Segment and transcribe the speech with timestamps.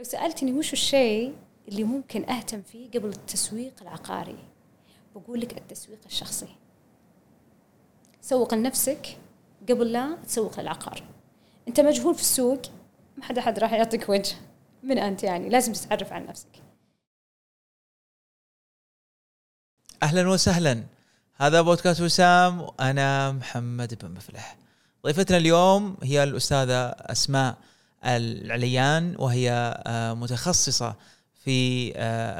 [0.00, 1.36] لو سألتني وش الشيء
[1.68, 4.38] اللي ممكن أهتم فيه قبل التسويق العقاري
[5.14, 6.48] بقول لك التسويق الشخصي.
[8.20, 9.18] سوق لنفسك
[9.68, 11.02] قبل لا تسوق للعقار.
[11.68, 12.62] أنت مجهول في السوق
[13.16, 14.36] ما حد احد راح يعطيك وجه
[14.82, 16.62] من أنت يعني لازم تتعرف عن نفسك.
[20.02, 20.84] أهلا وسهلا.
[21.34, 24.56] هذا بودكاست وسام وأنا محمد بن مفلح.
[25.06, 27.58] ضيفتنا اليوم هي الأستاذة أسماء
[28.04, 29.50] العليان وهي
[29.86, 30.94] آه، متخصصة
[31.44, 32.38] في آه،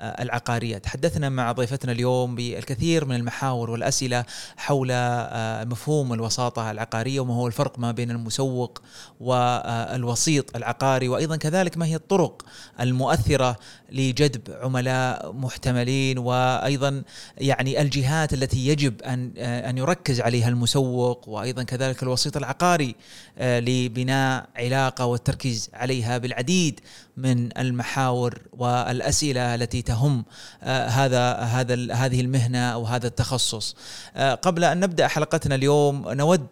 [0.00, 0.78] آه، العقارية.
[0.78, 4.24] تحدثنا مع ضيفتنا اليوم بالكثير من المحاور والأسئلة
[4.56, 8.82] حول آه، مفهوم الوساطة العقارية وما هو الفرق ما بين المسوق
[9.20, 12.42] والوسيط العقاري وأيضا كذلك ما هي الطرق
[12.80, 13.56] المؤثرة
[13.92, 17.02] لجذب عملاء محتملين وأيضا
[17.38, 22.94] يعني الجهات التي يجب أن آه، أن يركز عليها المسوق وأيضا كذلك الوسيط العقاري
[23.40, 26.80] لبناء علاقة والتركيز عليها بالعديد
[27.16, 30.24] من المحاور والأسئلة التي تهم
[30.62, 33.76] آه، هذا هذا هذه المهنة أو هذا التخصص.
[34.16, 36.46] آه، قبل أن نبدأ حلقتنا اليوم نود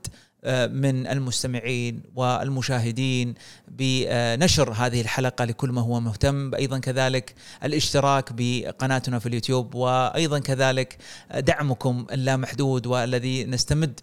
[0.46, 3.34] من المستمعين والمشاهدين
[3.68, 6.54] بنشر هذه الحلقة لكل ما هو مهتم.
[6.54, 10.98] أيضا كذلك الاشتراك بقناتنا في اليوتيوب وأيضا كذلك
[11.34, 14.00] دعمكم اللامحدود والذي نستمد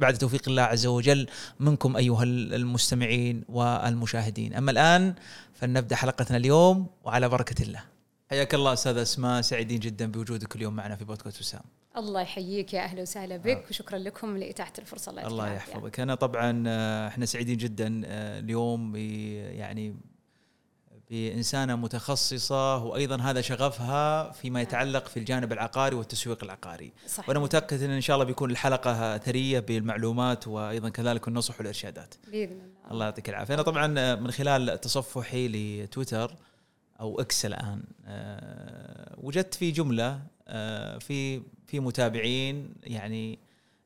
[0.00, 1.26] بعد توفيق الله عز وجل
[1.60, 4.54] منكم أيها المستمعين والمشاهدين.
[4.54, 5.14] أما الآن
[5.54, 7.82] فلنبدأ حلقتنا اليوم وعلى بركة الله.
[8.30, 11.62] حياك الله أستاذ أسماء سعيدين جدا بوجودك اليوم معنا في بودكاست وسام.
[11.98, 13.64] الله يحييك يا أهلا وسهلا بك آه.
[13.70, 16.00] وشكرا لكم لإتاحة الفرصة الله الله يحفظك.
[16.00, 19.96] أنا طبعا آه، إحنا سعيدين جدا آه، اليوم يعني
[21.10, 26.92] بإنسانة متخصصة وأيضا هذا شغفها فيما يتعلق في الجانب العقاري والتسويق العقاري.
[27.06, 27.28] صحيح.
[27.28, 32.14] وأنا متأكد إن إن شاء الله بيكون الحلقة ثرية بالمعلومات وأيضا كذلك النصح والإرشادات.
[32.26, 32.90] بإذن الله.
[32.90, 33.54] الله يعطيك العافية.
[33.54, 36.36] أنا طبعا من خلال تصفحي لتويتر
[37.00, 37.82] أو إكس الآن
[39.18, 40.20] وجدت في جملة
[41.00, 43.38] في في متابعين يعني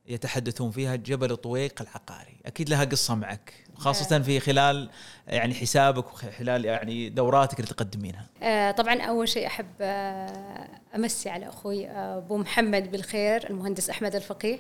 [0.07, 2.37] يتحدثون فيها جبل طويق العقاري.
[2.47, 4.91] أكيد لها قصة معك خاصة في خلال
[5.27, 8.27] يعني حسابك وخلال يعني دوراتك اللي تقدمينها.
[8.43, 14.15] آه طبعا أول شيء أحب آه أمسي على أخوي آه، أبو محمد بالخير المهندس أحمد
[14.15, 14.59] الفقيه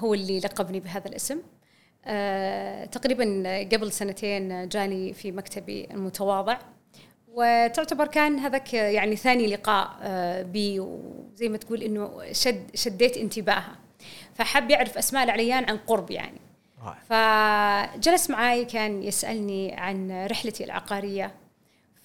[0.00, 1.38] هو اللي لقبني بهذا الاسم.
[2.92, 3.24] تقريبا
[3.72, 6.58] قبل سنتين جاني في مكتبي المتواضع.
[7.34, 13.76] وتعتبر كان هذاك يعني ثاني لقاء آه، بي وزي ما تقول إنه شد شديت انتباهه
[14.34, 16.40] فحب يعرف أسماء العليان عن قرب يعني.
[17.08, 21.34] فجلس معي كان يسألني عن رحلتي العقارية.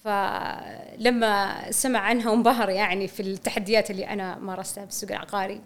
[0.04, 5.60] فلما سمع عنها وانبهر يعني في التحديات اللي أنا مارستها في السوق العقاري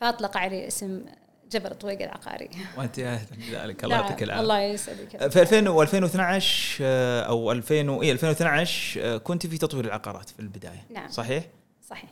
[0.00, 1.04] فأطلق علي اسم
[1.52, 4.42] جبل طويق العقاري وأنت أهلا بذلك الله يعطيك العافية.
[4.42, 6.82] الله يسعدك في 2000 و2012
[7.28, 10.84] أو 2000 اي 2012 كنت في تطوير العقارات في البداية.
[10.90, 11.08] نعم.
[11.08, 11.44] صحيح؟
[11.88, 12.10] صحيح.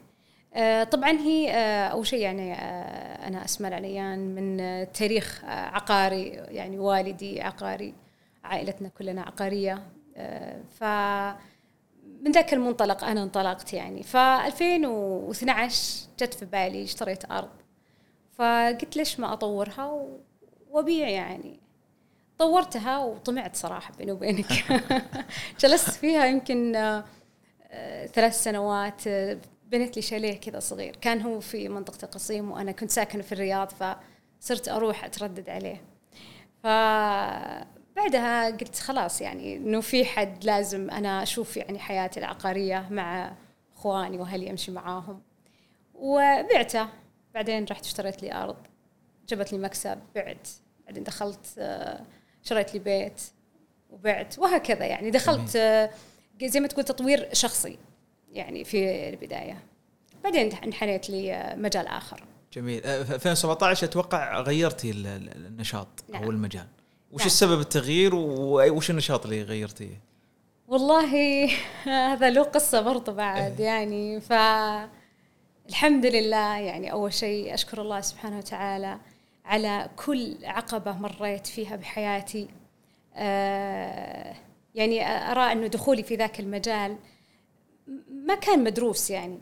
[0.54, 6.78] آه، طبعا هي آه، أول شيء يعني آه، أنا اسماء العليان من تاريخ عقاري يعني
[6.78, 7.94] والدي عقاري
[8.44, 9.82] عائلتنا كلنا عقارية.
[10.78, 10.84] ف
[12.22, 14.02] من ذاك المنطلق أنا انطلقت يعني.
[14.02, 17.48] ف 2012 جت في بالي اشتريت أرض.
[18.40, 20.06] فقلت ليش ما أطورها؟
[20.70, 21.60] وأبيع يعني.
[22.38, 24.46] طورتها وطمعت صراحة بيني وبينك.
[25.60, 29.08] جلست فيها يمكن آه، ثلاث سنوات
[29.66, 30.96] بنيت لي شاليه كذا صغير.
[30.96, 33.72] كان هو في منطقة القصيم وأنا كنت ساكنة في الرياض
[34.40, 35.82] فصرت أروح أتردد عليه.
[36.62, 43.32] فبعدها قلت خلاص يعني إنه في حد لازم أنا أشوف يعني حياتي العقارية مع
[43.76, 45.22] إخواني واهلي امشي معاهم.
[45.94, 46.99] وبعته.
[47.34, 48.56] بعدين رحت اشتريت لي أرض.
[49.28, 50.48] جابت لي مكسب بعت.
[50.86, 52.00] بعدين دخلت آه،
[52.42, 53.20] شريت لي بيت
[53.90, 55.10] وبعت وهكذا يعني.
[55.10, 55.90] دخلت آه،
[56.42, 57.78] زي ما تقول تطوير شخصي
[58.32, 59.58] يعني في البداية.
[60.24, 62.24] بعدين انحنيت لي آه، مجال آخر.
[62.52, 62.80] جميل.
[62.82, 66.24] في 2017 أتوقع غيرتي النشاط نعم.
[66.24, 66.66] أو المجال.
[67.12, 67.26] وش نعم.
[67.26, 70.00] السبب التغيير وش النشاط اللي غيرتيه
[70.68, 71.46] والله
[71.84, 73.66] هذا له قصة برضه بعد إيه.
[73.66, 74.20] يعني.
[74.20, 74.32] ف
[75.70, 76.58] الحمد لله.
[76.58, 78.98] يعني أول شيء أشكر الله سبحانه وتعالى
[79.44, 82.48] على كل عقبة مريت فيها بحياتي.
[83.14, 84.34] آه
[84.74, 86.96] يعني أرى أنه دخولي في ذاك المجال
[88.10, 89.38] ما كان مدروس يعني.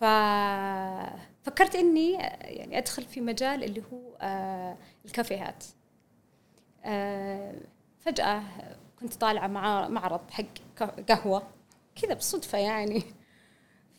[0.00, 2.12] ففكرت إني
[2.42, 5.64] يعني أدخل في مجال اللي هو آه الكافيهات.
[6.84, 7.54] آه
[8.00, 8.42] فجأة
[9.00, 10.44] كنت طالعة مع معرض حق
[11.08, 11.42] قهوة.
[12.02, 13.02] كذا بالصدفه يعني.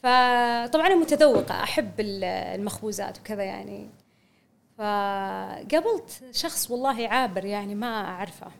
[0.04, 3.90] فطبعا أنا متذوقة أحب المخبوزات وكذا يعني.
[4.78, 8.52] فقابلت شخص والله عابر يعني ما أعرفه.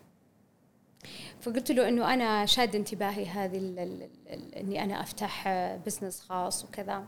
[1.42, 5.48] فقلت له إنه أنا شاد انتباهي هذه ال ال ال إني أنا أفتح
[5.86, 7.04] بزنس خاص وكذا.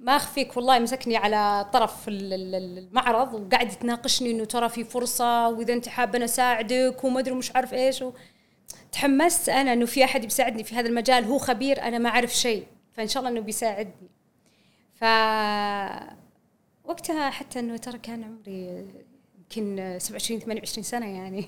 [0.00, 5.88] ما أخفيك والله مسكني على طرف المعرض وقاعد يتناقشني إنه ترى في فرصة وإذا أنت
[5.88, 8.12] حابة أنا أساعدك وما أدري مش عارف إيش و...
[8.92, 12.66] تحمست أنا إنه في أحد بيساعدني في هذا المجال هو خبير أنا ما أعرف شيء.
[12.92, 14.10] فإن شاء الله إنه بيساعدني.
[14.94, 15.04] ف
[16.84, 18.86] وقتها حتى إنه ترى كان عمري
[19.38, 21.46] يمكن 27 28 سنة يعني.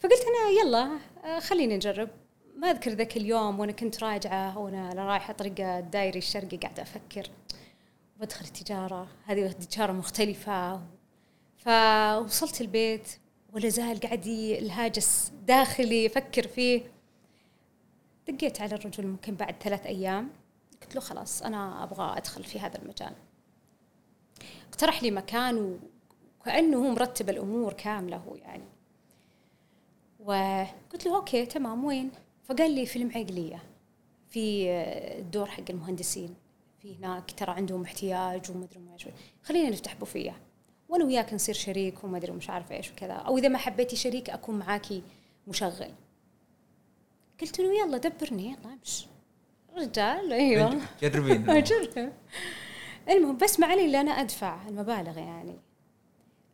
[0.00, 0.98] فقلت أنا يلا
[1.40, 2.08] خليني نجرب
[2.56, 7.30] ما أذكر ذاك اليوم وأنا كنت راجعة وأنا رايحة طريق الدايري الشرقي قاعدة أفكر.
[8.16, 9.08] بدخل التجارة.
[9.24, 10.80] هذه تجارة مختلفة.
[11.56, 13.08] فوصلت البيت
[13.52, 16.95] ولا زال قاعد الهاجس داخلي يفكر فيه.
[18.28, 20.30] دقيت على الرجل ممكن بعد ثلاث أيام.
[20.82, 23.12] قلت له خلاص أنا أبغى أدخل في هذا المجال.
[24.68, 25.78] اقترح لي مكان
[26.40, 28.64] وكأنه هو مرتب الأمور كاملة هو يعني.
[30.18, 32.10] وقلت له أوكي تمام وين؟
[32.44, 33.62] فقال لي في المعيقليه
[34.30, 34.70] في
[35.18, 36.34] الدور حق المهندسين.
[36.82, 39.08] في هناك ترى عندهم احتياج وما أدري إيش
[39.42, 40.36] خلينا نفتح بوفيه.
[40.88, 43.12] وأنا وياك نصير شريك وما أدري مش عارفه إيش وكذا.
[43.12, 45.02] أو إذا ما حبيتي شريك أكون معاكي
[45.48, 45.90] مشغل.
[47.40, 48.46] قلت له يلا دبرني.
[48.46, 49.06] يلا امشي.
[49.76, 50.80] رجال أيوه.
[51.02, 52.12] جربين أجرب.
[53.08, 55.56] المهم بس ما علي إلا أنا أدفع المبالغ يعني.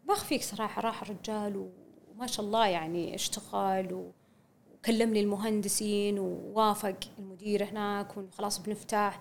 [0.08, 1.70] ما اخفيك صراحة راح الرجال
[2.16, 4.10] وما شاء الله يعني اشتغل
[4.78, 9.20] وكلمني المهندسين ووافق المدير هناك وخلاص بنفتح.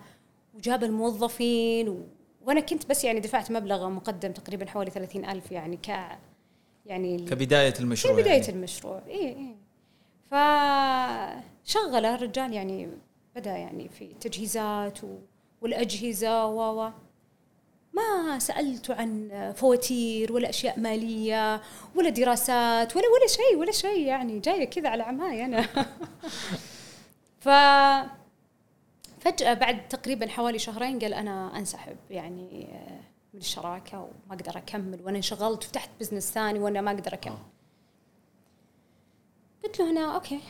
[0.54, 2.06] وجاب الموظفين و...
[2.46, 5.88] وأنا كنت بس يعني دفعت مبلغ مقدم تقريبا حوالي ثلاثين ألف يعني ك
[6.86, 8.48] يعني كبداية المشروع كبداية يعني.
[8.52, 9.02] المشروع.
[9.06, 9.56] اي اي
[11.64, 12.88] فشغله الرجال يعني
[13.36, 15.18] بدأ يعني في التجهيزات و...
[15.60, 16.90] والأجهزة و
[17.92, 21.62] ما سالته عن فواتير ولا أشياء مالية
[21.94, 25.62] ولا دراسات ولا ولا شيء ولا شيء يعني جاية كذا على عماي أنا.
[27.44, 27.48] ف
[29.20, 32.68] فجأة بعد تقريبا حوالي شهرين قال أنا أنسحب يعني
[33.34, 37.36] من الشراكة وما أقدر أكمل وأنا انشغلت وفتحت business ثاني وأنا ما أقدر أكمل.
[39.64, 40.40] قلت له هنا أوكي.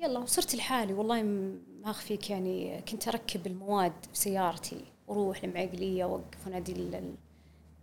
[0.00, 0.92] يلا وصرت لحالي.
[0.92, 6.90] والله ما أخفيك يعني كنت أركب المواد في سيارتي وأروح المعقلية وأوقف ونادي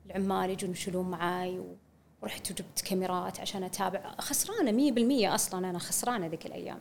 [0.06, 1.62] العمال يجون يشيلون معاي
[2.22, 4.16] ورحت وجبت كاميرات عشان أتابع.
[4.20, 6.80] خسرانة مية بالمية أصلا أنا خسرانة ذيك الأيام.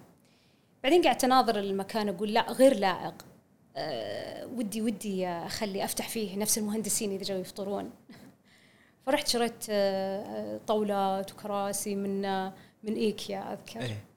[0.82, 3.14] بعدين قعدت أناظر المكان أقول لا غير لائق.
[3.76, 7.90] أه ودي ودي أخلي أفتح فيه نفس المهندسين إذا جاوا يفطرون.
[9.06, 12.44] فرحت شريت أه طاولات وكراسي من
[12.82, 13.80] من إيكيا أذكر.
[13.80, 14.13] إيه.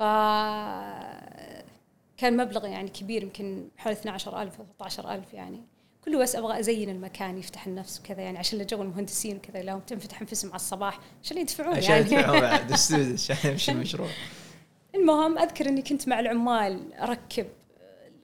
[0.00, 0.02] ف
[2.16, 5.62] كان مبلغ يعني كبير يمكن حوالي 12000 أو 13000 يعني.
[6.04, 10.20] كله بس أبغى أزين المكان يفتح النفس وكذا يعني عشان جو المهندسين وكذا لو تنفتح
[10.20, 11.00] انفسهم على الصباح.
[11.24, 12.04] عشان يدفعون عشان يعني.
[12.04, 14.08] عشان يدفعون بعد عشان يمشي المشروع.
[14.94, 17.46] المهم أذكر إني كنت مع العمال أركب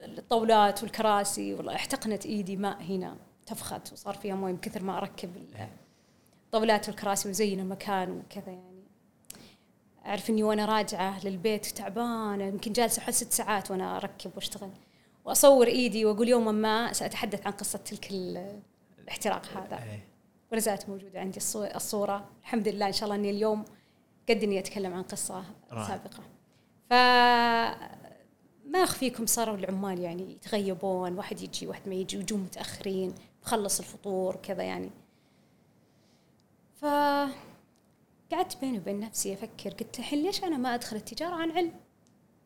[0.01, 5.31] الطاولات والكراسي والله احتقنت إيدي ماء هنا تفخت وصار فيها موية من كثر ما أركب
[6.45, 8.76] الطاولات والكراسي وزين المكان وكذا يعني.
[10.07, 14.69] أعرف إني وأنا راجعة للبيت تعبانة يمكن جالسة حوالي ست ساعات وأنا أركب وأشتغل.
[15.25, 18.11] وأصور إيدي وأقول يوما ما سأتحدث عن قصة تلك
[18.99, 19.99] الاحتراق هذا.
[20.51, 22.29] ولا زالت موجودة عندي الصورة.
[22.41, 23.65] الحمد لله إن شاء الله إني اليوم
[24.29, 26.23] قد إني أتكلم عن قصة سابقة.
[26.89, 26.93] ف
[28.65, 34.35] ما أخفيكم صاروا العمال يعني يتغيبون واحد يجي واحد ما يجي ويجون متأخرين بخلص الفطور
[34.35, 34.89] وكذا يعني.
[36.75, 36.85] ف
[38.31, 41.73] قعدت بيني وبين نفسي أفكر قلت الحين ليش أنا ما أدخل التجارة عن علم؟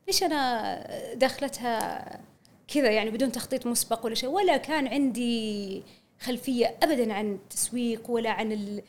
[0.08, 2.22] ليش أنا دخلتها
[2.68, 5.84] كذا يعني بدون تخطيط مسبق ولا شيء؟ ولا كان عندي
[6.20, 8.82] خلفية ابدا عن التسويق ولا عن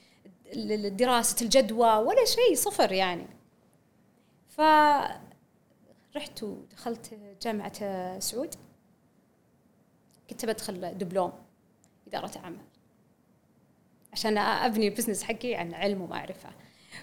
[0.96, 3.26] دراسة الجدوى ولا شيء صفر يعني.
[4.48, 4.60] ف
[6.16, 8.54] رحت ودخلت جامعة سعود.
[10.30, 11.32] كنت بدخل دبلوم
[12.06, 12.64] إدارة أعمال.
[14.12, 16.48] عشان أبني ال business حقي عن علم ومعرفة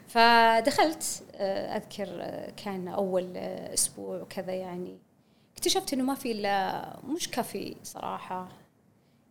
[0.09, 4.97] فدخلت آه، أذكر آه، كان أول آه، أسبوع وكذا يعني.
[5.53, 8.47] اكتشفت إنه ما في إلا مش كافي صراحة.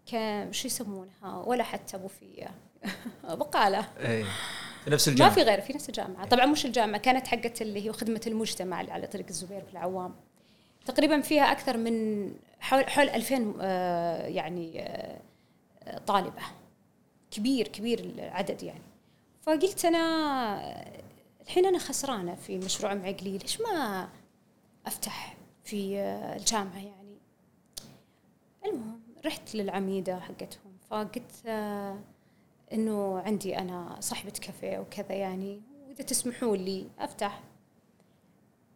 [0.06, 2.50] كان شو يسمونها؟ ولا حتى بوفية
[3.25, 4.25] بقالة إيه.
[4.85, 5.28] في نفس الجامعة.
[5.28, 6.26] ما في غير في نفس الجامعة.
[6.26, 10.14] طبعا مش الجامعة كانت حقت اللي هي خدمة المجتمع اللي على طريق الزبير في العوام
[10.87, 12.28] تقريبا فيها أكثر من
[12.61, 15.18] حول حول 2000 آه، يعني آه،
[16.06, 16.42] طالبة.
[17.30, 18.88] كبير كبير العدد يعني.
[19.49, 20.95] فقلت أنا
[21.40, 24.09] الحين أنا خسرانة في مشروع معقلي ليش ما
[24.87, 26.00] أفتح في
[26.37, 27.19] الجامعة يعني؟
[28.67, 31.47] المهم رحت للعميدة حقتهم فقلت
[32.73, 37.40] إنه عندي أنا صاحبة كافيه وكذا يعني وإذا تسمحوا لي أفتح.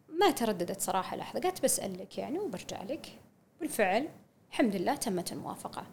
[0.09, 3.19] ما ترددت صراحة لحظة قالت بسالك يعني وبرجع لك.
[3.59, 4.09] بالفعل
[4.49, 5.85] الحمد لله تمت الموافقة.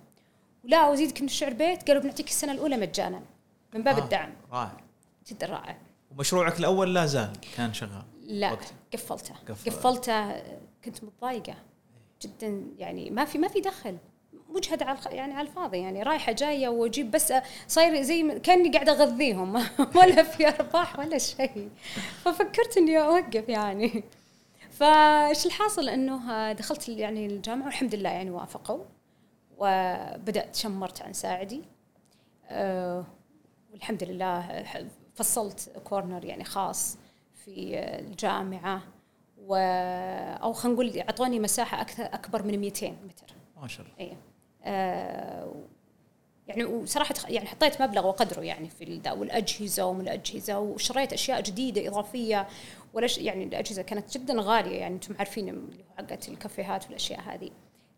[0.64, 3.22] ولا وزيدك من الشعر بيت؟ قالوا بنعطيك السنة الأولى مجانا.
[3.74, 4.32] من باب آه الدعم.
[4.52, 4.76] رائع.
[5.28, 5.78] جدا رائع.
[6.10, 8.72] ومشروعك الأول لا زال كان شغال لا وقت.
[8.92, 9.34] قفلته.
[9.48, 10.42] قفلته.
[10.84, 11.54] كنت متضايقة.
[12.22, 13.96] جدا يعني ما في ما في دخل.
[14.48, 17.32] مجهد على يعني على الفاضي يعني رايحة جاية وأجيب بس
[17.68, 19.54] صاير زي كأني قاعدة أغذيهم.
[19.96, 21.70] ولا في أرباح ولا شيء.
[22.24, 24.04] ففكرت إني أوقف يعني.
[24.70, 28.84] فايش الحاصل؟ إنه دخلت يعني الجامعة والحمد لله يعني وافقوا.
[29.58, 31.62] وبدأت شمرت عن ساعدي.
[32.48, 33.04] أه
[33.72, 34.64] والحمد لله
[35.14, 36.98] فصلت كورنر يعني خاص
[37.44, 38.82] في الجامعة
[39.38, 39.54] و
[40.42, 43.34] أو خلينا نقول أعطوني مساحة أكثر أكبر من 200 متر.
[43.62, 43.94] ما شاء الله.
[44.00, 44.16] اي
[44.64, 45.54] آه
[46.48, 52.48] يعني وصراحة يعني حطيت مبلغ وقدره يعني في والأجهزة ومن الاجهزه وشريت أشياء جديدة إضافية
[52.92, 57.50] ولا يعني الأجهزة كانت جدا غالية يعني أنتم عارفين حقت الكافيهات والأشياء هذه.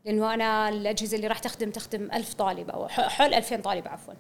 [0.05, 4.15] لأنه أنا الأجهزة اللي راح تخدم تخدم ألف طالب أو حول 2000 طالب عفوا.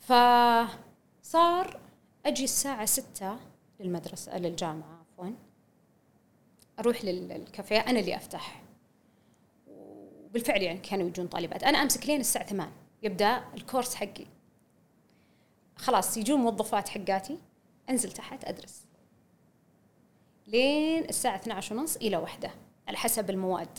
[0.00, 1.80] فصار
[2.26, 3.36] أجي الساعة 6
[3.80, 5.30] للمدرسة للجامعة عفوا.
[6.78, 8.62] أروح للكافيه أنا اللي أفتح.
[9.66, 11.62] وبالفعل يعني كانوا يجون طالبات.
[11.64, 14.26] أنا أمسك لين الساعة 8 يبدأ الكورس حقي.
[15.76, 17.38] خلاص يجون موظفات حقاتي
[17.90, 18.84] أنزل تحت أدرس.
[20.46, 22.50] لين الساعة 12 ونص إلى واحدة
[22.88, 23.78] على حسب المواد.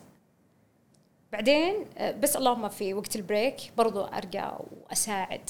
[1.32, 5.50] بعدين آه، بس اللهم في وقت ال break برضو أرجع وأساعد.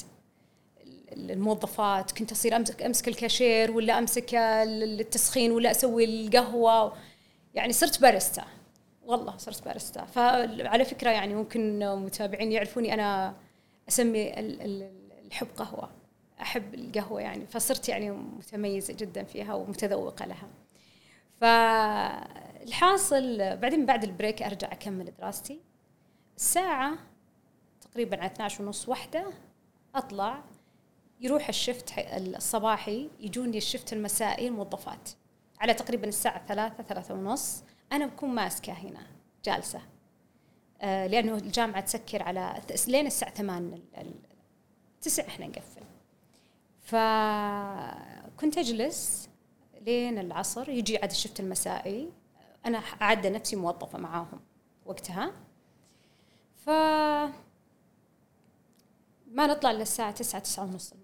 [1.16, 6.96] الموظفات كنت أصير أمسك, أمسك الكاشير ولا أمسك التسخين ولا أسوي القهوة.
[7.54, 8.44] يعني صرت باريستا.
[9.02, 10.04] والله صرت باريستا.
[10.04, 13.34] فعلى فكرة يعني ممكن متابعين يعرفوني أنا
[13.88, 14.40] أسمي
[15.26, 15.90] الحب قهوة.
[16.40, 17.46] أحب القهوة يعني.
[17.46, 20.48] فصرت يعني متميزة جدا فيها ومتذوقة لها.
[22.60, 25.60] فالحاصل بعدين بعد البريك أرجع أكمل دراستي.
[26.36, 26.98] الساعة
[27.80, 29.24] تقريبا على 12 ونص واحدة
[29.94, 30.42] أطلع
[31.22, 35.10] يروح الشفت الصباحي يجوني الشفت المسائي الموظفات
[35.60, 37.62] على تقريبا الساعة ثلاثة ثلاثة ونص.
[37.92, 39.06] أنا بكون ماسكة هنا
[39.44, 39.80] جالسة.
[40.80, 43.82] آه لأنه الجامعة تسكر على لين الساعة ثمان
[45.00, 45.82] تسع إحنا نقفل.
[46.80, 49.28] فكنت أجلس
[49.80, 52.08] لين العصر يجي عاد الشفت المسائي.
[52.66, 54.40] أنا أعد نفسي موظفة معاهم
[54.86, 55.32] وقتها.
[56.66, 56.70] ف
[59.26, 60.94] ما نطلع الساعة 9 9 ونص.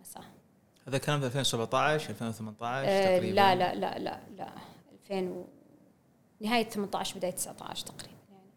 [0.88, 3.34] هذا كان في 2017 2018 أه تقريبا.
[3.34, 4.48] لا لا لا لا لا.
[5.10, 5.44] 2000 و...
[6.40, 8.50] نهاية 18 بداية 19 تقريبا يعني.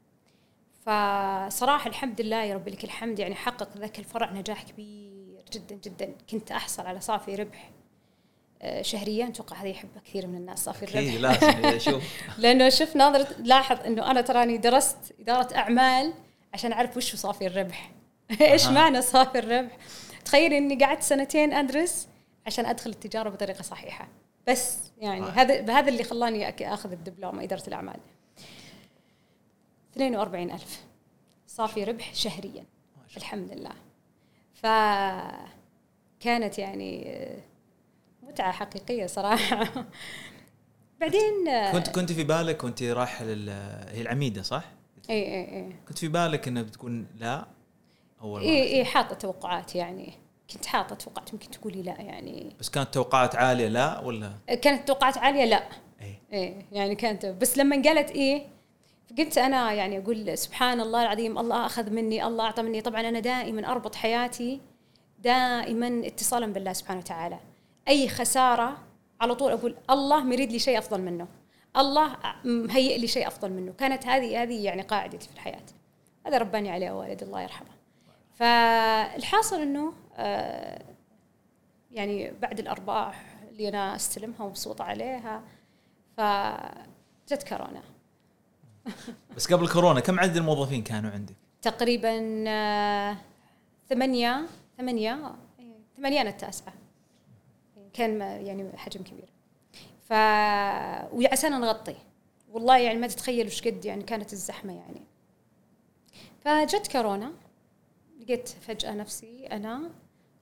[1.50, 6.16] فصراحة الحمد لله يا رب لك الحمد يعني حقق ذاك الفرع نجاح كبير جدا جدا.
[6.30, 7.72] كنت أحصل على صافي ربح
[8.62, 9.28] آه، شهريا.
[9.28, 11.14] أتوقع هذه يحبها كثير من الناس صافي الربح.
[11.14, 12.04] لازم شوف
[12.38, 16.14] لأنه شوف ناظر لاحظ إنه أنا تراني درست إدارة أعمال
[16.54, 17.92] عشان أعرف وش صافي الربح.
[18.42, 19.78] إيش معنى صافي الربح؟
[20.26, 22.08] تخيل إني قعدت سنتين أدرس
[22.48, 24.08] عشان أدخل التجارة بطريقة صحيحة.
[24.48, 28.00] بس يعني هذا هذا اللي خلاني أخذ الدبلومة إدارة الأعمال.
[29.98, 30.84] 42000
[31.48, 32.66] صافي ربح شهريا.
[33.18, 33.74] الحمد لله.
[34.54, 35.50] فكانت
[36.60, 37.18] يعني
[38.24, 39.70] متعة حقيقية صراحة.
[41.02, 41.32] بعدين
[41.72, 44.64] كنت كنت في بالك وأنت رايحة هي العميدة صح؟
[45.10, 45.76] اي اي إي.
[45.88, 47.48] كنت في بالك انها بتكون لا؟
[48.22, 50.14] أول اي إي حاطة توقعات يعني.
[50.54, 52.56] كنت حاطة توقعات يمكن تقولي لا يعني.
[52.60, 54.32] بس كانت توقعات عالية لا ولا؟
[54.62, 55.64] كانت توقعات عالية لا.
[56.02, 58.48] اي اي يعني كانت بس لما قالت إيه
[59.18, 62.82] قلت أنا يعني أقول سبحان الله العظيم الله أخذ مني الله أعطى مني.
[62.82, 64.62] طبعا أنا دائما أربط حياتي
[65.20, 67.40] دائما اتصالا بالله سبحانه وتعالى.
[67.88, 68.78] أي خسارة
[69.22, 71.28] على طول أقول الله مريد لي شيء أفضل منه.
[71.78, 73.74] الله مهيئ لي شيء أفضل منه.
[73.74, 75.66] كانت هذه هذه يعني قاعدتي في الحياة.
[76.28, 77.70] هذا رباني عليه والد الله يرحمه.
[78.34, 79.94] فالحاصل إنه
[81.92, 85.44] يعني بعد الأرباح اللي أنا أستلمها ومبسوطة عليها
[86.18, 87.84] فجت كورونا.
[89.36, 93.18] بس قبل كورونا كم عدد الموظفين كانوا عندك؟ تقريبا آه،
[93.90, 94.46] ثمانية
[94.78, 95.36] ثمانية
[95.98, 96.74] ثمانية التاسعة.
[97.94, 99.30] كان يعني حجم كبير.
[100.02, 100.12] ف
[101.14, 101.96] وعشان نغطي
[102.50, 105.02] والله يعني ما تتخيل وش قد يعني كانت الزحمة يعني.
[106.46, 107.34] فجت كورونا
[108.22, 109.90] لقيت فجأة نفسي أنا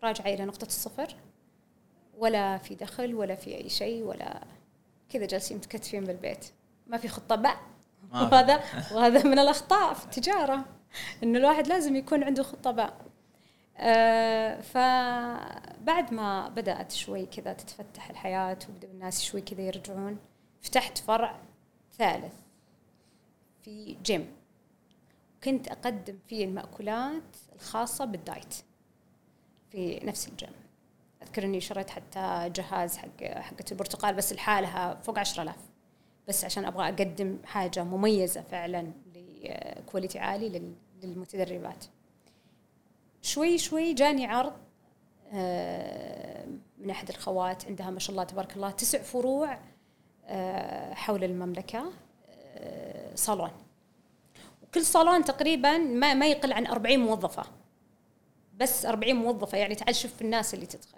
[0.03, 1.15] راجعة إلى نقطة الصفر.
[2.17, 4.43] ولا في دخل ولا في أي شيء ولا
[5.09, 6.45] كذا جالسين متكتفين بالبيت.
[6.87, 7.35] ما في خطة.
[7.35, 7.57] بقى
[8.13, 8.63] وهذا
[8.93, 10.65] وهذا من الأخطاء في التجارة.
[11.23, 12.71] إنه الواحد لازم يكون عنده خطة.
[12.71, 12.93] بقى
[13.81, 20.17] آه، فبعد ما بدأت شوي كذا تتفتح الحياة وبدأ الناس شوي كذا يرجعون
[20.61, 21.39] فتحت فرع
[21.97, 22.33] ثالث
[23.63, 24.35] في جيم
[25.43, 28.55] كنت أقدم فيه المأكولات الخاصة بال diet.
[29.71, 30.49] في نفس الجيم.
[31.23, 35.69] أذكر إني شريت حتى جهاز حق حقة البرتقال بس لحالها فوق عشرة آلاف.
[36.27, 40.73] بس عشان أبغى أقدم حاجة مميزة فعلا ل quality عالي
[41.03, 41.85] للمتدربات.
[43.21, 44.53] شوي شوي جاني عرض
[45.33, 46.45] آه،
[46.77, 49.57] من أحد الخوات عندها ما شاء الله تبارك الله تسع فروع
[50.25, 51.91] آه، حول المملكة
[52.29, 53.51] آه، صالون.
[54.63, 57.58] وكل صالون تقريبا ما ما يقل عن 40 موظفة.
[58.59, 60.97] بس 40 موظفة يعني تعال شوف الناس اللي تدخل.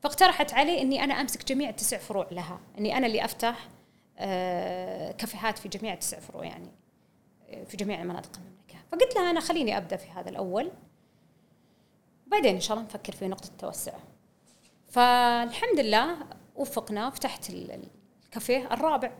[0.00, 2.60] فاقترحت علي إني أنا أمسك جميع التسع فروع لها.
[2.78, 3.68] إني أنا اللي أفتح
[5.18, 6.68] كافيهات في جميع التسع فروع يعني
[7.66, 8.86] في جميع مناطق المملكة.
[8.92, 10.70] فقلت لها أنا خليني أبدأ في هذا الأول.
[12.26, 13.92] بعدين إن شاء الله نفكر في نقطة التوسع.
[14.88, 16.16] فالحمد لله
[16.56, 19.12] وفقنا فتحت الكافيه الرابع.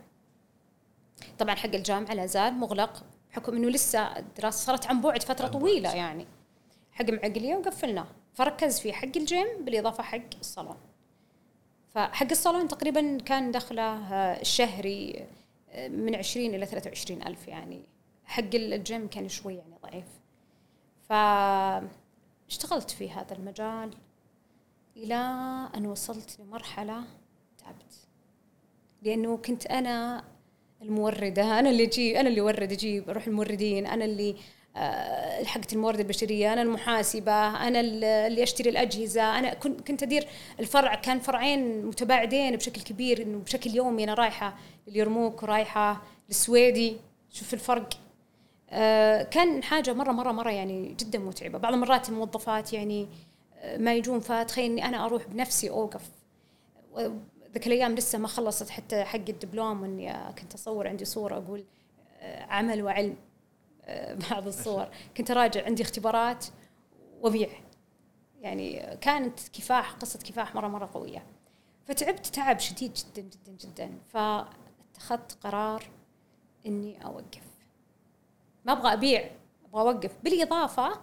[1.39, 5.95] طبعا حق الجامعة لا زال مغلق بحكم إنه لسه الدراسة صارت عن بعد فترة طويلة
[5.95, 6.27] يعني.
[6.93, 8.07] حق معقلية وقفلناه.
[8.33, 10.77] فركز في حق الجيم بالإضافة حق الصالون.
[11.89, 15.27] فحق الصالون تقريبا كان دخله الشهري
[15.77, 17.81] من 20 إلى 23 ألف يعني.
[18.25, 20.05] حق الجيم كان شوي يعني ضعيف.
[21.09, 23.89] فاشتغلت في هذا المجال
[24.97, 25.15] إلى
[25.77, 27.03] أن وصلت لمرحلة
[27.57, 28.07] تعبت.
[29.01, 30.23] لأنه كنت أنا
[30.81, 34.35] الموردة أنا اللي أجيب أنا اللي أورد أجيب أروح الموردين أنا اللي
[34.75, 40.27] آه، حقت الموارد البشرية أنا المحاسبة أنا اللي أشتري الأجهزة أنا كنت أدير
[40.59, 44.55] الفرع كان فرعين متباعدين بشكل كبير إنه بشكل يومي أنا رايحة
[44.87, 46.97] لليرموك ورايحه للسويدي
[47.29, 47.89] شوف الفرق.
[48.69, 51.57] آه، كان حاجة مرة مرة مرة يعني جدا متعبة.
[51.57, 53.07] بعض المرات الموظفات يعني
[53.57, 56.01] آه، ما يجون فتخيل اني أنا أروح بنفسي أوقف.
[57.53, 61.63] ذيك الأيام لسه ما خلصت حتى حق الدبلوم اني كنت أصور عندي صورة أقول
[62.49, 63.15] عمل وعلم.
[64.31, 64.87] بعض الصور.
[65.17, 66.45] كنت أراجع عندي اختبارات
[67.21, 67.49] وأبيع.
[68.41, 71.25] يعني كانت كفاح قصة كفاح مرة مرة قوية.
[71.85, 73.91] فتعبت تعب شديد جدا جدا جدا.
[74.13, 75.83] فأتخذت قرار
[76.65, 77.43] إني أوقف.
[78.65, 79.31] ما أبغى أبيع
[79.65, 80.11] أبغى أوقف.
[80.23, 80.99] بالإضافة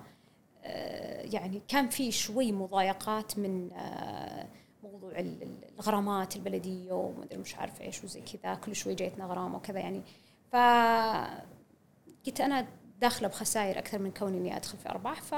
[0.64, 4.48] آه، يعني كان في شوي مضايقات من آه،
[4.82, 5.12] موضوع
[5.78, 8.54] الغرامات البلدية ومدري مش عارفة إيش وزي كذا.
[8.54, 10.02] كل شوي جايتنا غرامة وكذا يعني.
[10.52, 10.56] ف
[12.26, 12.68] قلت أنا
[13.00, 15.34] داخلة بخسائر أكثر من كوني إني أدخل في أرباح ف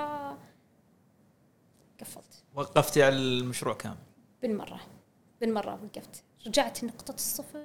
[2.01, 2.45] قفلت.
[2.55, 3.97] وقفتي على المشروع كامل؟
[4.43, 4.81] بالمرة
[5.41, 6.25] بالمرة وقفت.
[6.47, 7.63] رجعت نقطة الصفر.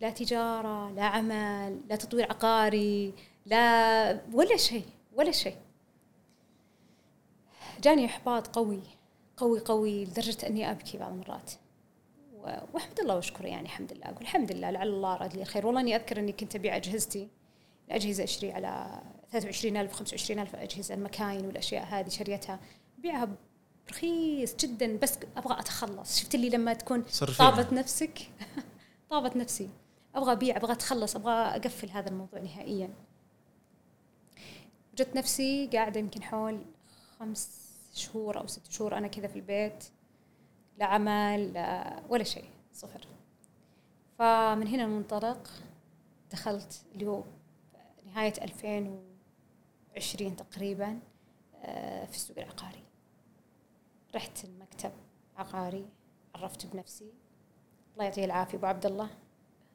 [0.00, 3.14] لا تجارة لا عمل لا تطوير عقاري
[3.46, 5.56] لا ولا شيء ولا شيء.
[7.82, 8.82] جاني إحباط قوي
[9.36, 11.52] قوي قوي لدرجة إني أبكي بعض المرات.
[12.44, 14.04] واحمد الله واشكره يعني الحمد لله.
[14.04, 15.66] أقول الحمد لله لعل الله اراد لي الخير.
[15.66, 17.28] والله إني أذكر إني كنت أبيع أجهزتي
[17.88, 22.60] الأجهزة أشتري على 23000 25000 أجهزة المكاين والأشياء هذه شريتها.
[22.98, 23.28] أبيعها
[23.90, 26.20] رخيص جدا بس أبغى أتخلص.
[26.20, 27.04] شفت اللي لما تكون
[27.38, 28.18] طابت نفسك؟
[29.10, 29.68] طابت نفسي.
[30.14, 32.90] أبغى أبيع أبغى أتخلص أبغى أقفل هذا الموضوع نهائيا.
[34.92, 36.64] وجدت نفسي قاعدة يمكن حول
[37.18, 39.84] خمس شهور أو ست شهور أنا كذا في البيت.
[40.80, 43.06] لا عمل لا ولا شيء صفر.
[44.18, 45.50] فمن هنا المنطلق
[46.32, 47.22] دخلت اللي هو
[48.06, 50.98] نهاية 2020 تقريبا
[51.62, 52.82] آه، في السوق العقاري.
[54.14, 54.92] رحت المكتب
[55.36, 55.88] عقاري
[56.34, 57.12] عرفت بنفسي.
[57.92, 59.10] الله يعطيه العافية أبو عبد الله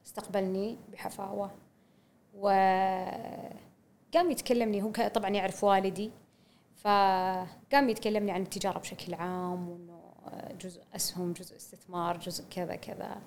[0.06, 1.52] استقبلني بحفاوة.
[2.36, 3.52] وقام
[4.14, 6.12] يتكلمني هو طبعا يعرف والدي.
[6.76, 9.95] فقام يتكلمني عن التجارة بشكل عام وإنه
[10.62, 13.22] جزء أسهم جزء استثمار جزء كذا كذا.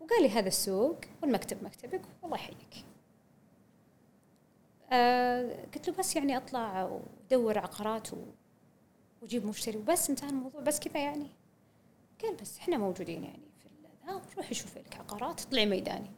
[0.00, 2.84] وقال لي هذا السوق والمكتب مكتبك والله يحييك.
[4.92, 8.08] آه قلت له بس يعني أطلع ودور عقارات
[9.22, 10.60] وأجيب مشتري وبس انتهى الموضوع.
[10.60, 11.26] بس كذا يعني.
[12.22, 13.68] قال بس إحنا موجودين يعني في
[14.04, 16.10] ها روحي شوفي لك عقارات اطلعي ميداني.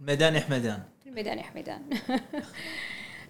[0.00, 0.82] الميدان يا حميدان.
[1.06, 1.90] الميدان يا حميدان.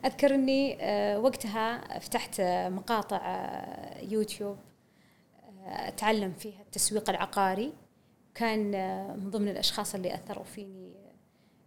[0.05, 4.57] أذكر إني آه، وقتها فتحت مقاطع آه، يوتيوب
[5.67, 7.73] آه، أتعلم فيها التسويق العقاري.
[8.35, 8.71] كان
[9.19, 10.93] من ضمن الأشخاص اللي أثروا فيني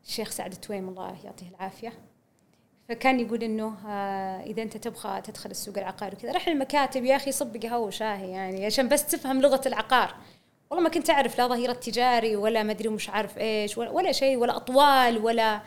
[0.05, 1.93] الشيخ سعد التويم الله يعطيه العافية.
[2.89, 3.87] فكان يقول إنه
[4.39, 8.65] إذا أنت تبغى تدخل السوق العقاري وكذا رح المكاتب يا أخي صب قهوة وشاهي يعني
[8.65, 10.15] عشان بس تفهم لغة العقار.
[10.69, 14.37] والله ما كنت أعرف لا ظهيرة تجاري ولا ما أدري مش عارف إيش ولا شيء
[14.37, 15.61] ولا أطوال ولا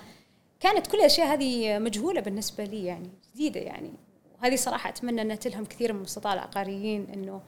[0.60, 3.92] كانت كل الأشياء هذه مجهولة بالنسبة لي يعني جديدة يعني.
[4.38, 7.42] وهذه صراحة أتمنى انها تلهم كثير من المستطاع العقاريين إنه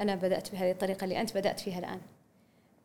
[0.00, 2.00] أنا بدأت بهذه الطريقة اللي أنت بدأت فيها الآن.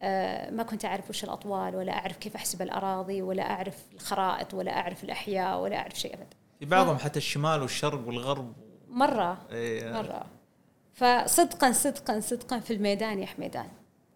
[0.01, 4.77] آه، ما كنت أعرف وش الأطوال ولا أعرف كيف أحسب الأراضي ولا أعرف الخرائط ولا
[4.77, 6.27] أعرف الأحياء ولا أعرف شيء ابدا.
[6.59, 8.53] في بعضهم حتى الشمال والشرق والغرب.
[8.89, 9.93] مرة إيه.
[9.93, 10.25] مرة.
[10.93, 13.67] فصدقا صدقا صدقا في الميدان يا حميدان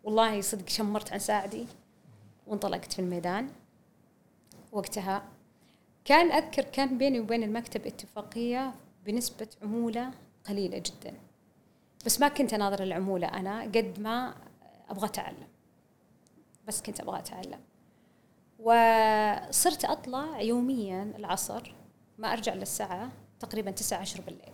[0.04, 1.66] والله صدق شمرت عن ساعدي
[2.48, 3.50] وانطلقت في الميدان.
[4.72, 5.24] وقتها
[6.08, 8.74] كان أذكر كان بيني وبين المكتب اتفاقية
[9.06, 10.12] بنسبة عمولة
[10.48, 11.14] قليلة جدا.
[12.06, 14.36] بس ما كنت أناظر العمولة أنا قد ما
[14.90, 15.48] أبغى أتعلم.
[16.68, 17.60] بس كنت أبغى أتعلم.
[18.60, 21.74] وصرت أطلع يوميا العصر
[22.18, 24.54] ما أرجع للساعه تقريبا 9 10 بالليل.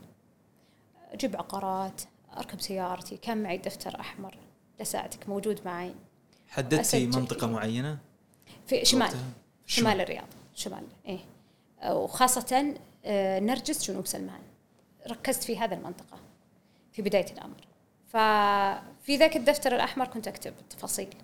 [1.11, 2.01] أجيب عقارات
[2.37, 4.37] أركب سيارتي كان معي دفتر أحمر
[4.79, 5.95] لساعتك موجود معي.
[6.47, 7.47] حددتي فيه.
[7.47, 7.97] معينة؟
[8.67, 9.13] في شمال؟
[9.65, 11.19] شمال الرياض شمال إيه.
[11.85, 14.41] وخاصة آه، نرجس جنوب سلمان.
[15.09, 16.17] ركزت في هذا المنطقة
[16.91, 17.67] في بداية الأمر.
[18.07, 21.15] ففي ذاك الدفتر الأحمر كنت أكتب التفاصيل.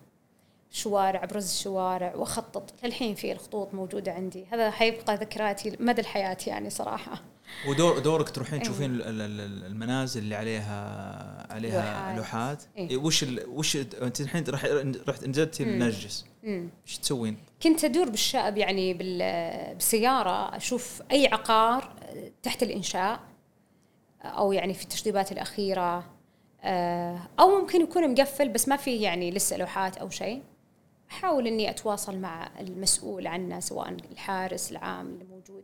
[0.72, 2.74] شوارع أبرز الشوارع وأخطط.
[2.84, 4.46] للحين في الخطوط موجودة عندي.
[4.52, 7.22] هذا حيبقى ذكرياتي مدى الحياة يعني صراحة.
[7.68, 8.64] ودور دورك تروحين إيه.
[8.64, 12.18] تشوفين ال- ال- ال- المنازل اللي عليها عليها لوحات.
[12.18, 12.90] لوحات إيه.
[12.90, 14.66] إيه، وش ال وش أنت الحين راح
[15.08, 15.82] رحت نزلتي مم.
[16.88, 21.94] إيش تسوين؟ كنت أدور بالشعب يعني بال- بالسيارة أشوف أي عقار
[22.44, 23.20] تحت الإنشاء
[24.24, 26.04] أو يعني في التشطيبات الأخيرة
[26.64, 30.42] آه، أو ممكن يكون مقفل بس ما فيه يعني لسه لوحات أو شيء
[31.12, 35.64] أحاول إني أتواصل مع المسؤول عنه سواء الحارس العام اللي موجود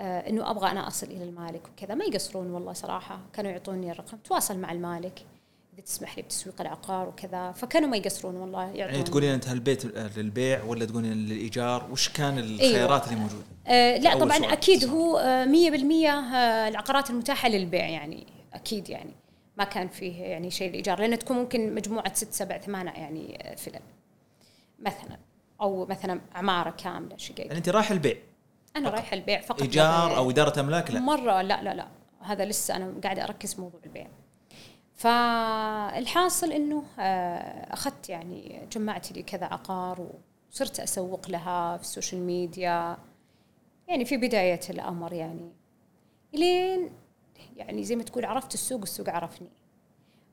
[0.00, 1.94] إنه أبغى أنا أصل إلى المالك وكذا.
[1.94, 3.20] ما يقصرون والله صراحة.
[3.32, 4.16] كانوا يعطوني الرقم.
[4.16, 5.26] تواصل مع المالك.
[5.74, 7.52] إذا تسمح لي بتسويق العقار وكذا.
[7.52, 8.80] فكانوا ما يقصرون والله يعطوني.
[8.80, 9.84] يعني تقولين أنت هالبيت
[10.18, 12.50] للبيع ولا تقولين للإيجار؟ وش كان أيوة.
[12.50, 14.50] الخيارات اللي موجودة؟ آه لا طبعا سؤال.
[14.50, 18.26] أكيد هو آه، مية بالمية آه، العقارات المتاحة للبيع يعني.
[18.54, 19.14] أكيد يعني.
[19.58, 23.54] ما كان فيه يعني شيء الايجار لأن تكون ممكن مجموعة ست سبع ثمان يعني آه،
[23.54, 23.80] فلل
[24.78, 25.18] مثلا.
[25.60, 28.16] أو مثلا عمارة كاملة شقق يعني أنت رايح البيع.
[28.76, 30.16] أنا رايحة البيع فقط إيجار.
[30.16, 31.00] أو إدارة أملاك؟ لا.
[31.00, 31.88] مرة لا لا لا.
[32.20, 34.06] هذا لسه أنا قاعدة أركز في موضوع البيع.
[34.94, 40.08] فالحاصل إنه آه، أخذت يعني جمعت لي كذا عقار
[40.52, 42.96] وصرت أسوق لها في ال social media.
[43.88, 45.52] يعني في بداية الأمر يعني.
[46.34, 46.90] إلين
[47.56, 49.48] يعني زي ما تقول عرفت السوق السوق عرفني.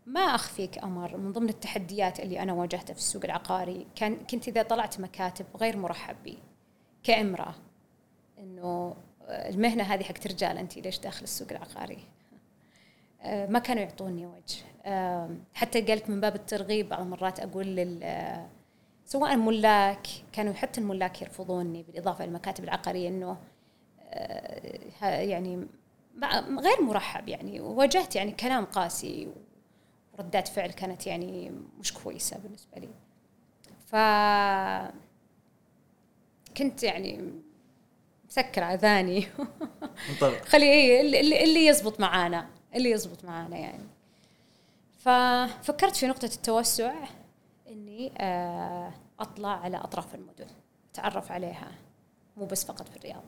[0.06, 1.18] ما أخفيك أمر.
[1.18, 5.78] من ضمن التحديات اللي أنا واجهتها في السوق العقاري كان كنت إذا طلعت مكاتب غير
[5.78, 6.38] مرحب بي
[7.04, 7.56] كامرأة.
[8.42, 8.96] إنه
[9.30, 12.00] المهنة هذه حق رجال انت ليش داخل السوق العقاري؟
[13.22, 14.64] آه، ما كانوا يعطوني وجه.
[15.54, 18.48] حتى قالك من باب الترغيب بعض المرات أقول لل آه،
[19.06, 23.38] سواء ملاك كانوا حتى الملاك يرفضوني بالإضافة للمكاتب العقارية إنه
[24.04, 25.68] آه، يعني
[26.60, 27.62] غير مرحب يعني.
[27.62, 29.28] واجهت يعني كلام قاسي
[30.14, 32.90] وردات فعل كانت يعني مش كويسة بالنسبة لي.
[33.86, 33.96] ف
[36.58, 37.32] كنت يعني
[38.32, 39.28] مسكر أذاني.
[40.10, 43.84] انطلق خلي إيه اللي- اللي, اللي يزبط معانا اللي يزبط معانا يعني.
[45.00, 46.94] ففكرت في نقطة التوسع
[47.70, 50.48] إني آه، أطلع على أطراف المدن
[50.94, 51.72] أتعرف عليها
[52.38, 53.24] مو بس فقط في الرياض.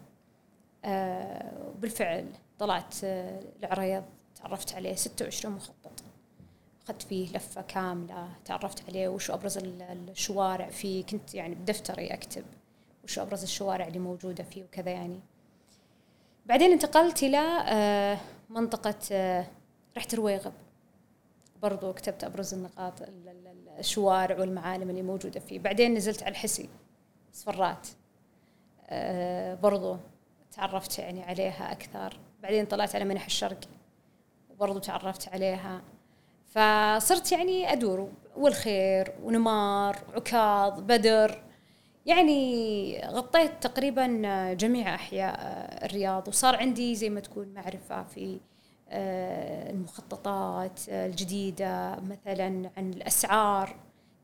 [0.86, 2.26] آه، بالفعل
[2.60, 4.04] طلعت آه، العريض
[4.36, 6.04] تعرفت عليه 26 مخطط.
[6.86, 11.06] أخذت فيه لفة كاملة تعرفت عليه وش أبرز ال- الشوارع فيه.
[11.06, 12.44] كنت يعني بدفتري أكتب.
[13.04, 15.20] وش أبرز الشوارع اللي موجودة فيه وكذا يعني.
[16.46, 17.38] بعدين انتقلت إلى
[17.68, 18.18] آه،
[18.50, 19.46] منطقة آه،
[19.98, 20.54] رحت رويغب
[21.62, 25.60] برضو كتبت أبرز النقاط ال- ال- ال- الشوارع والمعالم اللي موجودة فيه.
[25.60, 26.70] بعدين نزلت على الحسي
[27.34, 27.88] صفرات
[28.90, 29.98] آه، برضو
[30.52, 32.20] تعرفت يعني عليها أكثر.
[32.42, 33.60] بعدين طلعت على منح الشرق
[34.50, 35.82] وبرضو تعرفت عليها.
[36.46, 41.44] فصرت يعني أدور والخير ونمار عكاظ بدر.
[42.06, 44.08] يعني غطيت تقريبا
[44.54, 45.36] جميع أحياء
[45.86, 48.40] الرياض وصار عندي زي ما تقول معرفة في
[48.90, 53.76] آه، المخططات الجديدة مثلا عن الأسعار.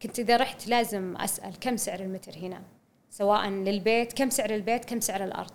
[0.02, 2.62] كنت إذا رحت لازم أسأل كم سعر المتر هنا؟
[3.10, 5.52] سواء للبيت كم سعر البيت كم سعر الأرض؟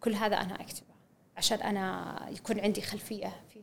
[0.00, 0.94] كل هذا أنا أكتبه
[1.36, 3.62] عشان أنا يكون عندي خلفية فيه.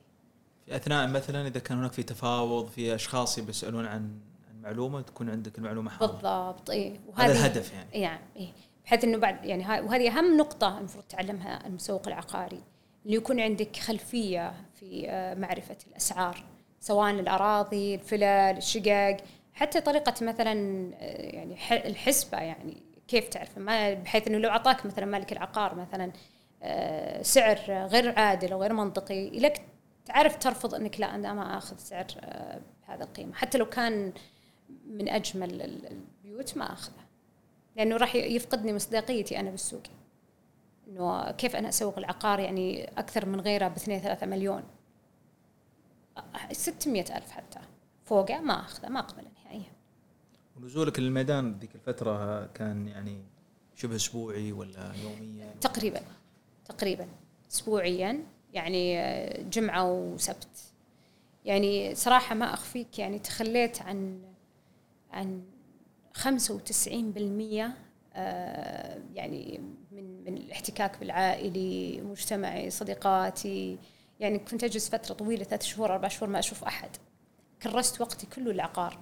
[0.66, 4.20] في أثناء مثلا إذا كان هناك في تفاوض في أشخاص بيسالون عن عن
[4.66, 6.12] معلومة تكون عندك المعلومة حاضره
[6.52, 7.90] بالضبط اي هذا الهدف يعني.
[7.94, 8.54] يعني إيه.
[8.86, 12.62] بحيث إنه بعد يعني ها- وهذه أهم نقطة المفروض تعلمها المسوق العقاري
[13.06, 16.44] إنه يكون عندك خلفية في آه، معرفة الأسعار
[16.80, 19.18] سواء الأراضي، الفلل، الشقق،
[19.54, 20.54] حتى طريقة مثلا
[21.00, 26.12] آه، يعني الحسبة يعني كيف تعرف ما بحيث إنه لو أعطاك مثلا مالك العقار مثلا
[26.64, 29.62] آه، سعر غير عادل أو غير منطقي لك
[30.06, 32.06] تعرف ترفض إنك لا أنا ما أخذ سعر
[32.88, 33.34] بهذا القيمة.
[33.34, 34.14] حتى لو كان
[34.88, 37.06] من أجمل البيوت ما أخذه.
[37.76, 39.84] لأنه راح يفقدني مصداقيتي أنا بالسوق.
[40.88, 44.64] إنه كيف أنا أسوق العقار يعني أكثر من غيره ب 2 3 مليون.
[46.52, 47.60] 600 ألف حتى.
[48.06, 49.72] فوقه ما أخذه ما أقبله نهائيا.
[50.58, 53.22] ونزولك للميدان ذيك الفترة كان يعني
[53.76, 56.02] شبه أسبوعي ولا يوميا؟ تقريبا.
[56.66, 57.08] تقريبا.
[57.52, 58.24] أسبوعيا.
[58.54, 58.98] يعني
[59.50, 60.48] جمعة وسبت.
[61.46, 64.22] يعني صراحة ما أخفيك يعني تخليت عن
[65.16, 65.44] عن
[66.14, 67.72] 95%
[68.18, 73.78] آه، يعني من من الاحتكاك بالعائلي مجتمعي صديقاتي.
[74.20, 76.90] يعني كنت أجلس فترة طويلة ثلاث شهور أربع شهور ما أشوف أحد.
[77.64, 79.00] كرست وقتي كله العقار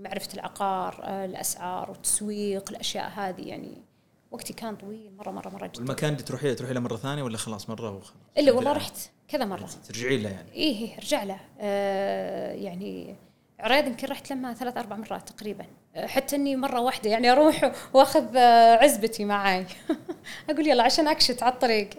[0.00, 3.42] معرفة العقار آه، الأسعار والتسويق الأشياء هذه.
[3.48, 3.82] يعني
[4.30, 5.80] وقتي كان طويل مره مره مرة جدا.
[5.80, 8.96] المكان اللي تروحي تروحي له مرة ثانية ولا خلاص مرة وخلاص؟ إلا والله رحت
[9.28, 9.66] كذا مرة.
[9.88, 10.52] ترجعين له يعني.
[10.52, 11.40] إيه إيه ارجع له.
[11.60, 13.16] آه يعني
[13.60, 15.64] عريض يمكن رحت لما ثلاث أربع مرات تقريبا.
[15.96, 19.66] آه، حتى إني مرة واحدة يعني أروح وأخذ آه، عزبتي معاي.
[20.50, 21.90] أقول يلا عشان أكشت على الطريق.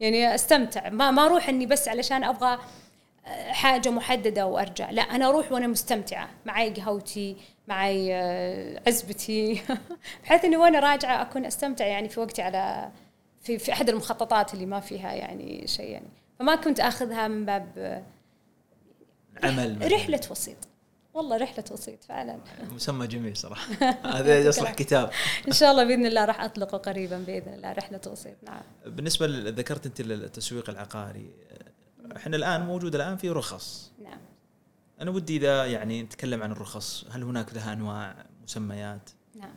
[0.00, 0.88] يعني أستمتع.
[0.88, 2.58] ما ما أروح إني بس علشان أبغى
[3.26, 7.36] آه، حاجة محددة وأرجع، لا أنا أروح وأنا مستمتعة، معي قهوتي،
[7.68, 8.14] معي
[8.86, 9.62] عزبتي.
[10.24, 12.90] بحيث إني وأنا راجعة أكون أستمتع يعني في وقتي على
[13.40, 16.08] في في أحد المخططات اللي ما فيها يعني شيء يعني،
[16.38, 18.04] فما كنت أخذها من باب
[19.44, 20.68] عمل رحلة وسيط.
[21.14, 22.38] والله رحلة وسيط فعلا.
[22.74, 23.72] مسمى جميل صراحة.
[24.18, 25.10] هذا يصلح كتاب.
[25.48, 28.60] إن شاء الله بإذن الله راح اطلقه قريبا بإذن الله رحلة وسيط نعم.
[28.86, 31.30] بالنسبة ذكرت أنت التسويق العقاري.
[32.16, 33.92] إحنا الآن موجود الآن في رخص.
[34.02, 34.18] نعم.
[35.00, 37.04] أنا ودي إذا يعني نتكلم عن الرخص.
[37.10, 39.54] هل هناك لها أنواع مسميات؟ نعم.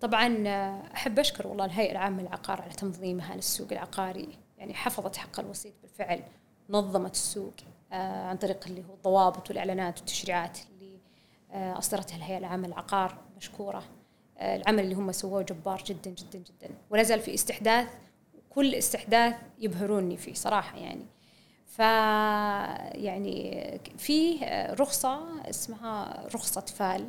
[0.00, 0.48] طبعا
[0.94, 4.28] أحب أشكر والله الهيئة العامة للعقار على تنظيمها للسوق العقاري.
[4.58, 6.22] يعني حفظت حق الوسيط بالفعل
[6.70, 7.54] نظمت السوق
[7.92, 10.75] آه، عن طريق اللي هو الضوابط والإعلانات والتشريعات آه،
[11.52, 13.82] أصدرتها الهيئة العامة للعقار مشكورة
[14.38, 16.74] آه، العمل اللي هم سووه جبار جدا جدا جدا.
[16.90, 17.88] ولا زال في استحداث
[18.50, 21.06] كل استحداث يبهروني فيه صراحة يعني.
[21.66, 21.78] ف
[22.98, 24.38] يعني في
[24.80, 27.08] رخصة اسمها رخصة فال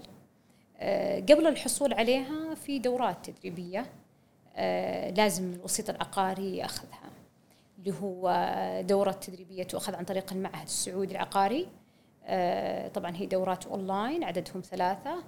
[0.79, 3.85] آه، قبل الحصول عليها في دورات تدريبية
[5.17, 7.09] لازم الوسيط العقاري يأخذها
[7.79, 8.31] اللي هو
[8.87, 11.61] دورة تدريبية تؤخذ عن طريق المعهد السعودي العقاري.
[11.63, 11.67] آه،
[12.93, 15.23] طبعا هي دورات أونلاين عددهم ثلاثة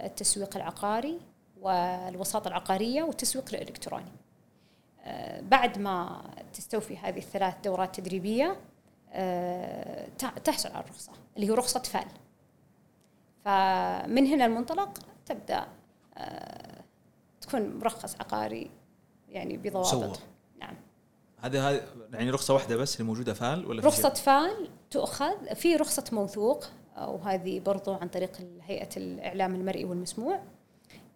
[0.00, 1.18] التسويق العقاري
[1.60, 4.12] والوساطه العقارية والتسويق الإلكتروني.
[5.04, 8.56] آه، بعد ما تستوفي هذه الثلاث دورات تدريبية
[9.12, 10.08] آه،
[10.44, 12.06] تحصل على الرخصة اللي هي رخصة فال
[13.44, 15.66] فمن هنا المنطلق تبدأ
[17.40, 18.70] تكون مرخص عقاري
[19.28, 20.20] يعني بضوابط.
[20.60, 20.74] نعم.
[21.38, 21.82] هذه هذه
[22.12, 26.64] يعني رخصة واحدة بس اللي موجودة فال ولا رخصة فال تؤخذ في رخصة موثوق
[26.98, 30.40] وهذه برضو عن طريق هيئة الإعلام المرئي والمسموع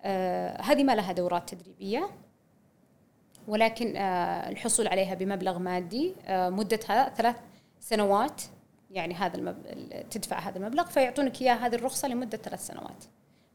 [0.03, 2.11] آه هذه ما لها دورات تدريبية
[3.49, 7.37] ولكن آه الحصول عليها بمبلغ مادي آه مدتها ثلاث
[7.81, 8.43] سنوات
[8.91, 9.57] يعني هذا المب...
[10.11, 13.05] تدفع هذا المبلغ فيعطونك إياه هذه الرخصة لمدة ثلاث سنوات.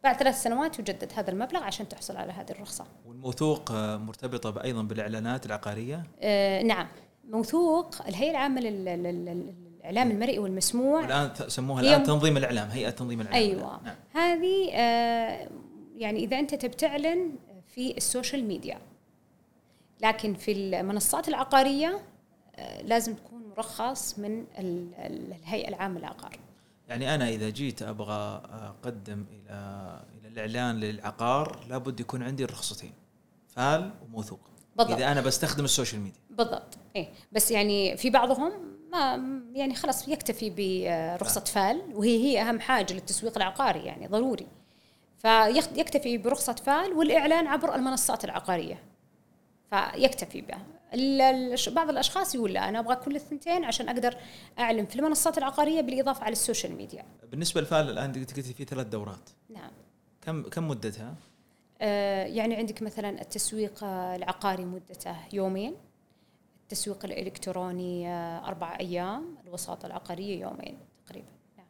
[0.04, 2.86] بعد ثلاث سنوات يجدد هذا المبلغ عشان تحصل على هذه الرخصة.
[3.06, 6.88] والموثوق مرتبطة أيضا بالإعلانات العقارية؟ آه نعم
[7.30, 9.65] موثوق الهيئة العامة لل...
[9.90, 11.06] الاعلام المرئي والمسموع.
[11.06, 13.42] الان سموها الآن تنظيم الإعلام هيئة تنظيم الإعلام.
[13.42, 13.80] أيوه.
[13.84, 13.96] نعم.
[14.14, 15.50] هذه آه
[15.98, 17.32] يعني إذا أنت تبي تعلن
[17.68, 18.80] في ال social media
[20.02, 22.02] لكن في المنصات العقارية
[22.56, 26.40] آه لازم تكون مرخص من الهيئة العامة للعقار.
[26.90, 32.92] يعني أنا إذا جيت أبغى أقدم إلى إلى الإعلان للعقار لابد يكون عندي الرخصتين
[33.48, 34.40] فال وموثوق.
[34.76, 34.98] بالضبط.
[34.98, 36.22] إذا أنا بستخدم السوشيال ميديا.
[36.30, 36.78] بالضبط.
[36.96, 37.10] إيه.
[37.32, 38.52] بس يعني في بعضهم
[39.54, 40.50] يعني خلاص يكتفي
[41.20, 44.48] برخصة فال وهي هي أهم حاجة للتسويق العقاري يعني ضروري
[45.18, 48.84] فيكتفي برخصة فال والإعلان عبر المنصات العقارية
[49.70, 50.66] فيكتفي بها
[51.68, 54.18] بعض الأشخاص يقول لا أنا أبغى كل الثنتين عشان أقدر
[54.60, 57.06] أعلن في المنصات العقارية بالإضافة على ال social media.
[57.32, 59.30] بالنسبة للفال الآن قلتي في ثلاث دورات.
[59.50, 59.72] نعم.
[60.22, 61.16] كم كم مدتها؟
[61.82, 65.76] آه يعني عندك مثلا التسويق العقاري مدته يومين
[66.66, 71.28] التسويق الإلكتروني آه، أربع أيام الوساطة العقارية يومين تقريبا.
[71.58, 71.68] نعم.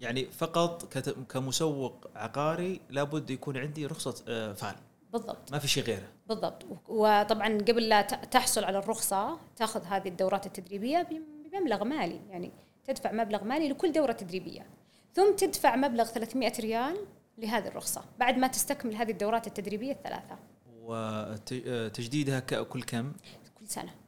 [0.00, 0.98] يعني فقط
[1.32, 4.74] كمسوق عقاري لابد يكون عندي رخصة آه، فال
[5.12, 5.52] بالضبط.
[5.52, 6.08] ما في شيء غيره.
[6.28, 6.66] بالضبط.
[6.88, 11.08] وطبعا قبل لا تحصل على الرخصة تأخذ هذه الدورات التدريبية
[11.52, 12.20] بمبلغ مالي.
[12.30, 12.52] يعني
[12.84, 14.66] تدفع مبلغ مالي لكل دورة تدريبية.
[15.14, 16.96] ثم تدفع مبلغ 300 ريال
[17.38, 18.04] لهذه الرخصة.
[18.18, 20.38] بعد ما تستكمل هذه الدورات التدريبية الثلاثة.
[20.82, 23.12] وتجديدها كل كم؟
[23.58, 24.07] كل سنة.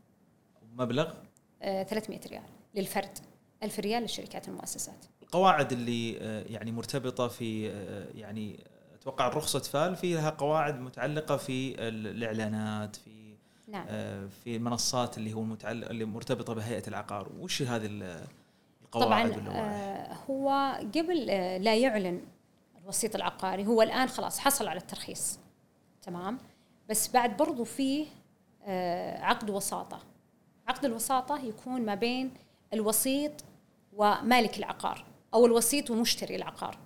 [0.77, 1.15] مبلغ؟
[1.63, 2.43] آه 300 ريال
[2.75, 3.19] للفرد
[3.63, 8.61] 1000 ريال للشركات المؤسسات القواعد اللي آه، يعني مرتبطة في آه، يعني
[8.95, 13.35] أتوقع رخصة فال في لها قواعد متعلقة في الإعلانات في
[13.69, 13.87] نعم.
[13.89, 17.29] آه، في المنصات اللي هو متعلق اللي مرتبطة بهيئة العقار.
[17.41, 18.27] وش هذه ال-
[18.93, 22.21] طبعا القواعد آه، هو قبل آه، لا يعلن
[22.83, 25.39] الوسيط العقاري هو الآن خلاص حصل على الترخيص
[26.03, 26.39] تمام؟
[26.89, 28.07] بس بعد برضو فيه
[28.65, 29.99] آه، عقد وساطة.
[30.71, 32.35] عقد الوساطة يكون ما بين
[32.73, 33.33] الوسيط
[33.93, 35.05] ومالك العقار
[35.35, 36.79] أو الوسيط ومشتري العقار.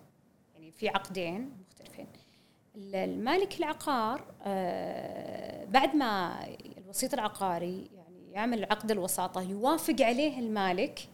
[0.54, 2.06] يعني في عقدين مختلفين.
[2.76, 6.38] ال- المالك العقار آه، بعد ما
[6.78, 11.08] الوسيط العقاري يعني يعمل عقد الوساطة يوافق عليه المالك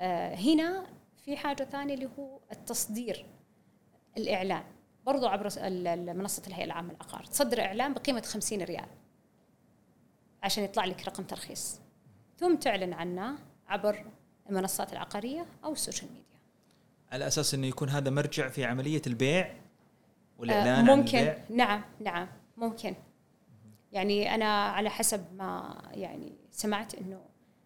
[0.00, 0.86] آه، هنا
[1.24, 3.26] في حاجة ثانية اللي هو التصدير
[4.16, 4.62] الإعلان.
[5.06, 5.48] برضو عبر
[6.12, 7.24] منصة الهيئة العامة للعقار.
[7.24, 8.86] تصدر إعلان بقيمة 50 ريال.
[10.44, 11.80] عشان يطلع لك رقم ترخيص.
[12.38, 14.04] ثم تعلن عنه عبر
[14.50, 16.24] المنصات العقارية أو ال social media
[17.12, 19.54] على أساس إنه يكون هذا مرجع في عملية البيع
[20.38, 21.18] والإعلان آه، عن ممكن.
[21.18, 22.94] البيع؟ نعم نعم ممكن.
[23.92, 27.16] يعني أنا على حسب ما يعني سمعت إنه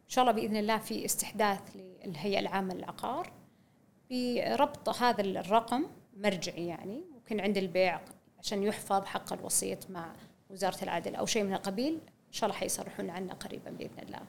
[0.05, 3.33] إن شاء الله بإذن الله في استحداث للهيئة العامة للعقار
[4.11, 5.87] بربط هذا الرقم
[6.17, 8.01] مرجعي يعني ممكن عند البيع
[8.39, 10.13] عشان يحفظ حق الوسيط مع
[10.51, 11.99] وزارة العدل أو شيء من القبيل.
[12.33, 14.21] شاء الله حيصرحون عنه قريبا بإذن الله.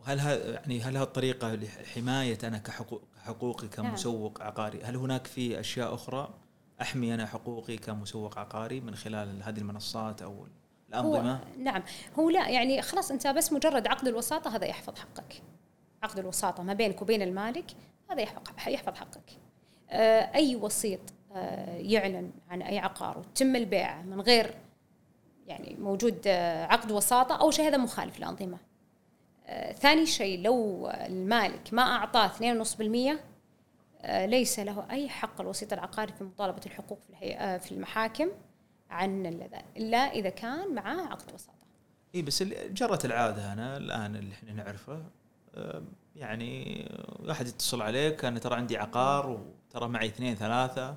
[0.00, 3.90] وهل ها يعني هل هالطريقه لحماية أنا كحقوق حقوقي نعم.
[3.90, 6.34] كمسوق عقاري هل هناك في أشياء أخرى؟
[6.80, 10.46] أحمي أنا حقوقي كمسوق عقاري من خلال هذه المنصات أو
[10.88, 11.82] الأنظمة؟ هو نعم.
[12.18, 15.42] هو لا يعني خلاص أنت بس مجرد عقد الوساطة هذا يحفظ حقك.
[16.02, 17.70] عقد الوساطة ما بينك وبين المالك
[18.10, 18.22] هذا
[18.66, 19.38] يحفظ حقك.
[19.90, 21.00] آه، أي وسيط
[21.32, 24.54] آه، يعلن عن أي عقار وتم البيع من غير
[25.46, 28.58] يعني موجود آه، عقد وساطة اول شيء هذا مخالف للأنظمة.
[29.46, 33.20] آه، ثاني شيء لو المالك ما أعطاه 2.5%
[34.02, 38.28] آه، ليس له أي حق الوسيط العقاري في مطالبة الحقوق في في المحاكم
[38.90, 39.26] عن
[39.76, 41.66] إلا إذا كان معاه عقد وساطة.
[42.14, 45.02] اي بس جرت العادة أنا الآن اللي إحنا نعرفه.
[46.16, 46.84] يعني
[47.18, 50.96] واحد يتصل عليك أنا ترى عندي عقار وترى معي اثنين ثلاثة.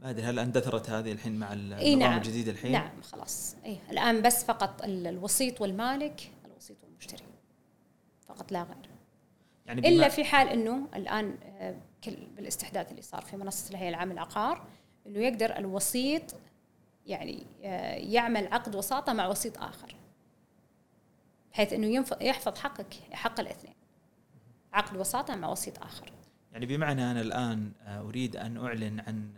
[0.00, 2.18] ما ادري هل أندثرت هذه الحين مع النظام نعم.
[2.18, 3.56] الجديد الحين؟ نعم خلاص.
[3.64, 7.24] إي الآن بس فقط ال- الوسيط والمالك الوسيط والمشتري.
[8.28, 8.76] فقط لا غير.
[9.66, 14.12] يعني إلا في حال إنه الآن آه، كل بالاستحداث اللي صار في منصة الهيئة العامة
[14.12, 14.66] للعقار
[15.06, 16.22] إنه يقدر الوسيط
[17.06, 19.94] يعني آه، يعمل عقد وساطة مع وسيط آخر.
[21.52, 23.74] بحيث إنه يحفظ حقك حق الاثنين.
[24.72, 26.12] عقد وساطة مع وسيط آخر.
[26.52, 29.30] يعني بمعنى أنا الآن آه، أريد أن أعلن عن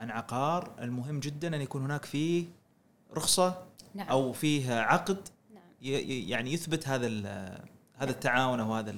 [0.00, 2.46] عن عقار المهم جدا أن يكون هناك فيه
[3.12, 4.08] رخصة نعم.
[4.08, 5.62] أو فيه عقد نعم.
[6.28, 7.06] يعني يثبت هذا
[7.96, 8.94] هذا التعاون أو هذا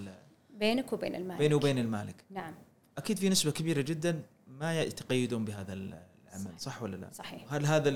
[0.51, 1.38] بينك وبين المالك.
[1.38, 2.25] بينه وبين المالك.
[2.31, 2.55] نعم.
[2.99, 7.53] أكيد في نسبة كبيرة جدا ما يتقيدون بهذا ال- العمل صح ولا لا؟ صحيح.
[7.55, 7.88] هل هذا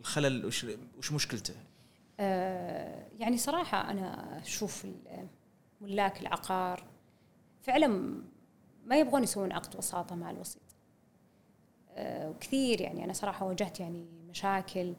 [0.00, 0.66] الخلل وش
[0.98, 1.54] وش مشكلته؟
[2.20, 5.28] آه، يعني صراحة أنا أشوف ال-
[5.80, 6.84] ملاك العقار
[7.62, 7.86] فعلا
[8.86, 10.62] ما يبغون يسوون عقد وساطة مع الوسيط.
[11.98, 14.94] وكثير يعني أنا صراحة واجهت يعني مشاكل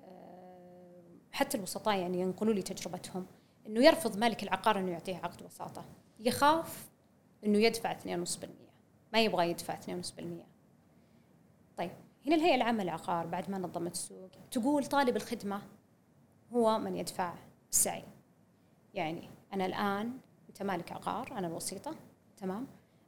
[0.00, 3.26] آه، حتى الوسطاء يعني ينقلوا لي تجربتهم
[3.66, 5.84] إنه يرفض مالك العقار إنه يعطيه عقد وساطة.
[6.20, 6.88] يخاف
[7.46, 8.46] إنه يدفع 2.5%
[9.12, 10.22] ما يبغى يدفع 2.5%
[11.76, 11.90] طيب
[12.26, 15.62] هنا الهيئة العامة للعقار بعد ما نظمت السوق تقول طالب الخدمة
[16.52, 17.34] هو من يدفع
[17.70, 18.04] السعي.
[18.94, 21.94] يعني أنا الآن أنت مالك عقار أنا الوسيطة
[22.36, 22.66] تمام؟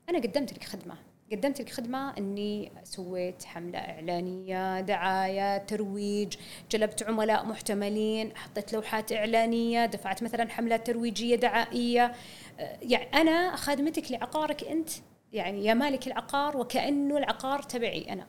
[0.08, 0.96] أنا قدمت لك خدمة.
[1.32, 6.34] قدمت لك خدمة أني سويت حملة إعلانية دعاية ترويج
[6.70, 12.12] جلبت عملاء محتملين حطيت لوحات إعلانية دفعت مثلا حملات ترويجية دعائية.
[12.60, 14.90] آه، يعني أنا خادمتك لعقارك أنت
[15.32, 18.26] يعني يا مالك العقار وكأنه العقار تبعي أنا.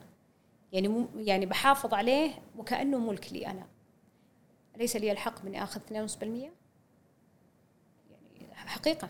[0.73, 3.67] يعني يعني بحافظ عليه وكأنه ملك لي أنا.
[4.77, 6.51] ليس لي الحق بأني آخذ 2.5% يعني
[8.69, 9.09] حقيقة.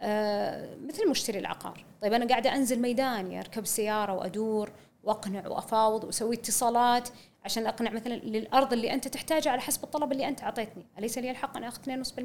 [0.00, 1.84] آه مثل مشتري العقار.
[2.02, 4.70] طيب أنا قاعدة أنزل ميداني أركب سيارة وأدور
[5.04, 7.08] وأقنع وأفاوض وأسوي اتصالات
[7.44, 10.86] عشان أقنع مثلا للأرض اللي أنت تحتاجها على حسب الطلب اللي أنت أعطيتني.
[10.98, 12.18] أليس لي الحق أن اخذ 2.5%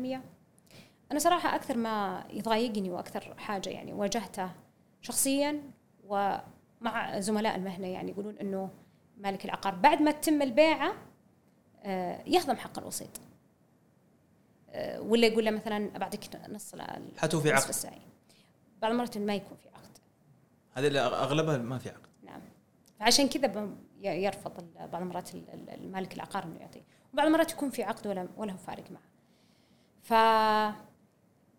[1.12, 4.50] أنا صراحة أكثر ما يضايقني وأكثر حاجة يعني واجهته
[5.02, 5.62] شخصيا
[6.08, 8.70] ومع زملاء المهنة يعني يقولون إنه
[9.18, 9.76] مالك العقار.
[9.76, 10.94] بعد ما تتم البيعة
[11.84, 13.10] آه، يهضم حق الوسيط
[14.70, 18.00] آه، ولا يقول له مثلا بعطيك نص ال- حتى في نصف عقد.
[18.86, 19.98] بعض المرات ما يكون في عقد.
[20.74, 22.08] هذا اللي أغلبها ما في عقد.
[22.24, 22.42] نعم.
[23.00, 23.70] فعشان كذا
[24.02, 26.82] يرفض بعض المرات ال- ال- المالك العقار إنه يعطيه
[27.14, 29.02] وبعض المرات يكون في عقد ولا ولا هو فارق معه.
[30.04, 30.12] ف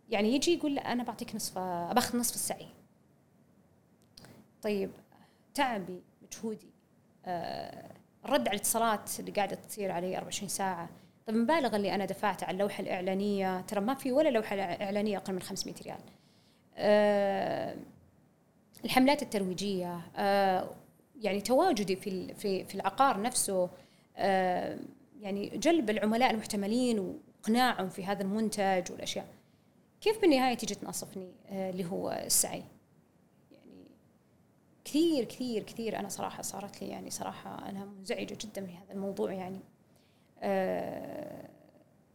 [0.09, 2.67] يعني يجي يقول أنا بعطيك نصف باخذ نصف السعي.
[4.63, 4.91] طيب
[5.55, 6.71] تعبي مجهودي
[7.27, 7.91] آه،
[8.25, 10.89] الرد على الاتصالات اللي قاعدة تصير علي 24 ساعة.
[11.27, 13.61] طيب المبالغ اللي أنا دفعتها على اللوحة الإعلانية.
[13.61, 15.99] ترى ما في ولا لوحة إعلانية أقل من 500 ريال.
[18.85, 20.71] الحملات الترويجية أه
[21.21, 23.71] يعني تواجدي في في في العقار نفسه
[24.17, 24.79] أه
[25.21, 29.27] يعني جلب العملاء المحتملين وإقناعهم في هذا المنتج والأشياء.
[30.01, 32.63] كيف بالنهاية تجي تناصفني آه، اللي هو السعي؟
[33.53, 33.87] يعني
[34.85, 39.33] كثير كثير كثير أنا صراحة صارت لي يعني صراحة أنا منزعجة جدا من هذا الموضوع
[39.33, 39.61] يعني.
[40.41, 41.49] آه،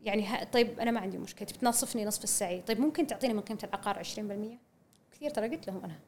[0.02, 1.48] يعني طيب أنا ما عندي مشكلة.
[1.48, 2.62] تبي تنصفني نصف السعي.
[2.62, 4.08] طيب ممكن تعطيني من قيمه العقار 20%
[5.12, 6.00] كثير ترى قلت لهم أنا.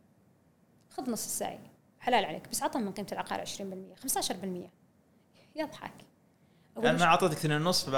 [0.89, 1.59] خذ نص السعي.
[1.99, 2.49] حلال عليك.
[2.49, 3.49] بس عطهم من قيمه العقار 20%
[3.95, 4.69] 15%
[5.55, 5.93] يضحك.
[6.77, 7.89] أنا ما أعطيتك اثنين ونص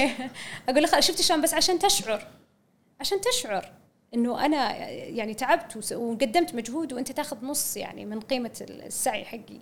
[0.68, 2.28] أقول له شفت شلون؟ بس عشان تشعر.
[3.00, 3.72] عشان تشعر
[4.14, 9.60] إنه أنا يعني تعبت وقدمت مجهود وأنت تاخذ نص يعني من قيمة السعي حقي.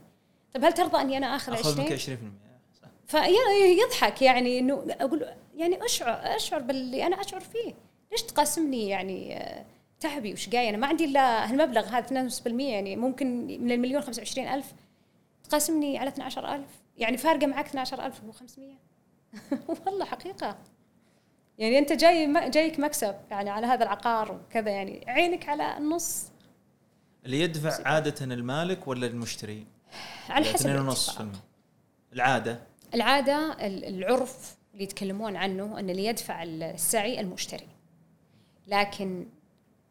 [0.55, 2.43] طيب هل ترضى أني أنا آخذ 20 أخذ منك 20%
[3.07, 5.27] فيضحك يعني إنه أقول
[5.57, 7.75] يعني أشعر أشعر باللي أنا أشعر فيه.
[8.11, 9.39] ليش تقاسمني يعني
[10.01, 14.73] تعبي وشقاي أنا ما عندي إلا هالمبلغ هذا 2.5% يعني ممكن من المليون 25000
[15.45, 16.65] تقاسمني على 12000
[16.99, 18.75] يعني فارقة معك 12500
[19.87, 20.59] والله حقيقة.
[21.59, 26.31] يعني أنت جاي جايك مكسب يعني على هذا العقار وكذا يعني عينك على النص.
[27.25, 29.67] اللي يدفع عادة المالك ولا المشتري؟
[30.29, 31.19] على حسب ونص
[32.13, 32.61] العادة.
[32.95, 37.69] العادة العرف اللي يتكلمون عنه أن اللي يدفع السعي المشتري.
[38.67, 39.27] لكن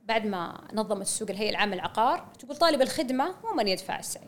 [0.05, 4.27] بعد ما نظمت السوق الهيئة العامة للعقار تقول طالب الخدمة هو من يدفع السعي.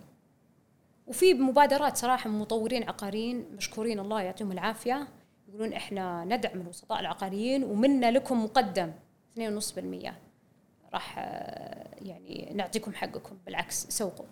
[1.07, 5.07] وفي مبادرات صراحة مطورين عقاريين مشكورين الله يعطيهم العافية
[5.47, 8.91] يقولون إحنا ندعم الوسطاء العقاريين ومنا لكم مقدم
[9.37, 10.13] 2.5%
[10.93, 14.25] راح آه، يعني نعطيكم حقكم بالعكس سوقوا.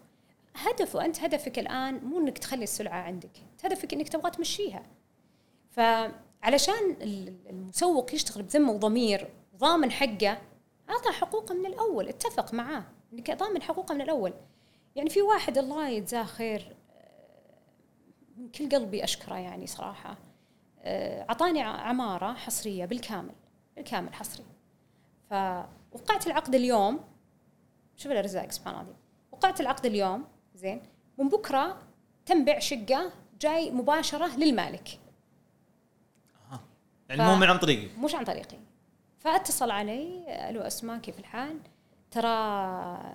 [0.56, 3.32] هدفه أنت هدفك الآن مو إنك تخلي السلعة عندك
[3.64, 4.84] هدفك إنك تبغى تمشيها.
[5.72, 6.96] فعلشان
[7.50, 10.38] المسوق يشتغل بذمه وضمير ضامن حقه
[10.90, 14.34] أعطى حقوقه من الأول اتفق معاه إنك ضامن حقوقه من الأول.
[14.96, 17.60] يعني في واحد الله يجزاه خير آه،
[18.38, 20.18] من كل قلبي أشكره يعني صراحة.
[20.86, 23.36] أعطاني عمارة حصرية بالكامل
[23.76, 24.46] بالكامل حصري.
[25.30, 27.00] فوقعت العقد اليوم
[27.96, 28.96] شوف الأرزاق سبحان الله.
[29.32, 30.82] وقعت العقد اليوم زين
[31.18, 31.78] من بكرة
[32.26, 35.01] تم بيع شقة جاي مباشرة للمالك.
[37.12, 38.57] يعني مو من عن طريقي مش عن طريقي
[39.20, 41.59] فاتصل علي ألو أسماء كيف الحال
[42.12, 42.28] ترى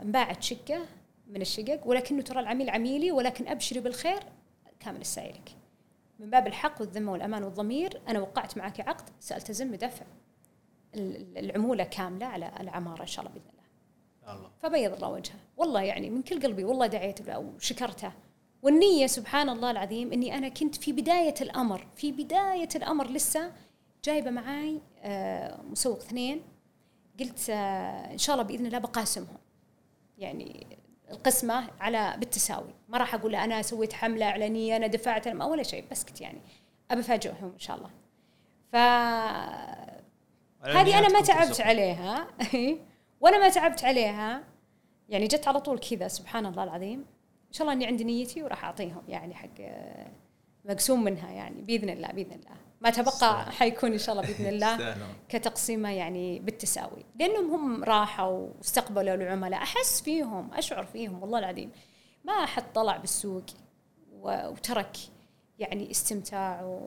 [0.02, 0.86] انباعت شقة
[1.26, 4.22] من الشقق ولكنه ترى العميل عميلي ولكن أبشري بالخير
[4.80, 5.50] كامل السائلك
[6.18, 10.06] من باب الحق والذمة والأمان والضمير أنا وقعت معك عقد سالتزم بدفع
[11.36, 14.34] العمولة كاملة على العمارة إن شاء الله بإذن الله.
[14.34, 14.50] الله.
[14.62, 18.12] فبيض الله وجهه، والله يعني من كل قلبي والله دعيت له وشكرته.
[18.62, 23.52] والنية سبحان الله العظيم إني أنا كنت في بداية الأمر، في بداية الأمر لسه
[24.06, 26.42] جايبة معاي آه، مسوق اثنين.
[27.20, 29.38] قلت آه، إن شاء الله بإذن الله بقاسمهم.
[30.18, 30.66] يعني
[31.10, 32.74] القسمة على بالتساوي.
[32.88, 36.38] ما راح أقول أنا سويت حملة إعلانية أنا دفعت أنا ولا شيء بسكت يعني
[36.90, 37.90] ابى أفاجئهم إن شاء الله.
[38.72, 38.76] ف
[40.66, 42.28] هذه أنا ما تعبت عليها.
[43.20, 44.44] ولا ما تعبت عليها.
[45.08, 47.04] يعني جت على طول كذا سبحان الله العظيم.
[47.48, 49.60] إن شاء الله إني عندي نيتي وراح أعطيهم يعني حق
[50.64, 52.65] مقسوم منها يعني بإذن الله بإذن الله.
[52.80, 54.96] ما تبقى حيكون إن شاء الله بإذن الله
[55.28, 57.04] كتقسيمة يعني بالتساوي.
[57.20, 59.62] لأنهم هم راحوا واستقبلوا العملاء.
[59.62, 61.70] أحس فيهم أشعر فيهم والله العظيم.
[62.24, 63.44] ما احد طلع بالسوق
[64.12, 64.96] وترك
[65.58, 66.78] يعني استمتاع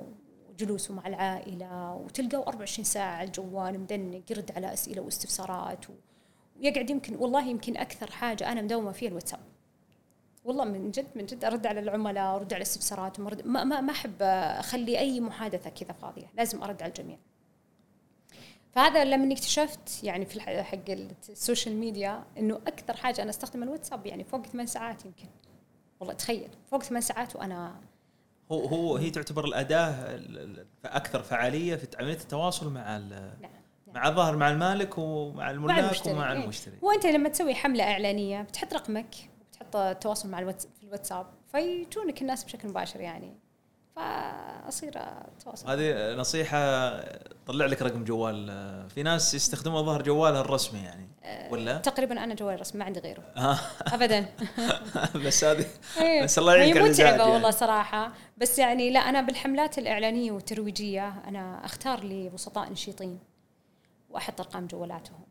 [0.50, 5.86] وجلوسه مع العائلة وتلقوا 24 ساعة على الجوال مدنق يرد على أسئلة واستفسارات
[6.60, 9.40] ويقعد يمكن والله يمكن أكثر حاجة أنا مداومه فيها الواتساب.
[10.46, 14.22] والله من جد من جد أرد على العملاء أرد على استفساراتهم ما ما ما أحب
[14.22, 17.18] أخلي أي محادثة كذا فاضية لازم أرد على الجميع.
[18.72, 20.90] فهذا لما اكتشفت يعني في حق
[21.30, 25.28] ال social media إنه أكثر حاجة أنا استخدم الواتساب يعني فوق ثمان ساعات يمكن.
[26.00, 27.82] والله تخيل فوق ثمان ساعات وأنا
[28.52, 30.20] هو هو هي تعتبر الأداة
[30.86, 33.52] أكثر فعالية في عمليه التواصل مع نعم.
[33.94, 36.76] مع الظاهر مع المالك ومع الملاك ومع المشتري.
[36.84, 39.16] هو انت لما تسوي حملة إعلانية بتحط رقمك
[39.60, 41.28] تحط التواصل مع الواتس في الواتساب.
[41.52, 43.38] فيجونك الناس بشكل مباشر يعني.
[43.96, 46.90] فأصير اتواصل هذه نصيحة
[47.48, 48.48] طلع لك رقم جوال.
[48.90, 51.10] في ناس يستخدمون ظهر جوالها الرسمي يعني.
[51.24, 53.24] أه، ولا؟ تقريبا أنا جوالي رسمي ما عندي غيره.
[53.38, 53.60] آه.
[53.96, 54.26] ابدا.
[55.26, 55.66] بس هذه
[56.02, 56.24] إيه.
[56.24, 57.32] بس الله يعينك هي متعبة يعني.
[57.32, 58.14] والله صراحة.
[58.38, 63.20] بس يعني لا أنا بالحملات الإعلانية والترويجية أنا أختار لي وسطاء نشيطين
[64.10, 65.22] وأحط أرقام جوالاتهم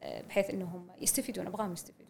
[0.00, 2.03] أه، بحيث إنهم يستفيدون أبغاهم يستفيدون.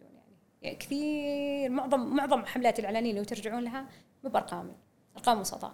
[0.61, 3.87] يعني كثير معظم معظم حملات الإعلانية لو ترجعون لها
[4.23, 4.75] مو بأرقام
[5.17, 5.73] أرقام وسطاء.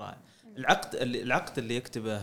[0.00, 0.18] رائع
[0.56, 2.16] العقد اللي العقد اللي يكتبه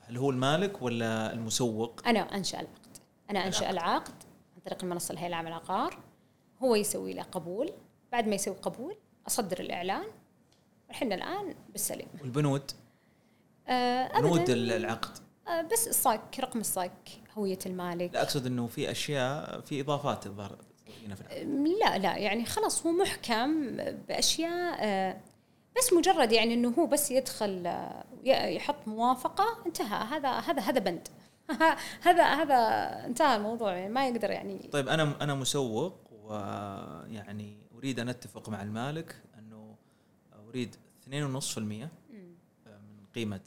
[0.00, 2.96] هل هو المالك ولا المسوق؟ أنا أنشأ العقد.
[3.30, 4.14] أنا أنشأ العقد.
[4.56, 5.98] عن طريق المنصة الهيئه العامه للعقار
[6.62, 7.70] هو يسوي له قبول.
[8.12, 8.96] بعد ما يسوي قبول
[9.26, 10.06] أصدر الإعلان.
[10.90, 12.08] إحنا الآن بالسليم.
[12.20, 12.70] والبنود؟
[13.68, 15.18] آه بنود العقد.
[15.48, 17.08] آه بس الصك رقم الصك
[17.38, 18.14] هوية المالك.
[18.14, 20.58] لا أقصد إنه في أشياء في إضافات الظاهر
[21.06, 21.68] هنا في العقد.
[21.80, 23.76] لا لا يعني خلاص هو محكم
[24.08, 25.20] بأشياء آه،
[25.76, 31.08] بس مجرد يعني إنه هو بس يدخل آه، يحط موافقة انتهى هذا هذا هذا بند
[32.06, 32.56] هذا هذا
[33.06, 38.62] انتهى الموضوع يعني ما يقدر يعني طيب أنا أنا مسوق ويعني أريد أن أتفق مع
[38.62, 39.76] المالك أنه
[40.48, 40.76] أريد
[41.10, 41.88] 2.5% من
[43.14, 43.40] قيمة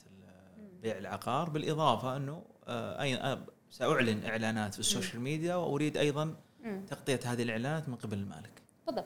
[0.82, 6.36] بيع العقار بالإضافة أنه آه، اي آه، سأعلن إعلانات في ال social media وأريد أيضا.
[6.90, 8.62] تغطية هذه الإعلانات من قبل المالك.
[8.88, 9.06] بالضبط.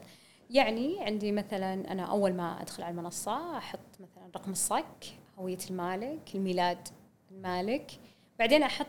[0.49, 5.05] يعني عندي مثلا أنا أول ما أدخل على المنصة أحط مثلا رقم الصك
[5.39, 6.88] هوية المالك الميلاد
[7.32, 7.91] المالك.
[8.39, 8.88] بعدين أحط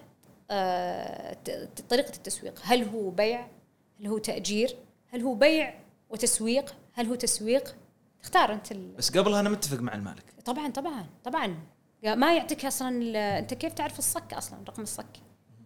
[0.50, 1.36] آه،
[1.88, 2.60] طريقة التسويق.
[2.64, 3.46] هل هو بيع؟
[4.00, 4.76] هل هو تأجير؟
[5.12, 5.74] هل هو بيع
[6.10, 7.76] وتسويق؟ هل هو تسويق؟
[8.22, 8.92] تختار أنت ال...
[8.92, 10.24] بس قبلها أنا متفق مع المالك.
[10.44, 11.58] طبعا طبعا طبعا.
[12.04, 15.06] ما يعطيك أصلا ال- أنت كيف تعرف الصك أصلا رقم الصك؟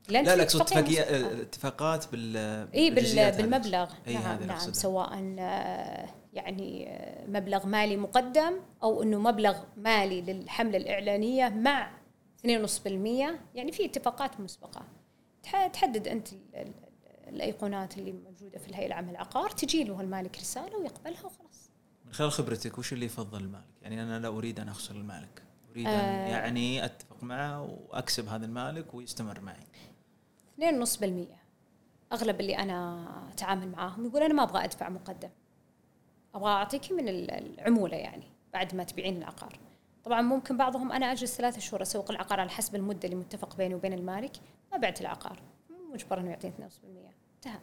[0.08, 0.72] لا لا اقصد.
[1.00, 2.36] آه، اتفاقات بال
[2.74, 3.36] اي بال-.
[3.36, 4.58] بالمبلغ هذه نعم نعم.
[4.72, 8.52] سواء آه، يعني آه، مبلغ مالي مقدم
[8.82, 11.90] أو إنه مبلغ مالي للحملة الإعلانية مع
[12.46, 12.86] 2.5%
[13.54, 14.82] يعني في اتفاقات مسبقة
[15.42, 16.72] تح- تحدد أنت ال- ال-
[17.28, 21.70] الأيقونات اللي موجودة في الهيئة العامة للعقار تجي له المالك رسالة ويقبلها وخلاص
[22.06, 25.42] من خلال خبرتك وش اللي يفضل المالك؟ يعني أنا لا أريد أن أخسر المالك،
[25.72, 26.26] أريد آه.
[26.26, 29.66] يعني أتفق معه وأكسب هذا المالك ويستمر معي.
[30.60, 31.04] 2.5%
[32.12, 35.28] أغلب اللي أنا أتعامل معاهم يقول أنا ما أبغى أدفع مقدم.
[36.34, 39.58] أبغى أعطيكي من ال- العمولة يعني بعد ما تبيعين العقار.
[40.04, 43.74] طبعا ممكن بعضهم أنا أجلس ثلاثة شهور أسوق العقار على حسب المدة اللي متفق بيني
[43.74, 44.32] وبين المالك
[44.72, 45.38] ما بعت العقار.
[45.92, 46.84] مجبر إنه يعطيني 2.5%
[47.36, 47.58] انتهى.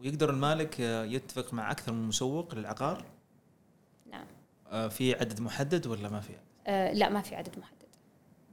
[0.00, 3.04] ويقدر المالك يتفق مع أكثر من مسوق للعقار؟
[4.10, 4.26] نعم.
[4.70, 6.32] آه، في عدد محدد ولا ما في؟
[6.66, 7.74] آه لا ما في عدد محدد.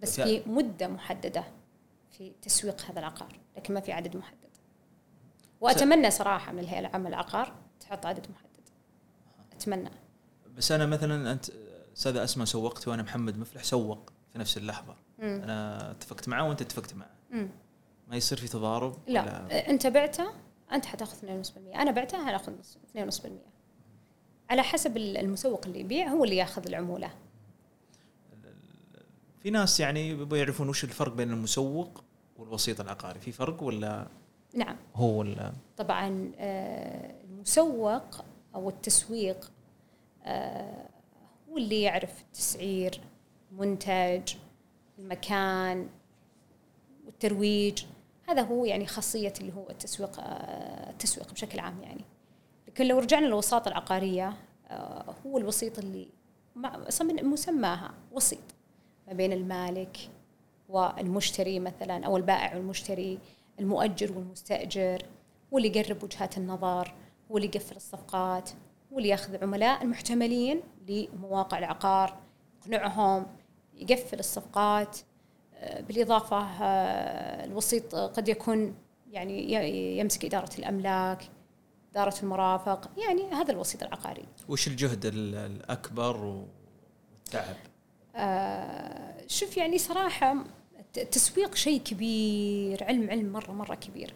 [0.01, 1.43] بس في- في مدة محددة.
[2.11, 4.37] في تسويق هذا العقار لكن ما في عدد محدد
[5.61, 8.69] وأتمنى صراحة من الهيئة العامة للعقار تحط عدد محدد
[9.53, 9.89] أتمنى
[10.57, 11.45] بس أنا مثلا أنت
[11.97, 14.95] أستاذة أسماء سوقت وأنا محمد مفلح سوق في نفس اللحظة.
[15.19, 15.41] مم.
[15.43, 17.09] أنا اتفقت معه وأنت اتفقت معه.
[17.31, 17.49] مم.
[18.07, 20.31] ما يصير في تضارب؟ لا ولا أنت بعته
[20.71, 22.53] أنت حتأخذ 2.5% أنا بعته هنأخذ
[22.97, 23.27] 2.5%
[24.49, 27.11] على حسب المسوق اللي يبيع هو اللي ياخذ العمولة
[29.43, 32.03] في ناس يعني يبغوا يعرفون وش الفرق بين المسوق
[32.37, 34.07] والوسيط العقاري، في فرق ولا
[34.53, 34.75] نعم.
[34.95, 38.25] هو ولا؟ طبعا آه، المسوق
[38.55, 39.51] أو التسويق
[40.23, 40.89] آه،
[41.49, 43.01] هو اللي يعرف التسعير
[43.51, 44.33] المنتج
[44.99, 45.89] المكان
[47.05, 47.83] والترويج
[48.27, 52.05] هذا هو يعني خاصية اللي هو التسويق آه، التسويق بشكل عام يعني.
[52.67, 54.33] لكن لو رجعنا للوساطة العقارية
[55.25, 56.07] هو الوسيط اللي
[56.55, 58.39] مع أصلاً من مسماها وسيط.
[59.11, 59.97] ما بين المالك
[60.69, 63.19] والمشتري مثلا أو البائع والمشتري
[63.59, 65.01] المؤجر والمستأجر
[65.53, 66.93] هو اللي يقرب وجهات النظر
[67.31, 68.49] هو اللي يقفل الصفقات
[68.93, 72.17] هو اللي ياخذ عملاء المحتملين لمواقع العقار
[72.67, 73.25] يقنعهم
[73.75, 74.97] يقفل الصفقات
[75.55, 78.75] آه، بالإضافة آه، الوسيط قد يكون
[79.11, 79.53] يعني
[79.99, 81.29] يمسك إدارة الأملاك
[81.91, 86.25] إدارة المرافق يعني هذا الوسيط العقاري وش الجهد ال- الأكبر
[87.25, 87.55] والتعب؟
[88.15, 90.31] آه، شوف يعني صراحة
[90.79, 94.13] الت- التسويق شيء كبير علم علم مرة مرة كبير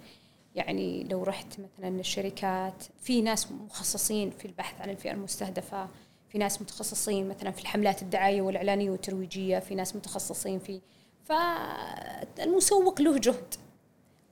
[0.56, 5.88] يعني لو رحت مثلا الشركات في ناس مخصصين في البحث عن الفئة المستهدفة
[6.30, 10.82] في ناس متخصصين مثلا في الحملات الدعاية والإعلانية والترويجية في ناس متخصصين في
[11.24, 13.56] فالمسوق له جهد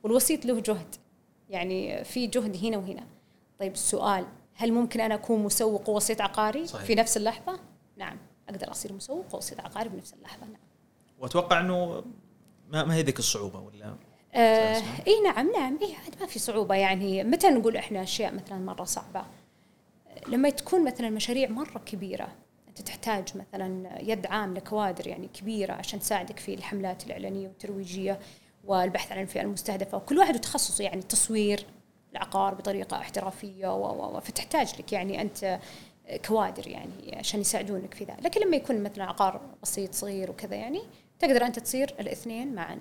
[0.03, 0.95] والوسيط له جهد
[1.49, 3.03] يعني في جهد هنا وهنا
[3.59, 6.85] طيب السؤال هل ممكن أنا أكون مسوق ووسيط عقاري صحيح.
[6.85, 7.59] في نفس اللحظة؟
[7.97, 8.17] نعم
[8.49, 10.61] أقدر أصير مسوق ووسيط عقاري بنفس اللحظة نعم.
[11.19, 12.03] وأتوقع إنه
[12.69, 13.95] ما, ما هي ذيك الصعوبة ولا؟
[14.33, 14.81] آه.
[15.07, 15.79] إي نعم نعم.
[15.81, 17.23] إي عاد ما في صعوبة يعني.
[17.23, 19.25] متى نقول إحنا أشياء مثلا مرة صعبة؟
[20.27, 22.27] لما تكون مثلا مشاريع مرة كبيرة
[22.67, 28.19] أنت تحتاج مثلا يد عام لكوادر يعني كبيرة عشان تساعدك في الحملات الإعلانية والترويجية
[28.63, 29.97] والبحث عن الفئة المستهدفة.
[29.97, 31.65] وكل واحد وتخصصه يعني تصوير
[32.11, 35.59] العقار بطريقة احترافية و- و- و- فتحتاج لك يعني أنت
[36.27, 38.17] كوادر يعني عشان يساعدونك في ذا.
[38.21, 40.81] لكن لما يكون مثلا عقار بسيط صغير وكذا يعني
[41.19, 42.79] تقدر أنت تصير الاثنين معا.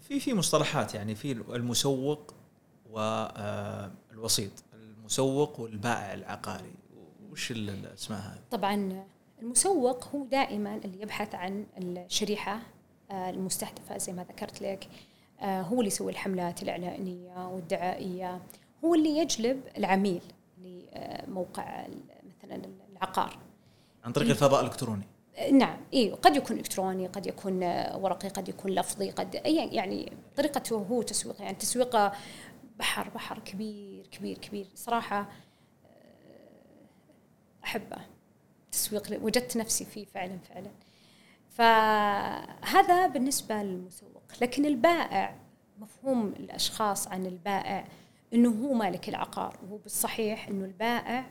[0.00, 2.34] في في مصطلحات يعني في المسوق
[2.90, 6.72] والوسيط المسوق والبائع العقاري.
[7.32, 9.04] وش الاسماء هذه؟ طبعا
[9.42, 12.60] المسوق هو دائما اللي يبحث عن الشريحة
[13.10, 14.88] آه، المستهدفة زي ما ذكرت لك.
[15.40, 18.40] آه، هو اللي يسوي الحملات الإعلانية والدعائية.
[18.84, 20.22] هو اللي يجلب العميل
[20.58, 21.86] لموقع
[22.96, 23.38] العقار.
[24.04, 25.04] عن طريق الفضاء الإلكتروني.
[25.52, 27.62] نعم اي قد يكون إلكتروني قد يكون
[27.94, 32.12] ورقي قد يكون لفظي قد أي يعني طريقته هو تسويق يعني تسويقه
[32.78, 34.66] بحر بحر كبير كبير كبير.
[34.74, 35.26] صراحة آه،
[37.64, 37.96] أحبه.
[38.72, 40.70] تسويق وجدت نفسي فيه فعلا فعلا.
[41.50, 44.22] فهذا بالنسبة للمسوق.
[44.40, 45.36] لكن البائع
[45.78, 47.88] مفهوم الأشخاص عن البائع
[48.34, 49.58] إنه هو مالك العقار.
[49.62, 51.24] وهو بالصحيح إنه البائع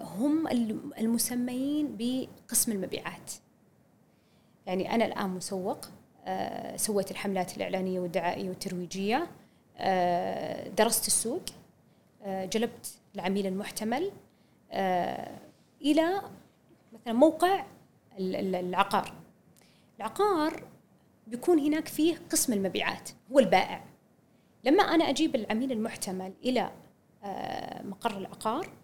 [0.00, 0.48] هم
[0.98, 3.32] المسميين بقسم المبيعات.
[4.66, 5.78] يعني أنا الآن مسوق
[6.24, 9.26] آه، سويت الحملات الإعلانية والدعائية والترويجية
[9.76, 11.42] آه، درست السوق
[12.26, 14.12] جلبت العميل المحتمل
[15.82, 16.22] إلى
[16.92, 17.64] مثلا موقع
[18.18, 19.12] العقار.
[19.98, 20.64] العقار
[21.26, 23.84] بيكون هناك فيه قسم المبيعات هو البائع.
[24.64, 26.70] لما أنا أجيب العميل المحتمل إلى
[27.84, 28.79] مقر العقار آه،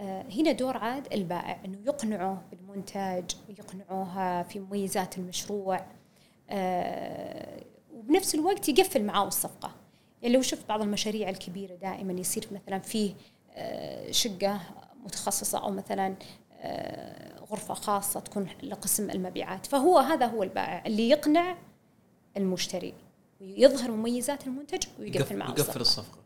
[0.00, 5.86] هنا دور عاد البائع إنه يقنعه بالمنتج ويقنعوها في مميزات المشروع
[6.50, 9.70] آه، وبنفس الوقت يقفل معاه الصفقة.
[10.22, 13.14] يعني لو شفت بعض المشاريع الكبيرة دائما يصير مثلا فيه
[13.50, 14.60] آه، شقة
[15.04, 16.14] متخصصة أو مثلا
[17.50, 19.66] غرفة خاصة تكون لقسم المبيعات.
[19.66, 21.56] فهو هذا هو البائع اللي يقنع
[22.36, 22.94] المشتري
[23.40, 26.25] ويظهر مميزات المنتج ويقفل معه يقفل الصفقة.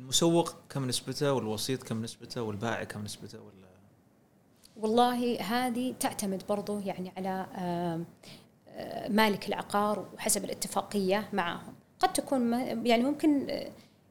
[0.00, 3.70] المسوق كم نسبته والوسيط كم نسبته والبائع كم نسبته ولا
[4.76, 7.46] والله هذه تعتمد برضو يعني على
[9.08, 11.74] مالك العقار وحسب الاتفاقية معهم.
[11.98, 12.52] قد تكون
[12.86, 13.46] يعني ممكن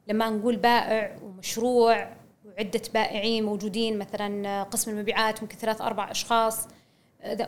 [0.08, 2.16] لما نقول بائع ومشروع
[2.46, 6.68] وعدة بائعين موجودين مثلا قسم المبيعات ممكن ثلاث أربع أشخاص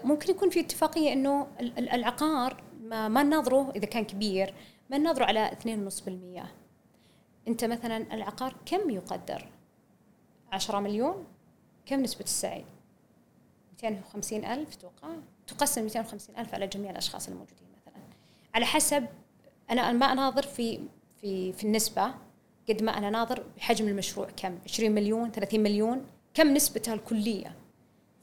[0.03, 4.53] ممكن يكون في اتفاقية أنه العقار ما نناظره إذا كان كبير
[4.89, 6.60] ما نناظره على 2.5%
[7.47, 9.47] أنت مثلا العقار كم يقدر؟
[10.51, 11.25] عشرة مليون؟
[11.85, 12.65] كم نسبة السعي؟
[13.73, 15.09] 250 ألف توقع؟
[15.47, 18.01] تقسم 250 ألف على جميع الأشخاص الموجودين مثلا.
[18.55, 19.07] على حسب
[19.69, 20.79] أنا ما أناظر في
[21.21, 22.13] في في النسبة
[22.69, 24.27] قد ما أنا ناظر بحجم المشروع.
[24.37, 27.55] كم؟ 20 مليون؟ 30 مليون؟ كم نسبتها الكلية؟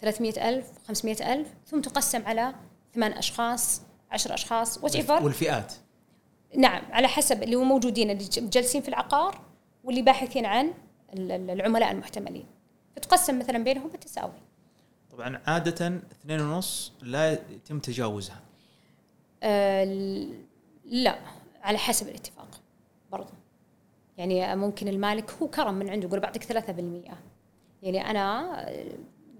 [0.00, 2.54] 300 ألف؟ 500 ألف؟ ثم تقسم على
[2.94, 5.74] ثمان أشخاص 10 أشخاص وات والفئات؟
[6.56, 9.40] نعم على حسب اللي هو موجودين اللي جالسين في العقار
[9.84, 10.74] واللي باحثين عن
[11.14, 12.46] العملاء المحتملين.
[12.96, 14.32] فتقسم مثلا بينهم بالتساوي.
[15.10, 18.40] طبعا عادة اثنين ونص لا يتم تجاوزها.
[19.42, 19.84] آه
[20.84, 21.18] لا
[21.62, 22.60] على حسب الاتفاق
[23.12, 23.32] برضو.
[24.16, 27.18] يعني ممكن المالك هو كرم من عنده يقول بعطيك ثلاثة بالمية
[27.82, 28.60] يعني أنا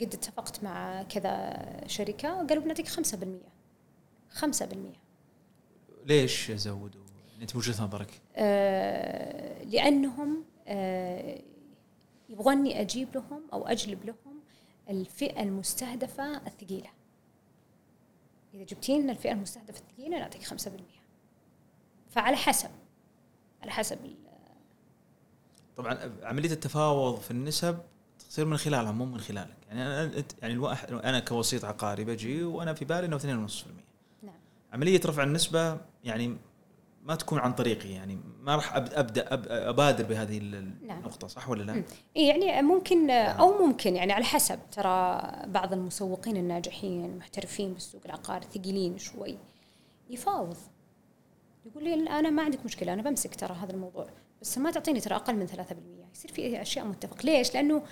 [0.01, 3.53] قد اتفقت مع كذا شركة قالوا بنعطيك خمسة بالمية
[4.31, 5.08] خمسة بالمية
[6.07, 7.01] ليش زودوا؟
[7.43, 11.43] انت وجهة نظرك؟ آه لأنهم آه
[12.29, 14.41] يبغوني أجيب لهم أو أجلب لهم
[14.89, 16.91] الفئة المستهدفة الثقيلة.
[18.55, 20.55] إذا جبتي لنا الفئة المستهدفة الثقيلة نعطيك 5%.
[22.11, 22.71] فعلى حسب
[23.63, 23.99] على حسب
[25.77, 27.79] طبعا عملية التفاوض في النسب
[28.19, 32.75] تصير من خلالها مو من خلالك يعني أنا يعني الواحد أنا كوسيط عقاري بجي وأنا
[32.75, 33.53] في بالي إنه 2.5%
[34.73, 36.37] عملية رفع النسبة يعني
[37.03, 39.27] ما تكون عن طريقي يعني ما راح أبدأ
[39.71, 40.99] أبادر بهذه نعم.
[40.99, 41.83] النقطة صح ولا لا؟
[42.17, 48.47] إيه يعني ممكن أو ممكن يعني على حسب ترى بعض المسوقين الناجحين المحترفين بالسوق العقاري
[48.55, 49.39] ثقيلين شوي
[50.11, 50.57] يفاوض
[51.67, 54.07] يقول لي أنا ما عندك مشكلة أنا بمسك ترى هذا الموضوع
[54.43, 55.53] بس ما تعطيني ترى أقل من 3%
[56.15, 57.83] يصير في أشياء متفق ليش؟ لأنه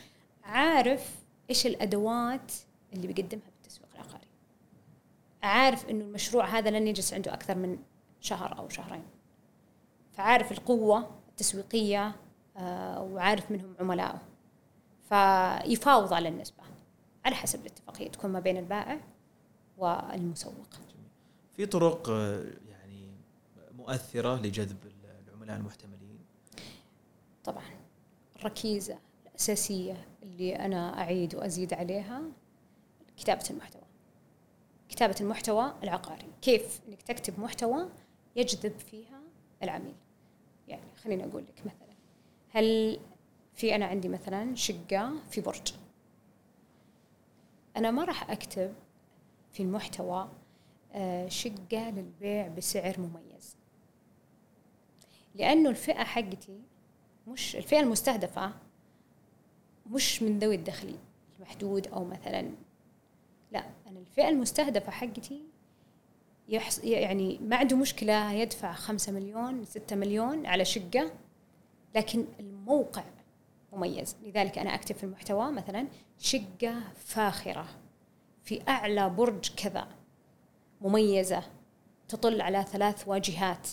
[0.45, 1.15] عارف
[1.51, 2.53] إيش الأدوات
[2.93, 3.51] اللي بيقدمها
[5.47, 7.79] عارف إنه المشروع هذا لن يجلس عنده أكثر من
[8.21, 9.03] شهر أو شهرين.
[10.13, 12.17] فعارف القوة التسويقية
[12.57, 14.23] آه، وعارف منهم عملائه.
[15.09, 16.63] فيفاوض على النسبة
[17.25, 19.01] على حسب الاتفاقية تكون ما بين البائع
[19.79, 20.67] والمسوق.
[21.57, 23.11] في طرق آه، يعني
[23.79, 24.77] مؤثرة لجذب
[25.29, 26.19] العملاء المحتملين؟
[27.45, 27.65] طبعا.
[28.37, 32.23] الركيزة الأساسية اللي أنا أعيد وأزيد عليها
[33.17, 33.86] كتابة المحتوى.
[34.89, 36.27] كتابة المحتوى العقاري.
[36.43, 37.89] كيف إنك تكتب محتوى
[38.37, 39.21] يجذب فيها
[39.63, 39.95] العميل؟
[40.69, 41.97] يعني خليني أقول لك مثلا
[42.51, 42.99] هل
[43.55, 45.75] في أنا عندي مثلا شقة في برج.
[47.77, 48.75] أنا ما راح أكتب
[49.53, 50.29] في المحتوى
[50.93, 53.57] آه، شقة للبيع بسعر مميز.
[55.35, 56.61] لأنه الفئة حقتي
[57.27, 58.53] مش الفئة المستهدفة
[59.91, 60.97] مش من ذوي الدخل
[61.37, 62.57] المحدود أو مثلا لا
[63.87, 65.43] أنا الفئة المستهدفة حقتي
[66.49, 71.13] يحص يعني ما عنده مشكلة يدفع خمسة مليون ستة مليون على شقة
[71.95, 73.05] لكن الموقع
[73.73, 74.17] مميز.
[74.23, 77.69] لذلك أنا أكتب في المحتوى مثلا شقة فاخرة
[78.43, 79.89] في أعلى برج كذا
[80.81, 81.43] مميزة
[82.09, 83.69] تطل على ثلاث واجهات.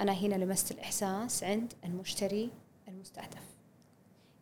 [0.00, 2.50] أنا هنا لمست الإحساس عند المشتري
[2.88, 3.53] المستهدف.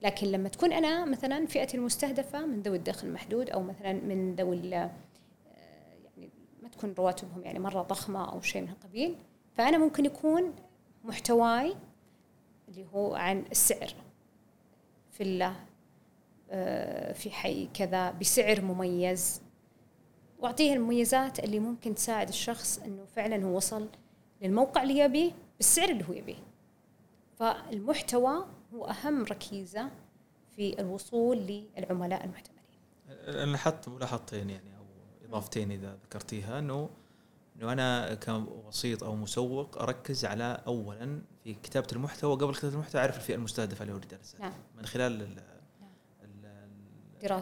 [0.02, 4.56] لكن لما تكون أنا مثلا فئتي المستهدفة من ذوي الدخل المحدود أو مثلا من ذوي
[4.68, 6.30] يعني
[6.62, 9.16] ما تكون رواتبهم يعني مرة ضخمة أو شيء من القبيل
[9.54, 10.54] فأنا ممكن يكون
[11.04, 11.76] محتواي
[12.68, 13.94] اللي هو عن السعر
[15.10, 15.52] فيلا
[16.50, 19.42] آه، في حي كذا بسعر مميز.
[20.38, 23.88] وأعطيه المميزات اللي ممكن تساعد الشخص إنه فعلا هو وصل
[24.42, 26.36] للموقع اللي يبيه بالسعر اللي هو يبيه.
[27.38, 29.90] فالمحتوى هو أهم ركيزة
[30.56, 32.62] في الوصول للعملاء المحتملين.
[33.08, 34.84] أنا لاحظت ملاحظتين يعني أو
[35.28, 36.90] إضافتين إذا ذكرتيها أنه
[37.56, 43.16] إنه أنا كوسيط أو مسوق أركز على اولا في كتابة المحتوى قبل كتابة المحتوى أعرف
[43.16, 44.40] الفئة المستهدفة اللي أريد أرسلها.
[44.42, 44.52] نعم.
[44.76, 45.18] من خلال
[45.80, 45.92] نعم.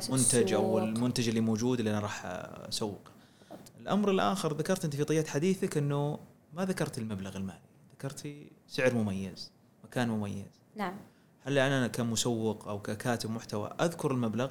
[0.09, 3.11] المنتج أو المنتج اللي موجود اللي أنا راح أسوق.
[3.81, 6.19] الأمر الآخر ذكرت أنت في طيات حديثك إنه
[6.53, 7.61] ما ذكرت المبلغ المالي.
[7.93, 9.53] ذكرتي سعر مميز
[9.85, 10.61] مكان مميز.
[10.75, 10.97] نعم.
[11.45, 14.51] هل أنا كمسوق أو ككاتب محتوى أذكر المبلغ؟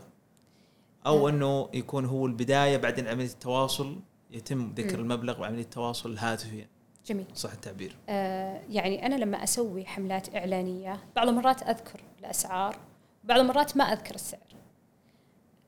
[1.05, 1.29] أو آه.
[1.29, 3.99] أنه يكون هو البداية بعدين عملية التواصل
[4.31, 4.99] يتم ذكر م.
[5.01, 6.65] المبلغ وعملية التواصل الهاتفي
[7.05, 7.25] جميل.
[7.35, 7.95] صح التعبير.
[8.09, 12.75] آه يعني أنا لما أسوي حملات إعلانية بعض المرات أذكر الأسعار
[13.23, 14.39] بعض المرات ما أذكر السعر.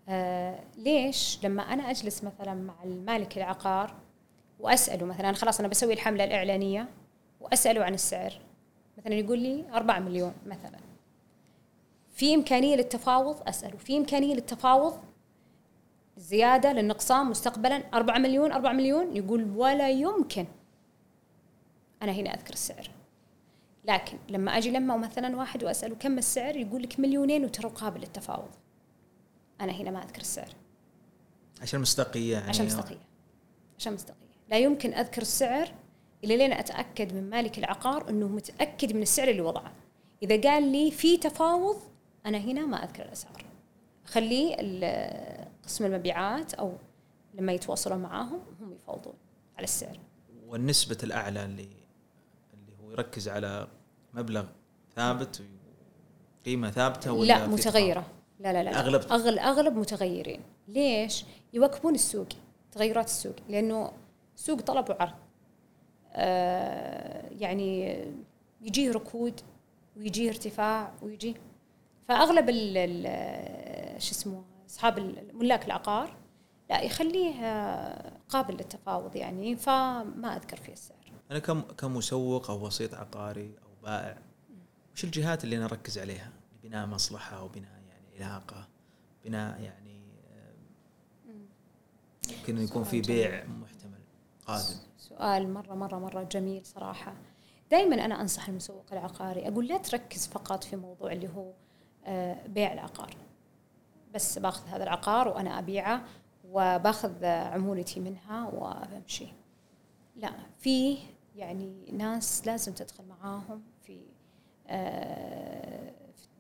[0.10, 3.94] آه ليش؟ لما أنا أجلس مثلا مع المالك العقار
[4.60, 6.88] وأسأله مثلا خلاص أنا بسوي الحملة الإعلانية
[7.40, 8.34] وأسأله عن السعر.
[8.98, 10.80] مثلا يقول لي 4 مليون مثلا.
[12.12, 15.00] في إمكانية للتفاوض؟ اساله في إمكانية للتفاوض؟
[16.18, 20.46] زيادة للنقصان مستقبلا؟ 4 مليون 4 مليون؟ يقول ولا يمكن.
[22.02, 22.90] أنا هنا أذكر السعر.
[23.86, 28.50] لكن لما أجي لما مثلا واحد وأسأله كم السعر؟ يقول لك مليونين وترى قابل للتفاوض.
[29.62, 30.50] أنا هنا ما أذكر السعر.
[31.62, 32.50] عشان مصداقية يعني.
[32.50, 33.08] عشان مصداقية.
[33.78, 34.22] عشان مصداقية.
[34.50, 35.72] لا يمكن أذكر السعر
[36.24, 39.74] الا لين أتأكد من مالك العقار إنه متأكد من السعر اللي وضعه.
[40.24, 41.91] إذا قال لي في تفاوض
[42.26, 43.46] أنا هنا ما أذكر الأسعار.
[44.06, 44.56] خليه
[45.64, 46.74] قسم المبيعات أو
[47.34, 49.14] لما يتواصلون معاهم هم يفاوضون
[49.58, 50.00] على السعر.
[50.48, 51.70] والنسبة الأعلى اللي
[52.54, 53.68] اللي هو يركز على
[54.14, 54.46] مبلغ
[54.96, 55.42] ثابت
[56.46, 58.06] قيمة ثابتة ولا لا متغيرة.
[58.40, 58.80] لا لا لا.
[58.80, 60.42] أغلب؟ أغلب, أغلب متغيرين.
[60.68, 62.28] ليش؟ يواكبون السوق
[62.72, 63.92] تغيرات السوق لأنه
[64.36, 65.14] سوق طلب وعرض.
[66.14, 67.98] آه يعني
[68.62, 69.42] يجيه ركود
[69.98, 71.36] ويجيه ارتفاع ويجي
[72.12, 72.50] فأغلب
[74.00, 75.00] شو اسمه أصحاب
[75.34, 76.16] ملاك العقار
[76.70, 81.12] لا يخليه آه، قابل للتفاوض يعني فما أذكر فيه السعر.
[81.32, 84.18] أنا كم كمسوق أو وسيط عقاري أو بائع
[84.96, 86.32] وش الجهات اللي أنا أركز عليها؟
[86.64, 88.68] بناء مصلحة أو بناء يعني علاقة
[89.26, 90.02] بناء يعني
[92.30, 94.00] يمكن يكون في بيع محتمل
[94.48, 94.76] قادم.
[94.98, 97.14] سؤال مره مره مرة جميل صراحة.
[97.72, 101.61] دائما أنا أنصح المسوق العقاري أقول لا تركز فقط في موضوع اللي هو آه،
[102.48, 103.16] بيع العقار.
[104.14, 106.04] بس باخذ هذا العقار وأنا أبيعه
[106.46, 109.28] وباخذ عمولتي منها وبمشي
[110.16, 110.98] لا في
[111.36, 114.02] يعني ناس لازم تدخل معاهم في
[114.68, 115.94] آه،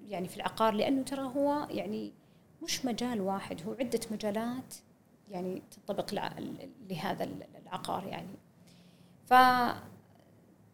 [0.08, 2.14] يعني في العقار لأنه ترى هو يعني
[2.64, 4.76] مش مجال واحد هو عدة مجالات
[5.30, 6.14] يعني تنطبق
[6.90, 7.30] لهذا
[7.64, 8.36] العقار يعني.
[9.26, 9.34] ف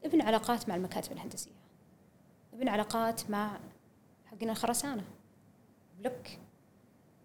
[0.03, 1.51] ابن علاقات مع المكاتب الهندسية
[2.53, 3.59] ابن علاقات مع
[4.38, 5.03] حقنا الخرسانه
[5.99, 6.27] بلوك.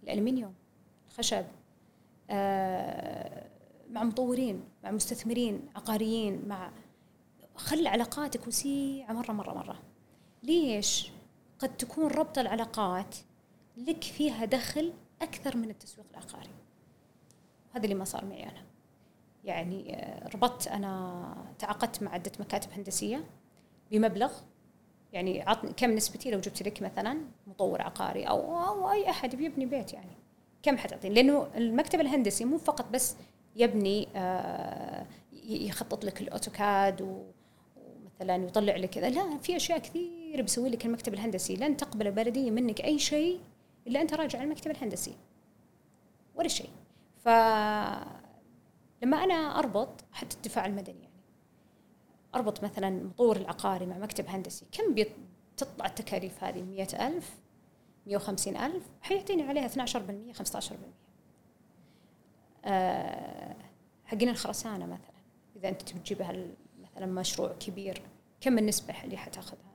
[0.02, 0.54] الألمنيوم
[1.08, 1.44] الخشب
[2.30, 3.46] آه
[3.90, 6.72] مع مطورين مع مستثمرين عقاريين مع
[7.56, 9.82] خل علاقاتك وسيعة مرة مرة مرة.
[10.42, 11.10] ليش؟
[11.58, 13.16] قد تكون ربط العلاقات
[13.76, 14.92] لك فيها دخل
[15.22, 16.50] أكثر من التسويق العقاري؟
[17.72, 18.62] هذا اللي ما صار معي أنا.
[19.44, 23.24] يعني آه، ربطت أنا تعاقدت مع عدة مكاتب هندسية
[23.90, 24.32] بمبلغ
[25.12, 29.66] يعني عطني كم نسبتي لو جبت لك مثلا مطور عقاري أو أو أي أحد بيبني
[29.66, 30.12] بيت يعني.
[30.62, 33.16] كم حتعطيني لأنه المكتب الهندسي مو فقط بس
[33.56, 35.06] يبني آه
[35.44, 39.10] يخطط لك الأوتوكاد ومثلا يطلع لك كذا.
[39.10, 41.56] لا في أشياء كثير بيسوي لك المكتب الهندسي.
[41.56, 43.40] لن تقبل البلديه منك أي شيء
[43.86, 45.14] إلا أنت راجع المكتب الهندسي.
[46.34, 46.70] ولا شيء.
[47.24, 47.28] ف
[49.02, 51.11] لما أنا أربط حتى الدفاع المدني يعني.
[52.34, 54.66] أربط مثلا مطور العقاري مع مكتب هندسي.
[54.72, 55.04] كم
[55.56, 57.36] تطلع التكاليف هذه؟ مئة ألف؟
[58.06, 60.72] مئة وخمسين ألف؟ حيعطيني عليها 12% 15%
[62.64, 63.56] آه
[64.04, 66.46] حقين الخرسانة مثلا أنت تبي تجيبها
[66.82, 68.02] مثلا مشروع كبير
[68.40, 69.72] كم النسبة اللي حتأخذها؟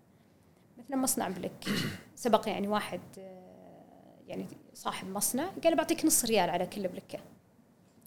[0.78, 1.66] مثلا مصنع بلك.
[2.16, 7.20] سبق يعني واحد آه، يعني صاحب مصنع قال بعطيك نص ريال على كل بلكة.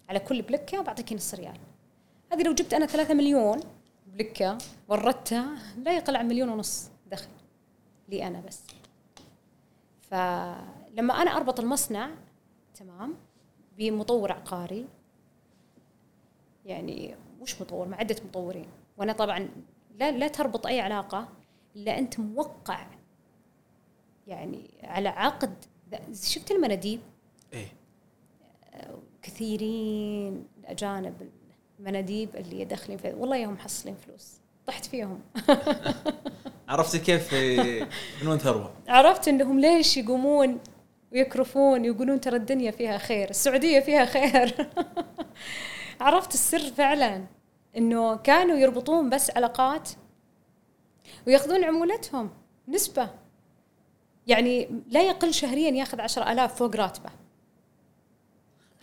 [0.09, 1.57] على كل بلكة بعطيك نص ريال.
[2.31, 3.59] هذه لو جبت أنا ثلاثة مليون
[4.13, 4.57] بلكة
[4.87, 7.29] وردتها لا يقل عن مليون ونص دخل
[8.09, 8.63] لي أنا بس.
[10.01, 12.09] فلما أنا أربط المصنع
[12.75, 13.15] تمام
[13.77, 14.85] بمطور عقاري
[16.65, 18.67] يعني مش مطور مع عدة مطورين.
[18.97, 19.49] وأنا طبعا
[19.99, 21.27] لا لا تربط أي علاقة
[21.75, 22.87] إلا أنت موقع
[24.27, 25.65] يعني على عقد.
[26.13, 26.99] شفت المناديب؟
[27.53, 27.67] إيه.
[29.21, 31.31] كثيرين الأجانب
[31.81, 34.33] المناديب اللي داخلين في والله يوم محصلين فلوس.
[34.67, 35.21] طحت فيهم.
[36.69, 37.33] عرفت كيف
[38.21, 40.59] من وين ثروه؟ عرفت إنهم ليش يقومون
[41.11, 44.69] ويكرفون يقولون ترى الدنيا فيها خير السعودية فيها خير.
[46.01, 47.25] عرفت السر فعلا
[47.77, 49.89] إنه كانوا يربطون بس علاقات
[51.27, 52.29] ويأخذون عمولتهم
[52.67, 53.09] نسبة.
[54.27, 57.09] يعني لا يقل شهريا يأخذ عشر ألاف فوق راتبه.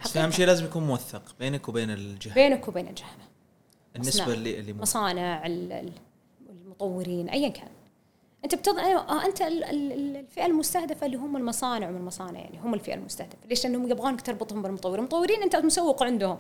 [0.04, 2.34] بس أهم شيء لازم يكون موثق بينك وبين الجهة.
[2.34, 3.16] بينك وبين الجهة.
[3.96, 7.68] النسبة اللي اللي مصانع المطورين ايا كان.
[8.44, 8.78] أنت بتض...
[8.78, 13.46] آه أنت الفئة المستهدفة اللي هم المصانع ومن المصانع يعني هم الفئة المستهدفة.
[13.48, 16.38] ليش؟ لأنهم يبغونك تربطهم بالمطورين المطورين أنت مسوق عندهم.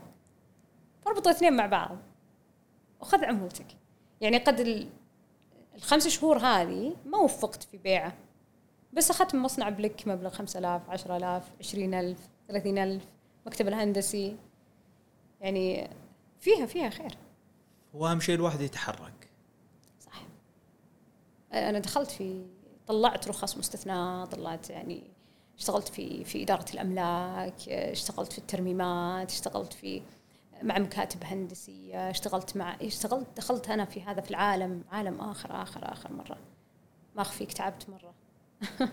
[1.06, 1.96] اربط الاثنين مع بعض.
[3.00, 3.66] وخذ عمولتك.
[4.20, 4.88] يعني قد
[5.76, 8.12] الخمس شهور هذه ما وفقت في بيعه.
[8.92, 12.16] بس أخذت من مصنع بلك مبلغ 5000 10000 20000
[12.48, 13.02] 30000
[13.46, 14.36] مكتب الهندسي.
[15.40, 15.90] يعني
[16.40, 17.18] فيها فيها خير.
[17.94, 19.28] هو أهم شيء الواحد يتحرك.
[20.00, 20.22] صح.
[21.52, 22.46] أنا دخلت في
[22.86, 25.02] طلعت رخص مستثنى طلعت يعني
[25.58, 30.02] اشتغلت في في إدارة الأملاك اشتغلت في الترميمات اشتغلت في
[30.62, 35.92] مع مكاتب هندسية اشتغلت مع اشتغلت دخلت أنا في هذا في العالم عالم آخر آخر
[35.92, 36.38] آخر مرة.
[37.16, 38.14] ما أخفيك تعبت مرة.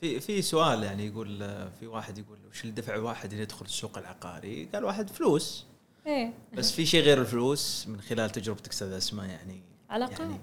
[0.00, 1.38] في في سؤال يعني يقول
[1.80, 5.66] في واحد يقول وش اللي دفع واحد يدخل السوق العقاري؟ قال واحد فلوس.
[6.06, 6.32] إيه.
[6.54, 10.20] بس في شيء غير الفلوس من خلال تجربتك أستاذ أسماء يعني؟ علاقات.
[10.20, 10.40] يعني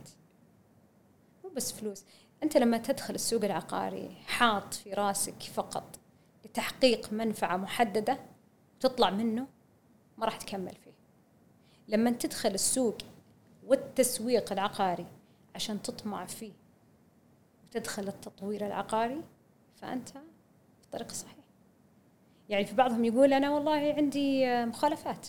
[1.43, 2.03] مو بس فلوس.
[2.43, 5.99] أنت لما تدخل السوق العقاري حاط في راسك فقط
[6.45, 8.19] لتحقيق منفعة محددة
[8.79, 9.47] تطلع منه
[10.17, 10.97] ما راح تكمل فيه.
[11.87, 12.97] لما تدخل السوق
[13.63, 15.07] والتسويق العقاري
[15.55, 16.51] عشان تطمع فيه
[17.65, 19.23] وتدخل التطوير العقاري
[19.81, 21.37] فأنت في الطريق الصحيح.
[22.49, 25.27] يعني في بعضهم يقول أنا والله عندي مخالفات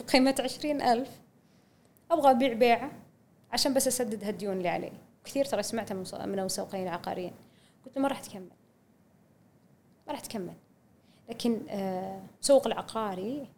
[0.00, 1.20] بقيمة عشرين ألف
[2.10, 2.92] أبغى أبيع بيعة
[3.52, 4.92] عشان بس أسدد هالديون اللي علي.
[5.24, 5.94] كثير ترى سمعتها
[6.26, 7.32] من المسوقين العقاريين.
[7.86, 8.50] قلت ما راح تكمل.
[10.06, 10.54] ما راح تكمل.
[11.28, 13.48] لكن المسوق العقاري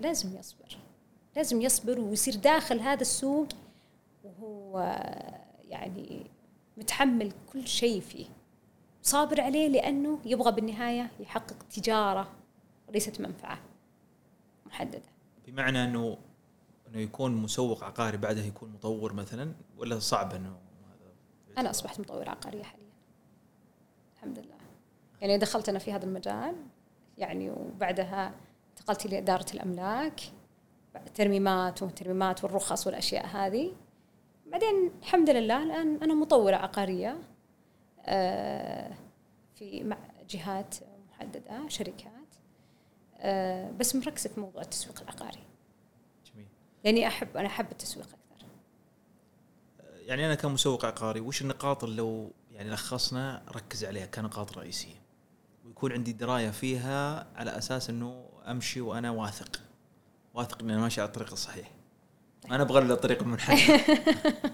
[0.00, 0.78] لازم يصبر.
[1.36, 3.48] لازم يصبر ويصير داخل هذا السوق
[4.24, 4.80] وهو
[5.68, 6.26] يعني
[6.76, 8.26] متحمل كل شيء فيه.
[9.06, 12.28] صابر عليه لأنه يبغى بالنهاية يحقق تجارة
[12.88, 13.58] وليست منفعة
[14.66, 15.02] محددة.
[15.46, 16.18] بمعنى أنه
[16.88, 20.56] أنه يكون مسوق عقاري بعده يكون مطور مثلا ولا صعب أنه
[21.58, 22.86] أنا أصبحت مطورة عقارية حاليا.
[24.14, 24.56] الحمد لله.
[25.20, 26.54] يعني دخلت أنا في هذا المجال
[27.18, 28.34] يعني وبعدها
[28.70, 30.20] انتقلت إلى إدارة الأملاك
[31.14, 33.72] ترميمات وترميمات والرخص والأشياء هذه.
[34.46, 37.18] بعدين الحمد لله الآن أنا مطورة عقارية.
[39.54, 39.98] في مع
[40.30, 40.74] جهات
[41.10, 42.12] محددة شركات.
[43.18, 45.42] آه، بس مركزة في موضوع التسويق العقاري.
[46.32, 46.46] جميل.
[46.84, 48.46] لأني أحب أنا أحب التسويق أكثر.
[50.06, 55.02] يعني أنا كمسوق عقاري وش النقاط اللي لو يعني لخصنا ركز عليها كنقاط رئيسية؟
[55.64, 59.60] ويكون عندي دراية فيها على أساس أنه أمشي وأنا واثق.
[60.34, 61.70] واثق أني ماشي على الطريق الصحيح.
[62.50, 63.80] أنا أبغى له طريق المنحنى آه،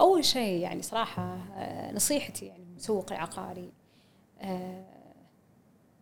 [0.00, 3.72] أول شيء يعني صراحة آه، نصيحتي يعني المسوق العقاري
[4.40, 4.84] آه،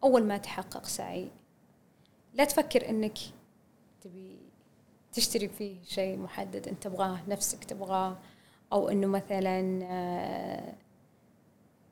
[0.04, 1.30] أول ما تحقق سعي
[2.34, 3.18] لا تفكر إنك
[4.00, 4.38] تبي
[5.12, 8.18] تشتري فيه شيء محدد أنت تبغاه نفسك تبغاه
[8.72, 9.60] أو إنه مثلا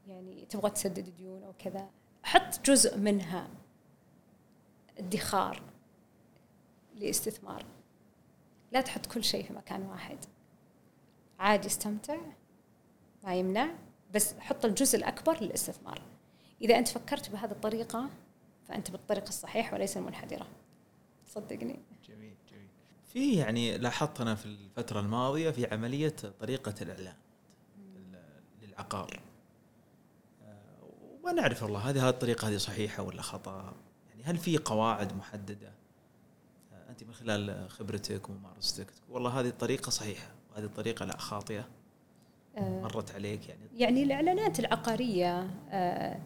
[0.08, 1.88] يعني تبغى تسدد ديون أو كذا.
[2.22, 3.48] حط جزء منها
[4.98, 5.62] ادخار
[6.94, 7.64] لاستثمار.
[8.72, 10.18] لا تحط كل شيء في مكان واحد.
[11.40, 12.16] عادي استمتع
[13.24, 13.70] ما يمنع
[14.14, 16.02] بس حط الجزء الأكبر للاستثمار.
[16.62, 18.10] إذا أنت فكرت بهذه الطريقة
[18.68, 20.46] فأنت بالطريق الصحيح وليس المنحدرة.
[21.26, 21.80] صدقني.
[22.08, 22.68] جميل جميل.
[23.04, 27.14] في يعني لاحظت أنا في الفترة الماضية في عملية طريقة الإعلان
[28.62, 29.20] للعقار.
[31.22, 33.74] وما نعرف والله هذه هذه الطريقة هذه صحيحة ولا خطأ؟
[34.08, 35.72] يعني هل في قواعد محددة؟
[36.88, 40.39] أنت من خلال خبرتك وممارستك والله هذه الطريقة صحيحة.
[40.60, 41.68] وهذه الطريقة لا خاطئة.
[42.56, 46.20] آه، مرت عليك يعني؟ يعني الإعلانات العقارية آه،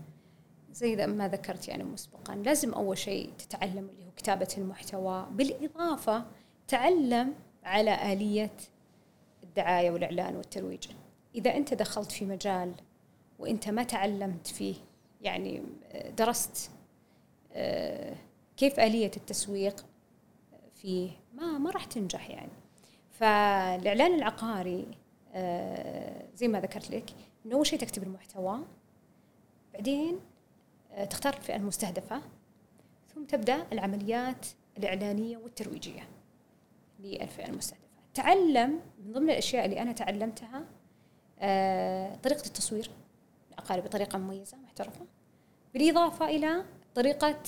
[0.72, 5.26] زي ما ذكرت يعني مسبقا لازم أول شيء تتعلم اللي هو كتابة المحتوى.
[5.30, 6.24] بالإضافة
[6.68, 8.51] تعلم على آلية
[9.43, 10.89] الدعاية والإعلان والترويج.
[11.35, 12.74] إذا أنت دخلت في مجال
[13.39, 14.74] وأنت ما تعلمت فيه
[15.22, 15.62] يعني
[16.16, 16.70] درست
[17.53, 18.16] آه،
[18.57, 19.85] كيف آلية التسويق
[20.74, 22.63] فيه ما ما راح تنجح يعني.
[23.18, 24.86] فالإعلان العقاري
[25.34, 27.10] آه، زي ما ذكرت لك
[27.46, 28.60] إنه أول شيء تكتب المحتوى
[29.74, 30.20] بعدين
[30.92, 32.22] آه، تختار الفئة المستهدفة
[33.14, 34.46] ثم تبدأ العمليات
[34.78, 36.08] الإعلانية والترويجية
[37.00, 37.84] للفئة المستهدفة.
[38.14, 40.64] تعلم من ضمن الأشياء اللي أنا تعلمتها
[41.38, 42.90] آه، طريقة التصوير
[43.50, 45.06] العقاري بطريقة مميزة محترفة
[45.74, 47.42] بالإضافة إلى طريقة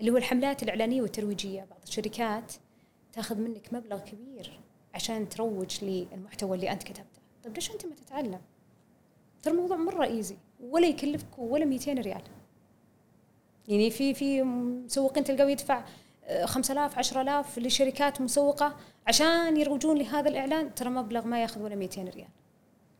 [0.00, 1.60] اللي هو الحملات الإعلانية والترويجية.
[1.70, 2.52] بعض الشركات
[3.18, 4.60] تاخذ منك مبلغ كبير
[4.94, 7.20] عشان تروج للمحتوى اللي أنت كتبته.
[7.44, 8.40] طيب ليش أنت ما تتعلم؟
[9.42, 12.22] ترى الموضوع مرة ايزي ولا يكلفك ولا 200 ريال.
[13.68, 15.84] يعني في في مسوقين تلقاه يدفع
[16.44, 22.30] 5000 10000 لشركات مسوقة عشان يروجون لهذا الإعلان ترى مبلغ ما ياخذ ولا 200 ريال.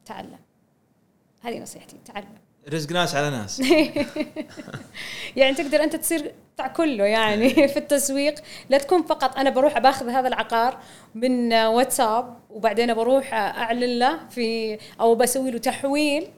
[0.05, 0.39] تعلم.
[1.41, 2.39] هذه نصيحتي تعلم.
[2.73, 3.61] رزق ناس على ناس.
[5.37, 6.35] يعني تقدر أنت تصير
[6.77, 8.35] كله يعني في التسويق.
[8.71, 10.79] لا تكون فقط أنا بروح باخذ هذا العقار
[11.15, 16.29] من واتساب وبعدين بروح أعلن له في أو بسوي له تحويل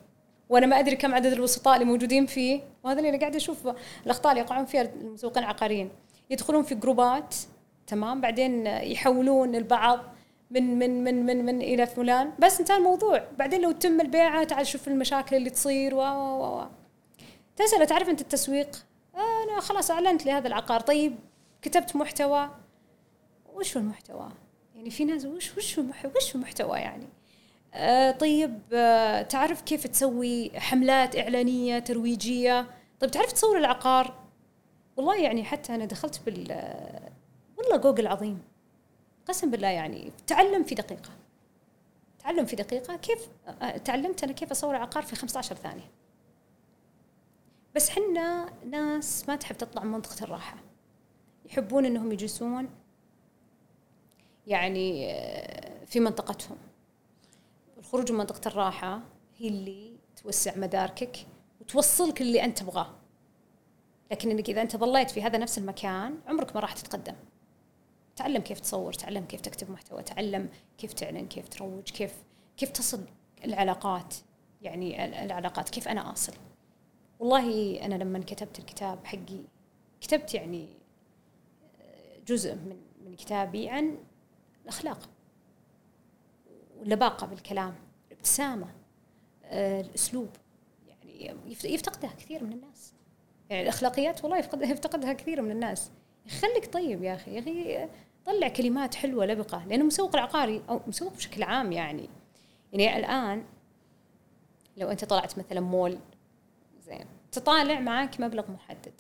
[0.49, 2.61] وأنا ما أدري كم عدد الوسطاء اللي موجودين فيه.
[2.85, 3.68] وهذا اللي أنا قاعدة أشوف
[4.07, 5.91] الأخطاء اللي يقعون فيها المسوقين العقاريين.
[6.31, 7.35] يدخلون في جروبات
[7.87, 10.01] تمام؟ بعدين يحولون البعض
[10.51, 12.32] من من من من من إلى فلان.
[12.38, 13.24] بس انتهى الموضوع.
[13.38, 16.66] بعدين لو تم البيعة تعال شوف المشاكل اللي تصير و و و
[17.57, 20.80] تسأله تعرف أنت التسويق؟ أنا خلاص أعلنت لهذا العقار.
[20.80, 21.16] طيب
[21.62, 22.51] كتبت محتوى.
[23.55, 24.28] وش هو المحتوى؟
[24.74, 25.78] يعني في ناس وش وش
[26.16, 27.07] وش هو محتوى يعني؟
[27.74, 32.66] آه طيب آه تعرف كيف تسوي حملات إعلانية ترويجية؟
[33.01, 34.14] طيب تعرف تصور العقار؟
[34.96, 36.62] والله يعني حتى أنا دخلت بال
[37.59, 38.42] والله جوجل عظيم.
[39.31, 41.11] قسم بالله يعني تعلم في دقيقة.
[42.18, 43.28] تعلم في دقيقة كيف
[43.62, 45.91] آه، تعلمت أنا كيف أصور عقار في 15 ثانية.
[47.74, 50.57] بس حنا ناس ما تحب تطلع من منطقة الراحة.
[51.45, 52.68] يحبون إنهم يجلسون
[54.47, 56.57] يعني آه، في منطقتهم.
[57.78, 59.01] الخروج من منطقة الراحة
[59.39, 61.16] هي اللي توسع مداركك
[61.61, 62.95] وتوصلك اللي أنت تبغاه.
[64.11, 67.14] لكن إنك إذا أنت ظليت في هذا نفس المكان عمرك ما راح تتقدم.
[68.21, 70.49] تعلم كيف تصور تعلم كيف تكتب محتوى تعلم
[70.79, 72.14] كيف تعلن كيف تروج كيف
[72.57, 73.05] كيف تصل
[73.45, 74.14] العلاقات
[74.62, 76.33] يعني العلاقات كيف أنا أصل.
[77.18, 79.41] والله أنا لما كتبت الكتاب حقي
[80.01, 80.68] كتبت يعني
[82.27, 83.99] جزء من من كتابي عن
[84.62, 85.09] الأخلاق
[86.79, 87.75] واللباقة بالكلام
[88.11, 88.75] الابتسامة
[89.45, 90.29] آه، الأسلوب
[91.05, 92.93] يعني يفتقدها كثير من الناس.
[93.51, 95.91] يعني الأخلاقيات والله يفتقدها كثير من الناس.
[96.29, 97.89] خليك طيب يا أخي يا أخي
[98.27, 102.09] طلع كلمات حلوة لبقة لأنه مسوق العقاري أو مسوق بشكل عام يعني.
[102.73, 103.45] يعني الآن
[104.77, 105.99] لو أنت طلعت مثلا مول
[106.81, 108.93] زين تطالع معك مبلغ محدد.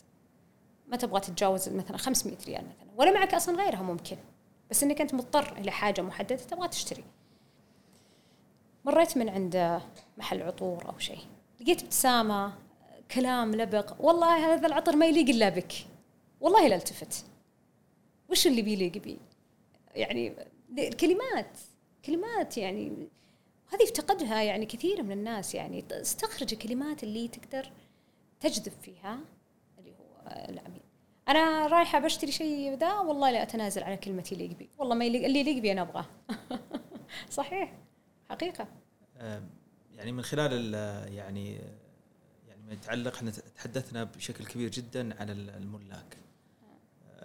[0.88, 4.16] ما تبغى تتجاوز مثلا 500 ريال مثلا ولا معك أصلا غيرها ممكن.
[4.70, 7.04] بس إنك أنت مضطر إلى حاجة محددة تبغى تشتري.
[8.84, 9.80] مريت من عند
[10.18, 11.20] محل عطور أو شيء.
[11.60, 12.52] لقيت ابتسامة
[13.10, 15.72] كلام لبق والله هذا العطر ما يليق إلا بك.
[16.40, 17.24] والله لا التفت.
[18.30, 19.18] وش اللي بيليق بي
[19.94, 20.34] يعني
[20.78, 21.58] الكلمات
[22.04, 23.08] كلمات يعني
[23.72, 25.84] هذه يفتقدها يعني كثير من الناس يعني.
[25.90, 27.70] استخرج الكلمات اللي تقدر
[28.40, 29.20] تجذب فيها
[29.78, 30.80] اللي هو العميل.
[31.28, 35.24] أنا رايحة بشتري شيء ذا والله لا أتنازل على كلمتي يليق بي والله ما يليق
[35.24, 36.06] اللي يليق بي أنا أبغاه.
[37.30, 37.74] صحيح.
[38.30, 38.68] حقيقة.
[39.96, 40.74] يعني من خلال
[41.14, 41.54] يعني
[42.48, 46.16] يعني ما يتعلق إحنا تحدثنا بشكل كبير جدا عن الملاك.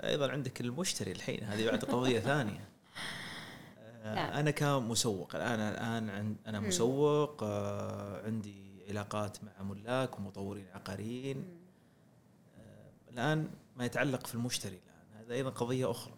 [0.03, 2.69] أيضا عندك المشتري الحين هذه بعد قضية ثانية.
[4.03, 4.17] نعم.
[4.33, 11.45] أنا كمسوق الآن الآن أنا مسوق آه، عندي علاقات مع ملاك ومطورين عقاريين.
[12.59, 16.13] آه، الآن ما يتعلق في المشتري الآن هذا أيضا قضية أخرى.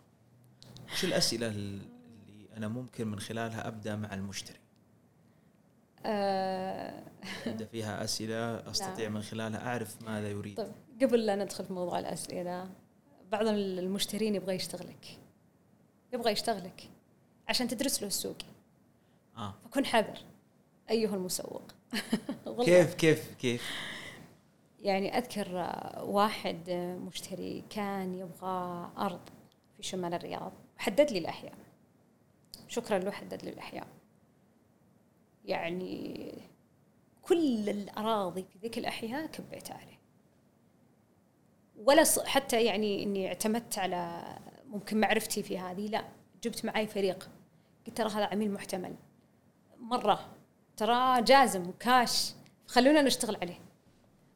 [0.92, 1.82] إيش الأسئلة اللي
[2.58, 4.60] أنا ممكن من خلالها أبدأ مع المشتري؟
[7.46, 8.36] أبدأ فيها أسئلة
[8.72, 9.10] أستطيع.
[9.10, 10.58] من خلالها أعرف ماذا يريد.
[10.58, 10.72] طيب
[11.02, 12.70] قبل لا ندخل في موضوع الأسئلة
[13.32, 15.20] بعض المشترين يبغى يشتغلك.
[16.14, 16.90] يبغى يشتغلك
[17.48, 18.38] عشان تدرس له السوق.
[19.38, 19.54] آه.
[19.64, 20.20] فكن حذر
[20.90, 21.64] أيها المسوق.
[22.66, 23.72] كيف كيف كيف؟
[24.80, 29.30] يعني أذكر آه، واحد آه، مشتري كان يبغى أرض
[29.78, 31.54] في شمال الرياض حدد لي الأحياء.
[32.68, 33.88] شكرا له حدد لي الأحياء.
[35.46, 36.34] يعني
[37.22, 39.97] كل الأراضي في ذيك الأحياء كبيت عليه.
[41.78, 44.24] ولا حتى يعني إني اعتمدت على
[44.66, 46.04] ممكن معرفتي في هذه لا
[46.44, 47.30] جبت معي فريق.
[47.88, 48.96] قلت ترى هذا عميل محتمل.
[49.80, 50.34] مرة.
[50.78, 52.34] ترى جازم وكاش.
[52.68, 53.60] خلونا نشتغل عليه.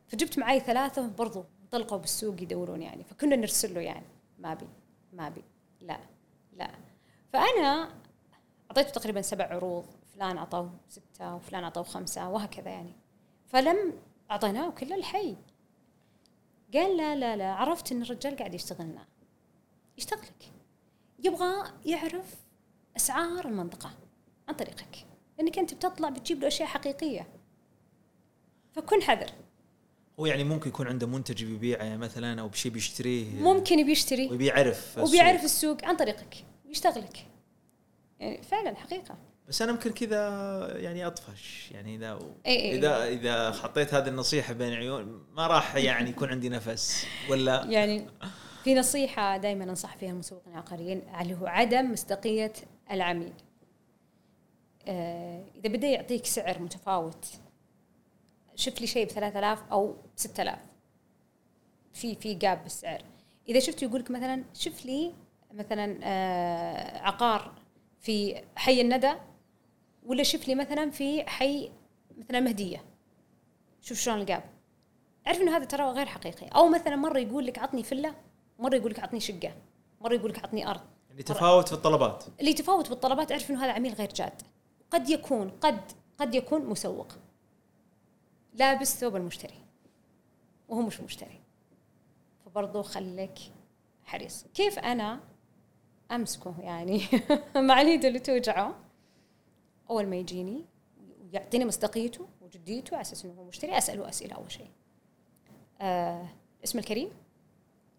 [0.07, 3.03] فجبت معي ثلاثة برضو انطلقوا بالسوق يدورون يعني.
[3.03, 4.05] فكنا نرسل له يعني.
[4.39, 4.67] ما بي
[5.13, 5.43] ما بي.
[5.81, 5.99] لا
[6.53, 6.71] لا.
[7.33, 7.89] فأنا
[8.71, 9.85] أعطيته تقريبا سبع عروض.
[10.13, 12.93] فلان أعطاه ستة وفلان أعطاه خمسة وهكذا يعني.
[13.47, 13.93] فلم
[14.31, 15.35] أعطيناه كل الحي.
[16.73, 19.07] قال لا لا لا عرفت إن الرجال قاعد يشتغلنا
[19.97, 20.51] يشتغلك.
[21.19, 22.35] يبغى يعرف
[22.95, 23.91] أسعار المنطقة
[24.47, 25.05] عن طريقك.
[25.37, 27.27] لأنك أنت بتطلع بتجيب له أشياء حقيقية.
[28.73, 29.31] فكن حذر.
[30.19, 33.25] هو يعني ممكن يكون عنده منتج بيبيعه مثلا أو بشيء بيشتريه.
[33.25, 36.45] ممكن يبي يشتري وبيعرف وبيعرف السوق عن طريقك.
[36.65, 37.27] ويشتغلك.
[38.19, 39.17] يعني فعلا حقيقة.
[39.51, 40.19] بس أنا يمكن كذا
[40.77, 42.77] يعني أطفش يعني إذا إي إي.
[42.77, 48.07] إذا إذا حطيت هذه النصيحة بين عيون ما راح يعني يكون عندي نفس ولا؟ يعني
[48.63, 52.53] في نصيحة دائما أنصح فيها المسوقين العقاريين اللي هو عدم مصداقية
[52.91, 53.33] العميل.
[54.87, 57.25] آه، إذا بدأ يعطيك سعر متفاوت
[58.55, 60.59] شوف لي شيء ب 3000 أو ب 6000
[61.93, 63.01] في في جاب بالسعر.
[63.49, 65.13] إذا شفت يقول لك مثلا شوف لي
[65.53, 67.53] مثلا آه، عقار
[67.99, 69.13] في حي الندى
[70.05, 71.71] ولا شوف لي مثلا في حي
[72.17, 72.85] مثلا مهدية.
[73.81, 74.43] شوف شلون الجاب
[75.27, 76.47] أعرف إنه هذا ترى غير حقيقي.
[76.47, 78.15] أو مثلا مرة يقول لك عطني فله
[78.59, 79.53] مرة يقول لك عطني شقة
[80.01, 80.81] مرة يقول لك عطني أرض.
[81.09, 82.23] يعني تفاوت في الطلبات.
[82.39, 84.41] اللي يتفاوت بالطلبات أعرف إنه هذا عميل غير جاد.
[84.91, 87.07] قد يكون قد قد يكون مسوق.
[88.53, 89.61] لابس ثوب المشتري.
[90.69, 91.39] وهو مش مشتري.
[92.45, 93.39] فبرضه خليك
[94.05, 94.45] حريص.
[94.53, 95.19] كيف أنا
[96.11, 97.01] أمسكه يعني؟
[97.55, 98.90] مع اللي توجعه.
[99.91, 100.65] أول ما يجيني
[101.21, 104.69] ويعطيني مصداقيته وجديته على أساس إنه هو مشتري أسأله أسئلة أول شيء.
[105.81, 106.27] آه
[106.63, 107.09] اسم الكريم؟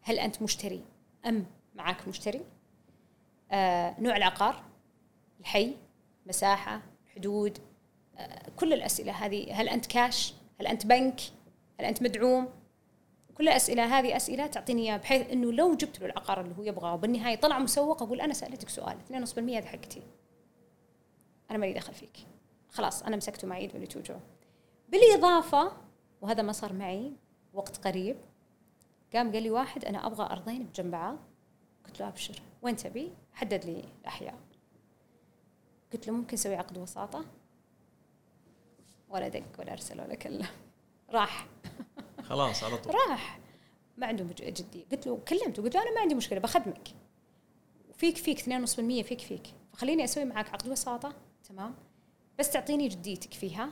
[0.03, 0.85] هل أنت مشتري
[1.27, 2.41] أم معك مشتري؟
[3.51, 4.63] آه نوع العقار؟
[5.41, 5.77] الحي؟
[6.27, 6.83] مساحة؟
[7.15, 7.59] حدود؟
[8.19, 11.21] آه كل الأسئلة هذه هل أنت كاش هل أنت بنك
[11.81, 12.49] هل أنت مدعوم؟
[13.35, 16.95] كل الأسئلة هذه أسئلة تعطيني إياها بحيث إنه لو جبت له العقار اللي هو يبغاه
[16.95, 20.03] وبالنهاية طلع مسوق أقول أنا سألتك سؤال 2.5% هذه حقتي
[21.53, 22.17] أنا مالي دخل فيك.
[22.71, 24.21] خلاص أنا مسكته مع ايد واللي توجعه
[24.89, 25.73] بالإضافة
[26.21, 27.13] وهذا ما صار معي
[27.53, 28.17] وقت قريب
[29.15, 31.17] قام قال لي واحد أنا أبغى أرضين بجنب بعض
[31.87, 32.43] قلت له أبشر.
[32.63, 34.39] وين تبي؟ حدد لي الأحياء.
[35.93, 37.25] قلت له ممكن نسوي عقد وساطة؟
[39.09, 40.47] ولا دق ولا أرسل ولا كلم.
[41.11, 41.47] راح.
[42.29, 42.95] خلاص على طول.
[42.95, 43.39] راح.
[43.97, 44.85] ما عنده جدية.
[44.93, 45.63] قلت له كلمته.
[45.63, 46.89] قلت له أنا ما عندي مشكلة بخدمك.
[47.91, 49.47] وفيك فيك 2.5% فيك فيك.
[49.73, 51.15] فخليني أسوي معك عقد وساطة.
[51.53, 51.75] تمام؟
[52.39, 53.71] بس تعطيني جديتك فيها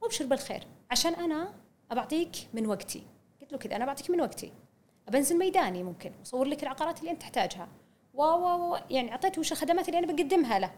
[0.00, 1.54] وابشر بالخير عشان أنا
[1.90, 3.06] أبعطيك من وقتي.
[3.40, 4.52] قلت له كذا أنا بعطيك من وقتي.
[5.08, 6.12] أبنزل ميداني ممكن.
[6.18, 7.68] واصور لك العقارات اللي أنت تحتاجها.
[8.14, 10.74] و و يعني أعطيته وش الخدمات اللي أنا بقدمها له.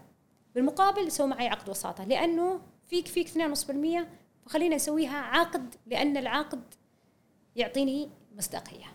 [0.54, 2.04] بالمقابل سوي معي عقد وساطة.
[2.04, 4.06] لأنه فيك فيك 2.5%
[4.46, 6.74] فخلينا نسويها عقد لأن العقد
[7.56, 8.86] يعطيني مصداقية.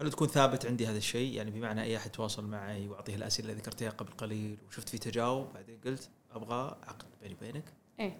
[0.00, 3.60] هل تكون ثابت عندي هذا الشيء؟ يعني بمعنى أي أحد تواصل معي وأعطيه الأسئلة اللي
[3.60, 7.64] ذكرتها قبل قليل وشفت في تجاوب بعدين قلت أبغى عقد بيني وبينك.
[8.00, 8.16] إيه.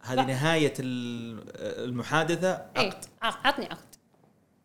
[0.00, 3.04] هذه ب- نهاية ال- المحادثة إيه عقد.
[3.22, 3.94] عق- عطني عقد.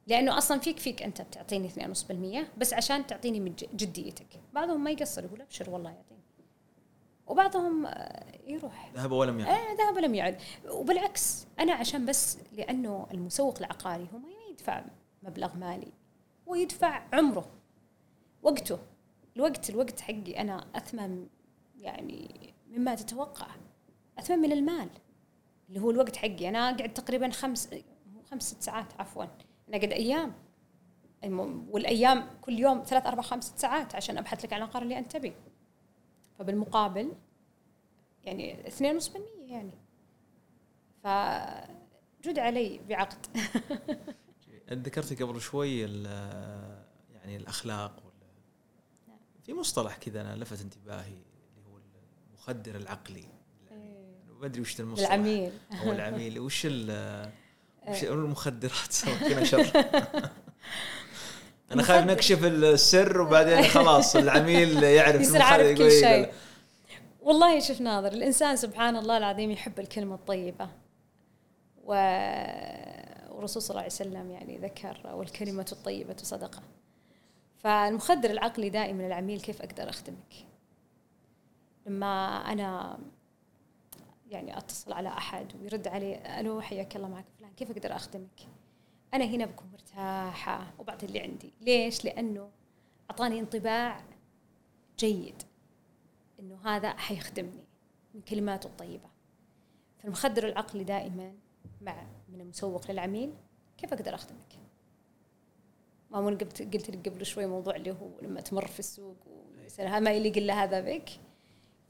[0.08, 4.28] لأنه أصلا فيك فيك أنت بتعطيني 2.5% بس عشان تعطيني من جديتك.
[4.54, 6.22] بعضهم ما يقصر يقول أبشر والله يعطيني.
[7.28, 8.92] وبعضهم آه، يروح.
[8.96, 10.38] ذهب ولم يعد آه ذهب لم يعد
[10.70, 14.84] وبالعكس أنا عشان بس لأنه المسوق العقاري هو ما يدفع
[15.24, 15.92] مبلغ مالي
[16.48, 17.50] هو يدفع عمره.
[18.44, 18.80] وقته
[19.36, 21.28] الوقت الوقت حقي أنا أثمن
[21.82, 23.48] يعني مما تتوقع.
[24.20, 24.90] اثمن من المال
[25.70, 26.50] اللي هو الوقت حقي.
[26.50, 27.70] أنا قاعد تقريبا خمس
[28.32, 29.24] خمس ست ساعات عفوا.
[29.70, 30.34] أنا قاعد أيام.
[31.24, 34.98] الم- والأيام كل يوم ثلاث أربع خمس ست ساعات عشان أبحث لك عن العقار اللي
[34.98, 35.34] انت تبي.
[36.40, 37.14] فبالمقابل
[38.24, 39.72] يعني 2.5% يعني.
[41.04, 43.26] فجد علي بعقد.
[44.72, 48.14] أنت ذكرت قبل شوي يعني الأخلاق وال-
[49.08, 49.18] نعم.
[49.44, 51.18] في مصطلح كذا أنا لفت انتباهي.
[52.42, 53.24] المخدر العقلي.
[54.40, 55.08] ما أدري وش المصطلح.
[55.12, 55.52] العميل.
[55.84, 56.40] أو العميل.
[56.40, 57.30] وش ال-
[57.88, 59.72] وش المخدرات؟ سوت فينا شر
[61.72, 62.06] أنا خايف.
[62.06, 66.34] نكشف السر وبعدين خلاص العميل يعرف يصير عارف كل إيه، شيء.
[67.22, 70.70] والله شوف ناظر الإنسان سبحان الله العظيم يحب الكلمة الطيبة.
[71.84, 71.94] و...
[73.30, 76.62] والرسول صلى الله عليه وسلم يعني ذكر والكلمة الطيبة صدقة.
[77.58, 80.34] فالمخدر العقلي دائما العميل كيف أقدر أخدمك؟
[81.86, 83.00] لما أنا
[84.30, 88.40] يعني أتصل على أحد ويرد علي ألو حياك الله معك فلان كيف أقدر أخدمك؟
[89.14, 90.74] أنا هنا بكون مرتاحة.
[90.80, 91.54] وبعطي اللي عندي.
[91.62, 92.50] ليش؟ لأنه
[93.12, 94.04] أعطاني انطباع
[95.00, 95.44] جيد
[96.40, 97.64] إنه هذا حيخدمني
[98.14, 99.10] من كلماته الطيبة.
[100.00, 101.34] فالمخدر العقلي دائما
[101.82, 103.34] مع من المسوق للعميل
[103.78, 104.60] كيف أقدر أخدمك؟
[106.12, 110.12] ما قلت قلت لك قبل شوي موضوع اللي هو لما تمر في السوق ويصير ما
[110.12, 111.10] يليق إلا هذا بك.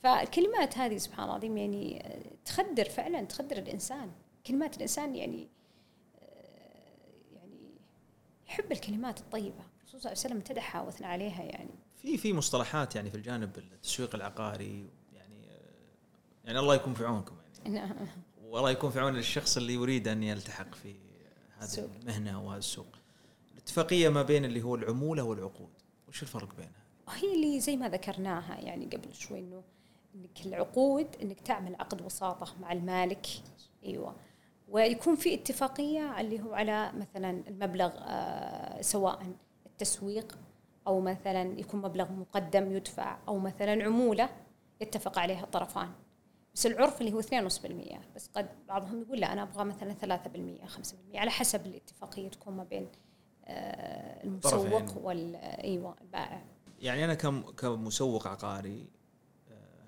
[0.03, 2.05] فالكلمات هذه سبحان الله العظيم يعني
[2.45, 4.11] تخدر فعلا تخدر الإنسان
[4.47, 5.49] كلمات الإنسان يعني
[7.33, 7.71] يعني
[8.47, 11.71] يحب الكلمات الطيبة الرسول صلى الله عليه وسلم امتدحها واثنى عليها يعني
[12.01, 15.45] في في مصطلحات يعني في الجانب التسويق العقاري يعني
[16.45, 17.95] يعني الله يكون في عونكم يعني نعم
[18.43, 20.95] والله يكون في عون الشخص اللي يريد أن يلتحق في
[21.57, 21.89] هذه السوق.
[22.01, 22.87] المهنة وهذا السوق.
[23.53, 25.69] الاتفاقية ما بين اللي هو العمولة والعقود،
[26.07, 29.63] وش الفرق بينها؟ هي اللي زي ما ذكرناها يعني قبل شوي إنه
[30.15, 33.27] إنك العقود إنك تعمل عقد وساطة مع المالك.
[33.85, 34.15] أيوه.
[34.67, 39.21] ويكون في اتفاقية اللي هو على مثلا المبلغ آه سواء
[39.65, 40.37] التسويق
[40.87, 44.29] أو مثلا يكون مبلغ مقدم يدفع أو مثلا عمولة
[44.81, 45.89] يتفق عليها الطرفان.
[46.55, 51.15] بس العرف اللي هو 2.5% بس قد بعضهم يقول لا أنا أبغى مثلا 3% 5%
[51.15, 52.87] على حسب الاتفاقية تكون ما بين
[53.45, 54.97] آه المسوق.
[54.97, 56.41] وال أيوه البائع.
[56.79, 59.00] يعني أنا كم كمسوق عقاري آه،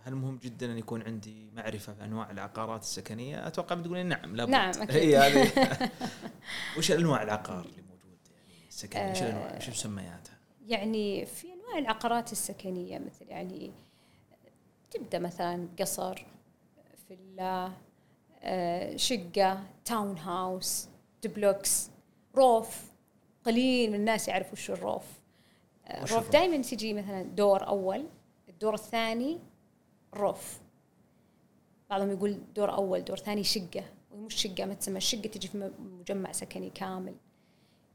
[0.05, 4.51] هل مهم جدا أن يكون عندي معرفة في انواع العقارات السكنية؟ أتوقع بتقولين نعم لابد
[4.51, 4.91] نعم، أكيد.
[4.91, 5.51] هي هذه
[6.77, 9.57] وش انواع العقار اللي موجود يعني السكنية؟ وش الأنواع؟ آه.
[9.57, 13.71] وش مسمياتها؟ يعني في أنواع العقارات السكنية مثل يعني
[14.91, 16.25] تبدأ مثلا قصر
[17.07, 17.71] فيلا
[18.43, 20.88] آه، شقة townhouse
[21.23, 21.90] duplex
[22.35, 22.91] roof
[23.45, 25.03] قليل من الناس يعرفوا وش ال roof
[25.88, 28.05] آه، ال roof؟ دائما تجي مثلا دور أول
[28.49, 29.39] الدور الثاني
[30.18, 30.60] roof.
[31.90, 36.31] بعضهم يقول دور أول دور ثاني شقة ومش شقة ما تسمى الشقه تجي في مجمع
[36.31, 37.15] سكني كامل.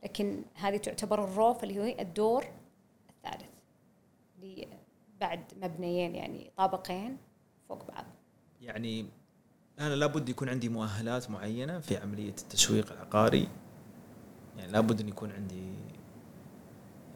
[0.05, 2.45] لكن هذه تعتبر الروف اللي هو الدور
[3.11, 3.51] الثالث
[4.37, 4.69] اللي
[5.21, 7.17] بعد مبنيين يعني طابقين
[7.69, 8.05] فوق بعض.
[8.61, 9.07] يعني
[9.79, 13.49] أنا لابد يكون عندي مؤهلات معينة في عملية التسويق العقاري.
[14.57, 15.75] يعني لابد أن يكون عندي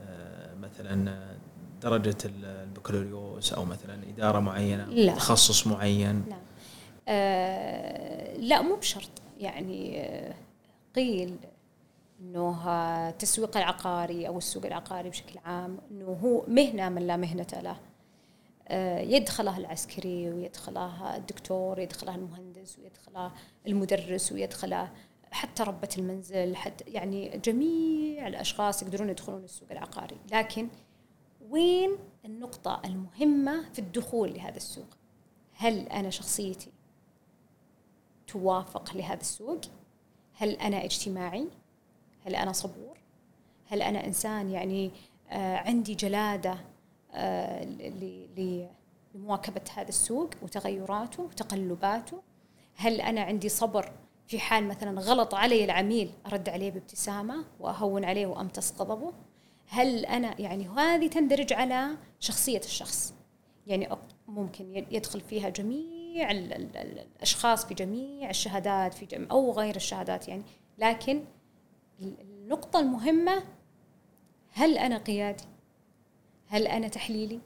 [0.01, 1.37] آه، مثلا
[1.83, 5.15] درجة ال- البكالوريوس أو مثلا إدارة معينة لا.
[5.15, 6.41] تخصص معين؟ نعم.
[7.09, 9.11] آه لا مو بشرط.
[9.41, 10.35] يعني آه
[10.97, 11.37] قيل
[12.21, 12.69] إنه
[13.09, 17.77] التسويق العقاري أو السوق العقاري بشكل عام إنه هو مهنة من لا مهنة له.
[18.69, 23.33] آه، يدخلها العسكري ويدخلها الدكتور يدخلها المهندس ويدخلها
[23.67, 24.91] المدرس ويدخلها
[25.31, 30.17] حتى ربة المنزل حتى يعني جميع الأشخاص يقدرون يدخلون السوق العقاري.
[30.33, 30.69] لكن
[31.53, 34.87] وين النقطة المهمة في الدخول لهذا السوق؟
[35.53, 36.73] هل أنا شخصيتي
[38.27, 39.61] توافق لهذا السوق؟
[40.35, 41.49] هل أنا اجتماعي؟
[42.27, 42.99] هل أنا صبور؟
[43.67, 44.91] هل أنا إنسان يعني
[45.31, 46.59] آه عندي جلادة
[47.13, 47.65] آه
[49.15, 52.23] لمواكبة هذا السوق وتغيراته وتقلباته؟
[52.77, 53.93] هل أنا عندي صبر
[54.27, 59.13] في حال مثلا غلط علي العميل أرد عليه بابتسامة وأهون عليه وأمتص غضبه؟
[59.73, 63.15] هل أنا يعني هذه تندرج على شخصية الشخص
[63.67, 63.89] يعني
[64.29, 69.77] ممكن يدخل فيها جميع ال- ال- ال- الأشخاص في جميع الشهادات في جميع أو غير
[69.77, 70.43] الشهادات يعني
[70.79, 71.25] لكن
[72.01, 73.43] ال- النقطة المهمة
[74.53, 75.45] هل أنا قيادي؟
[76.49, 77.41] هل أنا تحليلي؟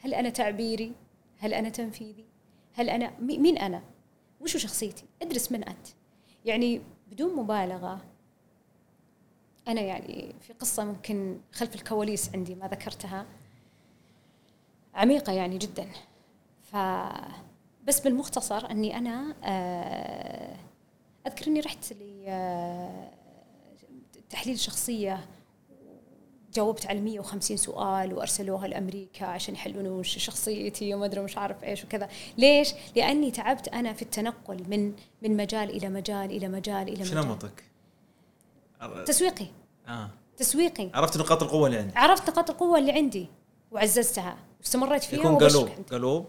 [0.00, 0.92] هل أنا تعبيري؟
[1.38, 2.24] هل أنا تنفيذي؟
[2.74, 2.90] هل
[3.20, 3.82] مي- مين أنا؟
[4.40, 5.86] وشو شخصيتي؟ أدرس من أنت
[6.44, 8.00] يعني بدون مبالغة
[9.68, 13.26] أنا يعني في قصة ممكن خلف الكواليس عندي ما ذكرتها.
[14.94, 15.88] عميقة يعني جدا.
[16.62, 16.76] ف
[17.86, 20.56] بس بالمختصر أني أنا آه،
[21.26, 21.92] أذكر أني رحت
[24.16, 25.28] لتحليل شخصية
[26.54, 31.84] جاوبت على 150 سؤال وأرسلوها لأمريكا عشان يحلون وش شخصيتي وما أدري مش عارف إيش
[31.84, 32.08] وكذا،
[32.38, 34.92] ليش؟ لأني تعبت أنا في التنقل من
[35.22, 37.14] من مجال إلى مجال إلى مجال إلى مجال.
[37.14, 37.64] نمطك؟
[39.06, 39.46] تسويقي.
[39.88, 40.10] آه.
[40.36, 40.90] تسويقي.
[40.94, 43.28] عرفت نقاط القوة اللي عندك عرفت نقاط القوة اللي عندي
[43.70, 44.36] وعززتها.
[44.60, 45.82] واستمريت فيها يكون قلوب عندي.
[45.90, 46.26] قلوب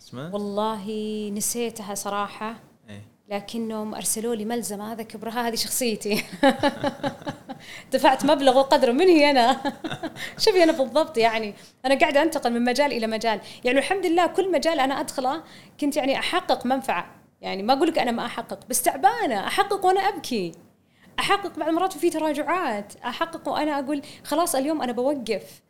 [0.00, 0.90] اسمه والله
[1.34, 2.54] نسيتها صراحة
[2.88, 3.02] إيه.
[3.28, 6.24] لكنهم أرسلوا لي ملزمه هذا كبرها هذه شخصيتي.
[7.92, 9.72] دفعت مبلغ وقدره من هي أنا؟
[10.38, 11.54] شوفي أنا بالضبط يعني.
[11.84, 13.40] أنا قاعدة أنتقل من مجال إلى مجال.
[13.64, 15.42] يعني الحمد لله كل مجال أنا أدخله
[15.80, 17.14] كنت يعني أحقق منفعة.
[17.40, 19.46] يعني ما أقول لك أنا ما أحقق بس تعبانة.
[19.46, 20.52] أحقق وأنا أبكي.
[21.20, 22.96] أحقق بعض المرات وفي تراجعات.
[22.96, 25.62] أحقق وأنا أقول خلاص اليوم أنا بوقف.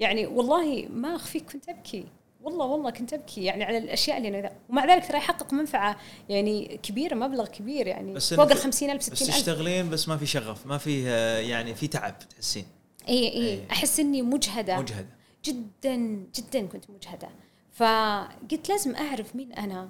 [0.00, 2.06] يعني والله ما أخفيك كنت أبكي.
[2.42, 3.44] والله والله كنت أبكي.
[3.44, 5.96] يعني على الأشياء اللي أنا ومع ذلك ترى يحقق منفعة
[6.28, 8.12] يعني كبيرة مبلغ كبير يعني.
[8.12, 11.02] بس فوق ال 50000 بس 60000 تشتغلين بس ما في شغف ما في
[11.48, 12.66] يعني في تعب تحسين.
[13.08, 13.60] إي إي.
[13.70, 14.78] أحس إني مجهدة.
[14.78, 15.08] مجهدة.
[15.44, 15.96] جدا
[16.34, 17.28] جدا كنت مجهدة.
[17.72, 19.88] فقلت لازم أعرف مين أنا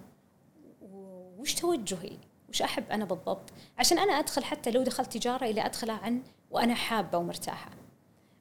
[1.39, 2.19] وش توجهي.
[2.57, 3.51] وش أحب أنا بالضبط.
[3.79, 7.71] عشان أنا أدخل حتى لو دخلت تجارة إلى أدخلها عن وأنا حابة ومرتاحة.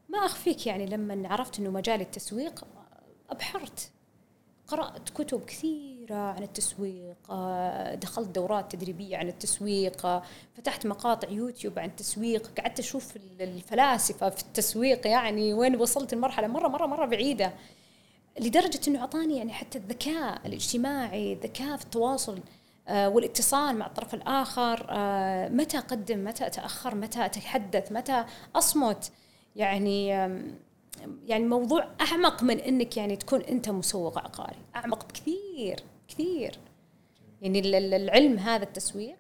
[0.10, 2.66] ما أخفيك يعني لما عرفت إنه مجال التسويق
[3.30, 3.90] أبحرت.
[4.68, 7.18] قرأت كتب كثيرة عن التسويق
[7.94, 10.22] دخلت دورات تدريبية عن التسويق
[10.58, 16.48] فتحت مقاطع يوتيوب عن التسويق قعدت أشوف ال- الفلاسفة في التسويق يعني وين وصلت المرحلة.
[16.48, 17.54] مرة مرة مرة بعيدة.
[18.40, 22.40] لدرجة أنه أعطاني يعني حتى الذكاء الاجتماعي الذكاء في التواصل.
[22.90, 28.26] والاتصال مع الطرف الآخر آه، متى أقدم متى أتأخر متى أتحدث متى
[28.56, 29.12] أصمت؟
[29.56, 30.08] يعني
[31.26, 34.58] يعني موضوع أعمق من إنك يعني تكون أنت مسوق عقاري.
[34.76, 36.60] أعمق بكثير كثير.
[37.42, 39.18] يعني ال- ال- العلم هذا التسويق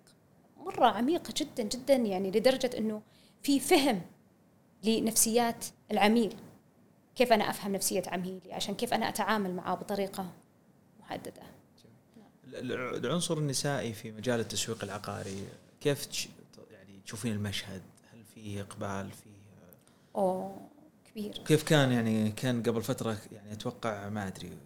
[0.58, 3.02] مرة عميق جدا جدا يعني لدرجة إنه
[3.42, 4.02] في فهم
[4.84, 6.36] لنفسيات العميل.
[7.16, 10.26] كيف أنا أفهم نفسية عميلي؟ عشان كيف أنا أتعامل معه بطريقة
[11.00, 11.34] محددة.
[11.42, 11.55] الع-
[12.60, 15.48] العنصر النسائي في مجال التسويق العقاري
[15.82, 16.30] كيف تش...
[16.72, 17.82] يعني تشوفين المشهد؟
[18.14, 19.30] هل فيه إقبال؟ فيه
[20.16, 20.58] أوه
[21.12, 21.38] كبير.
[21.38, 24.60] كيف كان يعني كان قبل فترة يعني أتوقع ما أدري يعني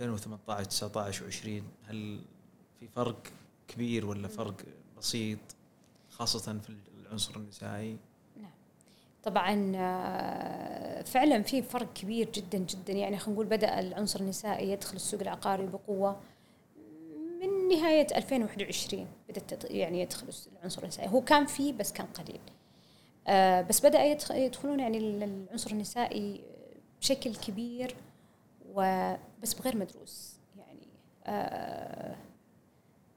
[0.00, 2.20] 2018 19 و20 هل
[2.80, 3.22] في فرق
[3.68, 4.54] كبير ولا فرق
[4.98, 5.38] بسيط
[6.10, 7.98] خاصة في العنصر النسائي؟
[9.22, 12.92] طبعا آه، فعلا في فرق كبير جدا جدا.
[12.92, 16.20] يعني خلينا نقول بدأ العنصر النسائي يدخل السوق العقاري بقوة
[17.42, 20.26] من نهاية 2021 بدأت تد- يعني يدخل
[20.58, 21.08] العنصر النسائي.
[21.08, 22.40] هو كان فيه بس كان قليل.
[23.28, 23.80] آه، بس
[24.14, 26.44] يدخ- يدخلون يعني ال- العنصر النسائي
[27.00, 27.96] بشكل كبير
[28.68, 30.36] وبس بغير مدروس.
[30.58, 30.86] يعني
[31.26, 32.16] آه،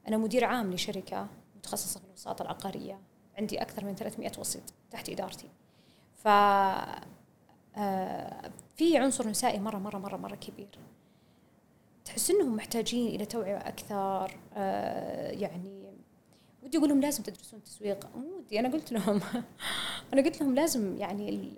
[0.08, 1.26] أنا مدير عام لشركة
[1.56, 3.00] متخصصة في الوساطة العقارية.
[3.38, 5.48] عندي أكثر من 300 وسيط تحت إدارتي.
[6.14, 6.28] ف
[7.78, 10.78] آه، في عنصر نسائي مرة مرة مرة مرة كبير.
[12.06, 15.92] تحس إنهم محتاجين إلى توعية أكثر آه، يعني
[16.62, 18.16] ودي أقول لهم لازم تدرسون تسويق.
[18.16, 19.20] مو ودي أنا قلت لهم
[20.12, 21.52] أنا قلت لهم لازم يعني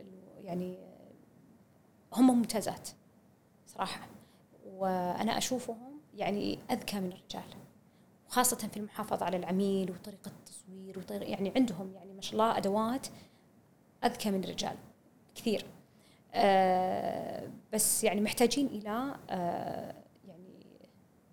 [0.45, 0.79] يعني
[2.12, 2.89] هم ممتازات
[3.66, 4.09] صراحة.
[4.66, 7.55] وأنا أشوفهم يعني أذكى من الرجال
[8.29, 13.07] وخاصة في المحافظة على العميل وطريقة التصوير وطريقة يعني عندهم يعني ما شاء الله أدوات
[14.05, 14.77] أذكى من الرجال
[15.35, 15.65] كثير.
[16.35, 19.95] آه بس يعني محتاجين إلى آه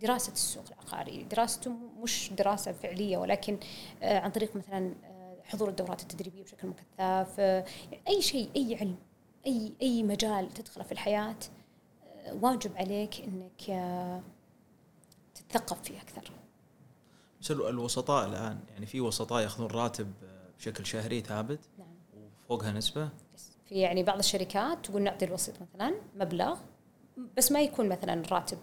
[0.02, 1.24] دراسة السوق العقاري.
[1.24, 1.72] دراسته
[2.04, 3.60] مش دراسة فعلية ولكن
[4.04, 7.66] آه عن طريق مثلا آه حضور الدورات التدريبية بشكل مكثف آه
[8.08, 8.96] أي شيء أي علم
[9.48, 11.36] أي أي مجال تدخله في الحياة
[12.42, 13.62] واجب عليك أنك
[15.36, 16.32] تتثقف فيه أكثر.
[17.52, 20.14] الوسطاء الآن يعني في وسطاء يأخذون راتب
[20.58, 21.88] بشكل شهري ثابت نعم.
[22.44, 26.58] وفوقها نسبة؟ بس في يعني بعض الشركات تقول نعطي الوسيط مثلا مبلغ
[27.38, 28.58] بس ما يكون مثلا الراتب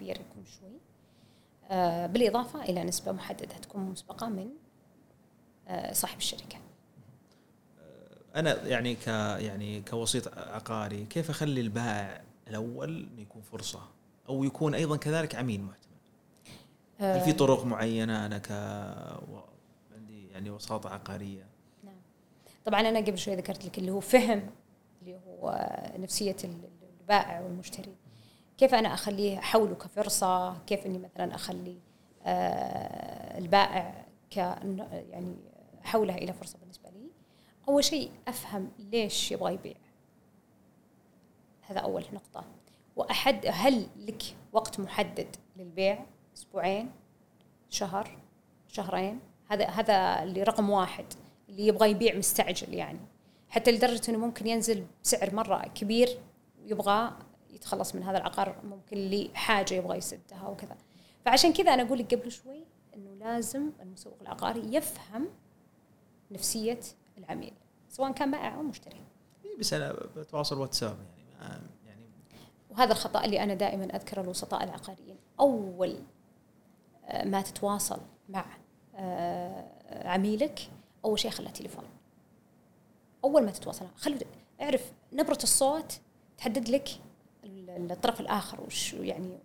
[0.00, 0.80] كبير يكون شوي.
[1.70, 4.48] آه بالإضافة إلى نسبة محدده تكون مسبقة من
[5.68, 6.58] آه صاحب الشركة.
[8.36, 13.80] أنا يعني ك يعني كوسيط عقاري كيف أخلي البائع الأول إنه يكون فرصة؟
[14.28, 15.90] أو يكون أيضا كذلك عميل معتمد؟
[16.98, 18.52] هل في آه، طرق معينة؟ أنا ك
[19.94, 21.46] عندي يعني وساطة عقارية.
[21.84, 22.00] نعم.
[22.64, 24.50] طبعا أنا قبل شوي ذكرت لك اللي هو فهم
[25.02, 25.68] اللي هو
[25.98, 26.36] نفسية
[27.00, 27.94] البائع والمشتري.
[28.60, 31.78] كيف أنا اخليه احوله كفرصة؟ كيف إني مثلا أخلي
[32.24, 35.36] آه، البائع ك يعني
[35.84, 37.10] احولها إلى فرصة بالنسبة لي؟
[37.68, 39.74] أول شيء أفهم ليش يبغى يبيع.
[41.62, 42.44] هذا أول نقطة.
[42.96, 44.22] وأحد هل لك
[44.52, 46.04] وقت محدد للبيع؟
[46.36, 46.90] أسبوعين؟
[47.70, 48.18] شهر؟
[48.68, 51.06] شهرين؟ هذا هذا اللي رقم واحد
[51.48, 53.00] اللي يبغى يبيع مستعجل يعني.
[53.48, 56.18] حتى لدرجة إنه ممكن ينزل بسعر مرة كبير
[56.64, 57.12] ويبغى
[57.54, 60.76] يتخلص من هذا العقار ممكن لحاجه يبغى يسدها وكذا.
[61.24, 62.64] فعشان كذا أنا أقول لك قبل شوي
[62.94, 65.28] إنه لازم المسوق العقاري يفهم
[66.30, 66.80] نفسية
[67.18, 67.52] العميل
[67.88, 69.04] سواء كان بائع أو مشتري.
[69.44, 70.96] إيه بس أنا بتواصل واتساب
[71.40, 72.06] يعني يعني
[72.70, 75.16] وهذا الخطأ اللي أنا دائما اذكر الوسطاء العقاريين.
[75.40, 75.96] أول
[77.04, 78.44] آه، ما تتواصل مع
[78.94, 80.70] آه، عميلك
[81.04, 81.84] أول شيء خلها تليفون.
[83.24, 84.18] أول ما تتواصل خلوا
[84.60, 86.00] اعرف نبرة الصوت
[86.38, 86.88] تحدد لك
[87.76, 89.38] الطرف الآخر وش يعني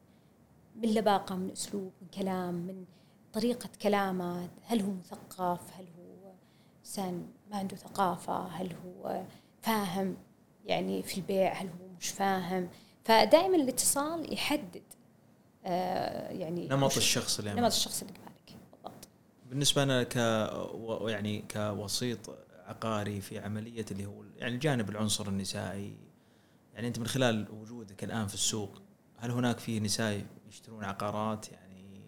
[0.76, 2.85] من لباقة من أسلوب من كلام من
[3.34, 6.31] طريقة كلامه هل هو مثقف هل هو
[6.80, 9.23] إنسان ما عنده ثقافة هل هو
[9.61, 10.18] فاهم
[10.65, 12.69] يعني في البيع هل هو مش فاهم.
[13.03, 14.84] فدائما الاتصال يحدد
[15.65, 17.65] آه يعني نمط الشخص اللي نمط.
[17.65, 18.57] الشخص اللي قبالك.
[18.72, 19.07] بالضبط.
[19.49, 20.15] بالنسبة أنا ك
[21.10, 22.19] يعني كوسيط
[22.65, 25.97] عقاري في عملية اللي هو يعني الجانب العنصر النسائي
[26.76, 28.81] يعني أنت من خلال وجودك الآن في السوق
[29.18, 32.02] هل هناك في نساء يشترون عقارات؟ يعني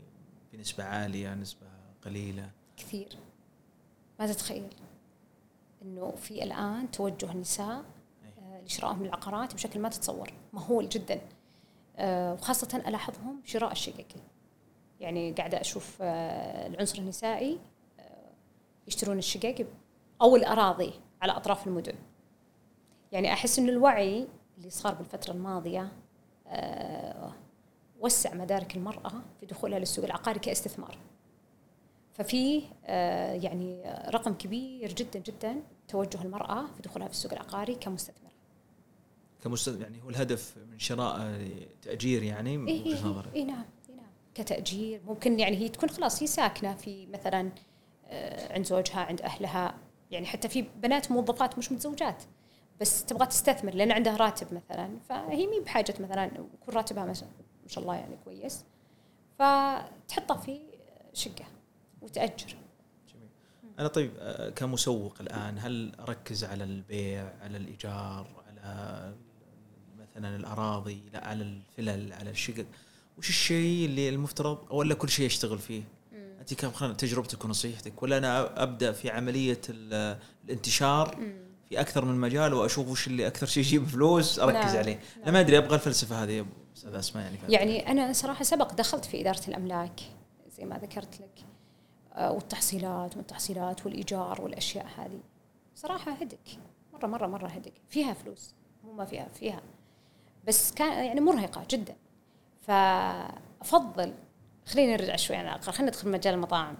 [0.54, 1.68] بنسبة عالية نسبة
[2.02, 3.18] قليلة؟ كثير.
[4.20, 4.68] ما تتخيل
[5.82, 7.86] إنه في الآن توجه النساء
[8.40, 11.22] آه، لشرائهم العقارات بشكل ما تتصور مهول جدا.
[11.98, 14.08] آه، وخاصة ألاحظهم شراء الشقق.
[15.00, 17.60] يعني قاعدة أشوف آه، العنصر النسائي
[18.88, 19.66] يشترون الشقق
[20.22, 21.96] أو الأراضي على أطراف المدن.
[23.12, 24.28] يعني أحس إنه الوعي
[24.58, 25.92] اللي صار بالفترة الماضية
[26.48, 27.34] آه،
[28.00, 30.98] وسع مدارك المرأة في دخولها للسوق العقاري كاستثمار.
[32.14, 38.32] ففي آه، يعني رقم كبير جدا جدا توجه المرأة في دخولها في السوق العقاري كمستثمرة.
[39.44, 41.48] كمستثمر يعني هو الهدف من شراء آه،
[41.82, 43.36] تأجير يعني من إيه إيه نظرك.
[43.36, 44.12] إيه نعم إيه نعم.
[44.36, 47.52] كتأجير ممكن يعني هي تكون خلاص هي ساكنة في مثلا
[48.50, 49.78] عند زوجها عند أهلها.
[50.12, 52.24] يعني حتى في بنات موظفات مش متزوجات.
[52.82, 54.90] بس تبغى تستثمر لأن عندها راتب مثلا.
[55.10, 57.30] فهي مي بحاجة مثلا يكون راتبها مثلا
[57.64, 58.66] ما شاء الله يعني كويس.
[59.40, 60.60] فتحطها في
[61.14, 61.46] شقة
[62.02, 62.56] وتأجر.
[63.14, 63.30] جميل.
[63.80, 69.14] أنا طيب آه، كمسوق الآن هل أركز على البيع على الإيجار على
[70.00, 72.66] مثلا الأراضي لا على الفلل على الشقق؟
[73.18, 75.84] وش الشيء اللي المفترض ولا كل شيء اشتغل فيه؟
[76.14, 81.18] أنت كم تجربتك ونصيحتك ولا أنا أبدأ في عملية ال- الانتشار؟
[81.70, 84.78] في أكثر من مجال وأشوف وش اللي أكثر شيء يجيب فلوس أركز نعم.
[84.78, 85.00] عليه.
[85.26, 86.46] لا ما أدري أبغى الفلسفة هذه
[86.78, 87.54] أستاذ أسماء يعني.
[87.54, 90.00] يعني أنا صراحة سبق دخلت في إدارة الأملاك
[90.58, 91.46] زي ما ذكرت لك.
[92.14, 95.20] آه، والتحصيلات والتحصيلات والإيجار والأشياء هذه.
[95.76, 96.60] صراحة هدك.
[96.94, 97.74] مرة مرة مرة هدك.
[97.90, 98.56] فيها فلوس.
[98.84, 99.62] مو ما فيها فيها.
[100.48, 101.96] بس كان يعني مرهقة جدا.
[102.62, 104.14] فأفضل
[104.66, 106.78] خلينا نرجع شوي على العقار خلينا ندخل مجال المطاعم.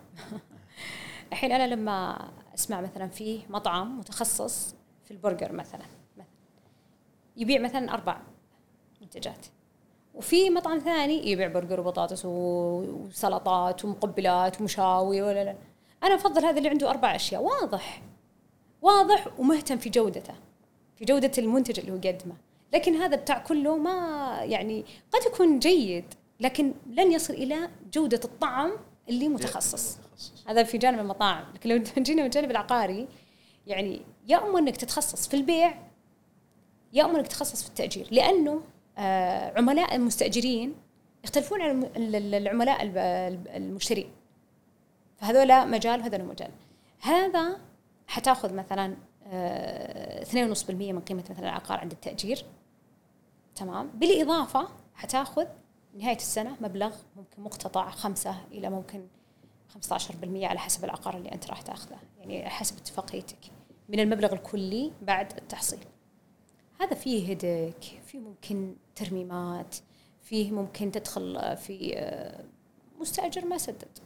[1.32, 4.76] الحين أنا لما أسمع مثلا في مطعم متخصص
[5.08, 5.86] في البرجر مثلا.
[6.18, 6.28] مثلا
[7.38, 8.18] يبيع مثلا أربع
[9.02, 9.46] منتجات.
[10.14, 15.56] وفي مطعم ثاني يبيع برجر وبطاطس وسلطات ومقبلات ومشاوي ولا لا.
[16.04, 17.44] أنا أفضل هذا اللي عنده أربع أشياء.
[17.44, 18.02] واضح.
[18.82, 20.34] واضح ومهتم في جودته
[20.96, 22.36] في جودة المنتج اللي هو يقدمه
[22.74, 26.06] لكن هذا بتاع كله ما يعني قد يكون جيد
[26.40, 28.72] لكن لن يصل إلى جودة الطعم
[29.10, 29.98] اللي متخصص.
[29.98, 30.48] متخصص.
[30.48, 31.54] هذا في جانب المطاعم.
[31.54, 33.08] لكن لو جينا من الجانب العقاري
[33.68, 35.74] يعني يا اما إنك تتخصص في البيع
[36.94, 38.62] يا اما إنك تتخصص في التأجير لأنه
[38.98, 40.76] آه، عملاء المستأجرين
[41.24, 42.78] يختلفون عن العملاء
[43.58, 44.12] المشترين.
[45.18, 46.52] فهذولا مجال وهذول مجال.
[47.02, 47.58] هذا
[48.08, 48.96] حتأخذ مثلا
[49.28, 52.46] آه، 2.5% من قيمة مثلا العقار عند التأجير.
[53.56, 55.46] تمام؟ بالإضافة حتأخذ
[55.94, 59.08] نهاية السنة مبلغ ممكن مقتطع خمسة إلى ممكن
[59.74, 63.57] 15% على حسب العقار اللي أنت راح تأخذه يعني حسب اتفاقيتك.
[63.90, 65.80] من المبلغ الكلي بعد التحصيل.
[66.82, 69.76] هذا فيه هدك فيه ممكن ترميمات
[70.22, 72.44] فيه ممكن تدخل في آه،
[73.00, 74.00] مستأجر ما سدد.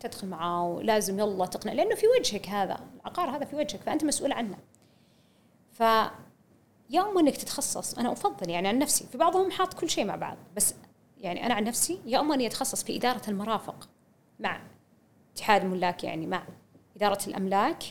[0.00, 4.32] تدخل معاه ولازم يلا تقنع لأنه في وجهك هذا العقار هذا في وجهك فأنت مسؤول
[4.32, 4.58] عنه.
[5.72, 5.82] ف
[6.90, 10.36] يا إنك تتخصص أنا أفضل يعني عن نفسي في بعضهم حاط كل شيء مع بعض
[10.56, 10.74] بس
[11.20, 13.88] يعني أنا عن نفسي يا اما اني اتخصص في إدارة المرافق
[14.40, 14.60] مع
[15.34, 16.46] اتحاد الملاك يعني مع
[16.96, 17.82] إدارة الأملاك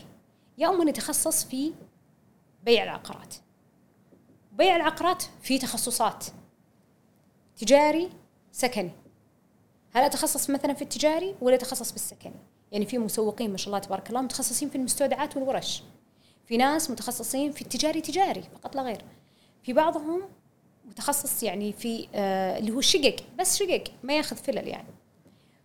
[0.58, 1.72] يا اما اني اتخصص في
[2.64, 3.34] بيع العقارات.
[4.52, 6.24] بيع العقارات في تخصصات.
[7.56, 8.10] تجاري
[8.52, 8.90] سكني.
[9.92, 12.34] هل أتخصص مثلا في التجاري ولا أتخصص بالسكني
[12.72, 15.82] يعني في مسوقين ما شاء الله تبارك الله متخصصين في المستودعات والورش.
[16.46, 19.04] في ناس متخصصين في التجاري تجاري فقط لا غير.
[19.62, 20.22] في بعضهم
[20.84, 24.88] متخصص يعني في آه اللي هو الشقق بس شقق ما ياخذ فلل يعني.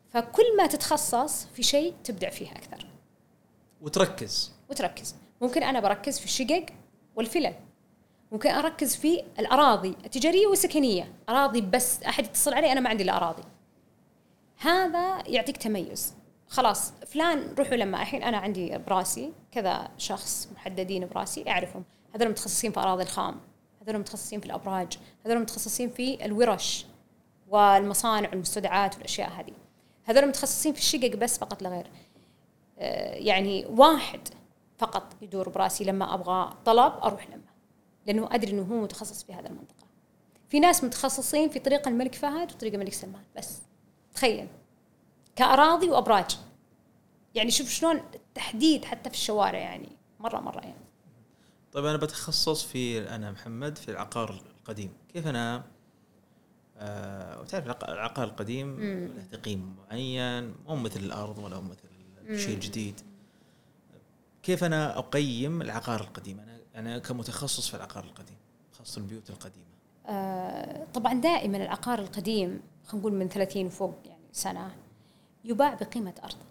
[0.09, 2.87] فكل ما تتخصص في شيء تبدع فيه أكثر.
[3.81, 4.58] وتركز.
[4.69, 5.15] وتركز.
[5.41, 6.65] ممكن أنا بركز في الشقق
[7.15, 7.53] والفلل.
[8.31, 11.13] ممكن أركز في الأراضي التجارية والسكنية.
[11.29, 13.43] أراضي بس أحد يتصل علي أنا ما عندي إلا أراضي.
[14.57, 16.13] هذا يعطيك تميز.
[16.47, 21.83] خلاص فلان روحوا لما الحين أنا عندي براسي كذا شخص محددين براسي أعرفهم.
[22.15, 23.39] هذول متخصصين في أراضي الخام.
[23.81, 24.97] هذول متخصصين في الأبراج.
[25.25, 26.85] هذول متخصصين في الورش
[27.47, 29.53] والمصانع والمستودعات والأشياء هذه.
[30.05, 31.87] هذول متخصصين في الشقق بس فقط لا غير.
[32.79, 34.19] آه، يعني واحد
[34.79, 37.41] فقط يدور براسي لما أبغى طلب أروح لما
[38.07, 39.85] لأنه أدري إنه هو متخصص في هذا المنطقة.
[40.49, 43.57] في ناس متخصصين في طريق الملك فهد وطريق الملك سلمان بس
[44.15, 44.47] تخيل
[45.35, 46.37] كأراضي وأبراج.
[47.35, 49.89] يعني شوف شلون التحديد حتى في الشوارع يعني
[50.19, 50.85] مرة مرة يعني.
[51.73, 54.93] طيب أنا بتخصص في أنا محمد في العقار القديم.
[55.13, 55.63] كيف أنا؟
[56.77, 58.79] آه وتعرف العق- العقار القديم.
[58.79, 61.79] له تقييم معين مو مثل الأرض ولا مثل
[62.29, 63.01] الشيء الجديد
[64.49, 68.37] كيف أنا أقيم العقار القديم؟ أنا أنا كمتخصص في العقار القديم
[68.71, 69.65] خاصة البيوت القديمة.
[70.05, 74.75] آه، طبعا دائما العقار القديم خلينا نقول من 30 وفوق يعني سنة
[75.45, 76.45] يباع بقيمة ارضه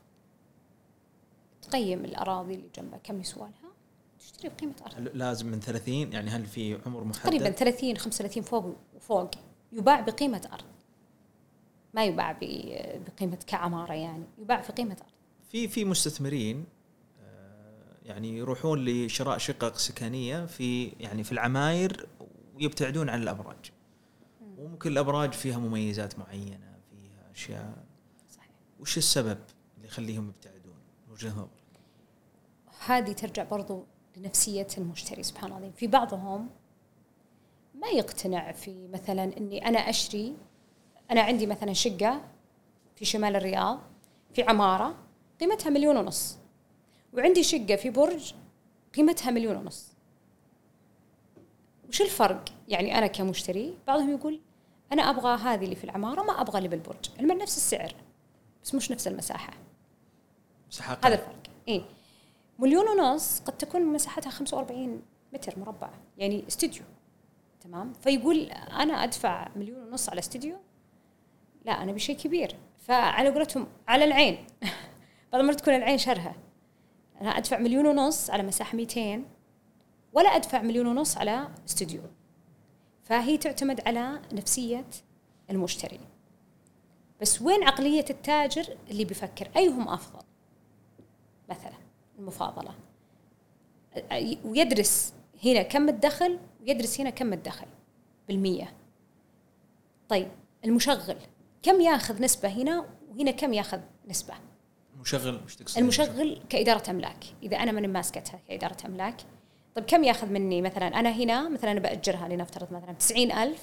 [1.62, 3.70] تقيم الأراضي اللي جنبها كم يسوى لها
[4.18, 5.16] تشتري بقيمة أرض.
[5.16, 9.30] لازم من 30 يعني هل في عمر محدد؟ تقريبا 30 35 فوق وفوق
[9.72, 10.64] يباع بقيمة أرض.
[11.94, 15.12] ما يباع بقيمة كعمارة يعني يباع في قيمة أرض.
[15.50, 16.77] في في مستثمرين
[18.08, 22.08] يعني يروحون لشراء شقق سكنية في يعني في العماير
[22.54, 23.72] ويبتعدون عن الأبراج.
[24.58, 27.84] وممكن الأبراج فيها مميزات معينة فيها أشياء.
[28.30, 28.50] صحيح.
[28.80, 29.38] وش السبب
[29.76, 30.76] اللي يخليهم يبتعدون؟
[31.10, 31.48] وجهة نظر
[32.86, 33.84] هذه ترجع برضو
[34.16, 35.70] لنفسية المشتري سبحان الله.
[35.70, 36.48] في بعضهم
[37.74, 40.36] ما يقتنع في مثلا إني أنا اشتري
[41.10, 42.24] أنا عندي مثلا شقة
[42.96, 43.80] في شمال الرياض
[44.34, 44.94] في عمارة
[45.40, 46.38] قيمتها مليون ونص.
[47.12, 48.34] وعندي شقة في برج
[48.94, 49.92] قيمتها مليون ونص.
[51.88, 54.40] وش الفرق؟ يعني أنا كمشتري بعضهم يقول
[54.92, 57.10] أنا أبغى هذه اللي في العمارة ما أبغى اللي بالبرج.
[57.18, 57.94] علما نفس السعر
[58.64, 59.52] بس مش نفس المساحة.
[60.70, 61.42] مساحة هذا الفرق.
[61.68, 61.84] إي.
[62.58, 65.02] مليون ونص قد تكون مساحتها 45
[65.32, 66.82] متر مربع يعني استوديو
[67.60, 70.56] تمام؟ فيقول أنا أدفع مليون ونص على استوديو
[71.64, 72.56] لا أنا بشيء كبير.
[72.78, 74.46] فعلى قولتهم على العين.
[75.32, 76.34] بعض المرات تكون العين شرها
[77.20, 79.24] أنا ادفع مليون ونص على مساحة 200
[80.12, 82.02] ولا ادفع مليون ونص على استوديو.
[83.04, 84.84] فهي تعتمد على نفسية
[85.50, 86.00] المشتري.
[87.20, 90.24] بس وين عقلية التاجر اللي بيفكر؟ أيهم أفضل؟
[91.48, 91.78] مثلا
[92.18, 92.74] المفاضلة.
[94.44, 95.12] ويدرس
[95.44, 97.66] هنا كم الدخل ويدرس هنا كم الدخل
[98.28, 98.74] بالمية.
[100.08, 100.28] طيب
[100.64, 101.16] المشغل
[101.62, 104.34] كم ياخذ نسبة هنا وهنا كم ياخذ نسبة؟
[105.00, 107.24] مشغل وش تقصد المشغل كإدارة أملاك.
[107.42, 109.14] إذا أنا ماني ماسكتها كإدارة أملاك
[109.74, 113.62] طيب كم ياخذ مني؟ مثلا أنا هنا مثلا أنا بأجرها لنفترض مثلا بتسعين ألف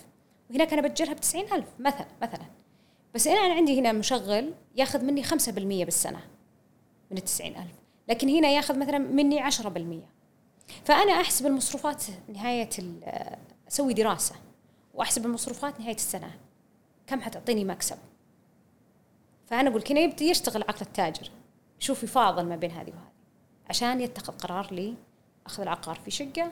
[0.50, 2.46] وهناك أنا بأجرها بتسعين ألف مثلا مثلا.
[3.16, 6.20] بس أنا عندي هنا مشغل ياخذ مني خمسة بالمية بالسنة
[7.12, 7.74] من التسعين ألف.
[8.10, 10.10] لكن هنا ياخذ مثلا مني عشرة بالمية.
[10.86, 12.04] فأنا أحسب المصروفات
[12.34, 13.38] نهاية ال-
[13.68, 14.36] أسوي دراسة
[14.94, 16.32] وأحسب المصروفات نهاية السنة.
[17.08, 17.98] كم حتعطيني مكسب؟
[19.46, 21.32] فأنا أقول كنا يبدأ يشتغل عقل التاجر
[21.82, 23.12] يشوف يفاضل ما بين هذه وهذه
[23.70, 24.96] عشان يتخذ قرار لي
[25.46, 26.52] أخذ العقار في شقة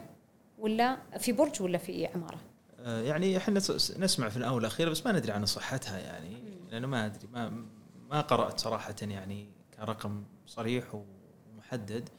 [0.60, 2.38] ولا في برج ولا في عمارة.
[2.80, 3.60] آه، يعني إحنا
[3.98, 7.66] نسمع في الآونة والاخيره بس ما ندري عن صحتها يعني لأنه ما أدري ما
[8.10, 12.10] ما قرأت صراحة يعني كرقم صريح ومحدد.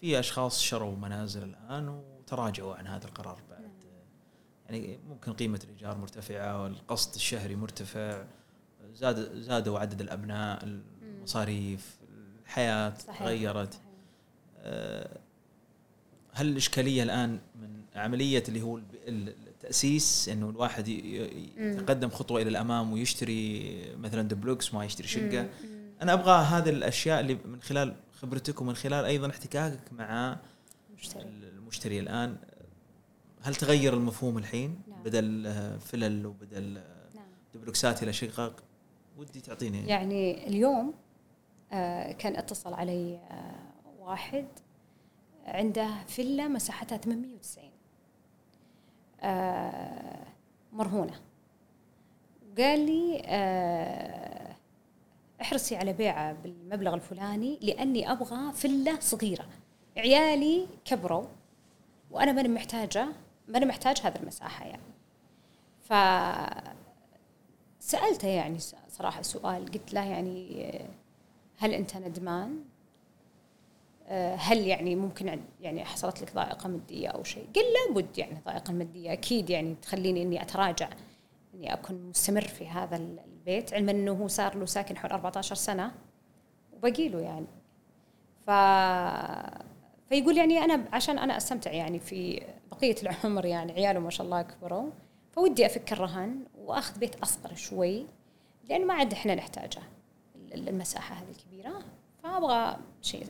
[0.00, 3.84] في أشخاص شروا منازل الآن وتراجعوا عن هذا القرار بعد.
[4.66, 8.24] يعني ممكن قيمة الإيجار مرتفعة والقسط الشهري مرتفع.
[8.94, 10.64] زاد زادوا عدد الأبناء
[11.02, 11.98] المصاريف
[12.44, 13.18] الحياة صحيح.
[13.18, 13.80] تغيرت
[14.58, 15.18] آه،
[16.32, 20.88] هل الإشكالية الآن من عملية اللي هو التأسيس إنه الواحد.
[20.88, 25.48] يتقدم خطوة إلى الأمام ويشتري مثلا دبلوكس ما يشتري شقة.
[26.02, 30.36] أنا أبغى هذه الأشياء اللي من خلال خبرتك ومن خلال أيضا احتكاكك مع
[30.98, 32.36] مشتري المشتري الآن
[33.42, 35.02] هل تغير المفهوم الحين نعم.
[35.02, 36.80] بدل فلل وبدل
[37.14, 37.24] نعم
[37.54, 38.62] دبلوكسات إلى شقق
[39.18, 39.86] ودي تعطيني.
[39.88, 40.94] يعني اليوم
[41.72, 44.46] آه، كان اتصل علي آه، واحد
[45.46, 47.70] عنده فيلا مساحتها 890
[49.20, 50.26] آه،
[50.72, 51.14] مرهونة.
[52.58, 53.22] قال لي
[55.40, 59.46] احرصي على بيعه بالمبلغ الفلاني لأني أبغى فيلا صغيرة.
[59.96, 61.24] عيالي كبروا
[62.10, 63.08] وأنا ماني محتاجة
[63.48, 64.82] ماني محتاج هذه المساحة يعني.
[65.82, 65.92] ف
[67.92, 68.58] سألته يعني
[68.88, 70.86] صراحة سؤال قلت له يعني آه،
[71.58, 72.64] هل أنت ندمان؟
[74.08, 78.38] آه، هل يعني ممكن عن- يعني حصلت لك ضائقة مادية أو شيء؟ قال لابد يعني
[78.46, 80.88] ضائقة مادية أكيد يعني تخليني إني أتراجع
[81.54, 85.54] إني أكون مستمر في هذا ال- البيت علما إنه هو صار له ساكن حول 14
[85.54, 85.92] سنة
[86.72, 87.46] وبقي له يعني
[88.46, 88.50] ف
[90.08, 92.42] فيقول يعني أنا عشان أنا أستمتع يعني في
[92.72, 94.90] بقية العمر يعني عياله ما شاء الله كبروا
[95.32, 98.06] فودي أفك الرهن وأخذ بيت أصغر شوي
[98.68, 99.82] لأن ما عاد إحنا نحتاجه
[100.36, 101.82] ال- المساحة هذه الكبيرة
[102.22, 103.26] فأبغى شيء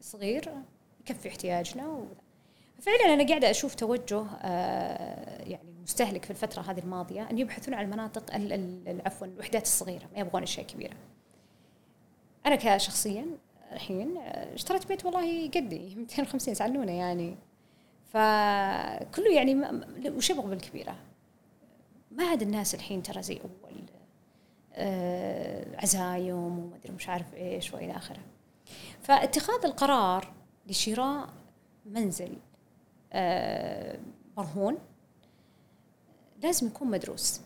[0.00, 0.52] صغير
[1.00, 2.04] يكفي احتياجنا.
[2.80, 7.84] فعلا أنا قاعدة أشوف توجه آه، يعني المستهلك في الفترة هذه الماضية أن يبحثون عن
[7.84, 10.94] المناطق ال- ال- عفوا الوحدات الصغيرة ما يبغون أشياء كبيرة.
[12.46, 13.26] أنا كشخصيا
[13.72, 17.36] الحين آه، اشتريت بيت والله قدي 250 زعلونا يعني
[18.12, 19.54] فكله يعني
[20.10, 20.96] وش يبغى بالكبيرة؟
[22.14, 23.82] ما عاد الناس الحين ترى زي أول
[24.76, 28.20] آه، عزايم وما أدري مش عارف إيش وإلى آخره.
[29.02, 30.32] فاتخاذ القرار
[30.66, 31.28] لشراء
[31.86, 32.36] منزل
[33.12, 33.98] آه،
[34.36, 34.78] مرهون
[36.42, 37.40] لازم يكون مدروس.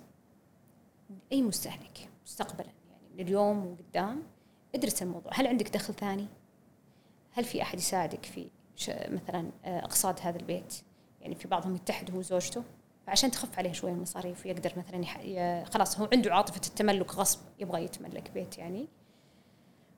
[1.32, 4.22] أي مستهلك مستقبلا يعني من اليوم وقدام
[4.74, 5.32] ادرس الموضوع.
[5.34, 6.26] هل عندك دخل ثاني؟
[7.32, 8.48] هل في أحد يساعدك في
[8.88, 10.74] مثلا آه، اقساط هذا البيت؟
[11.20, 12.62] يعني في بعضهم يتحد هو وزوجته
[13.08, 15.20] فعشان تخف عليه شوية المصاريف ويقدر مثلا يح...
[15.20, 15.64] ي...
[15.64, 18.88] خلاص هو عنده عاطفة التملك غصب يبغى يتملك بيت يعني.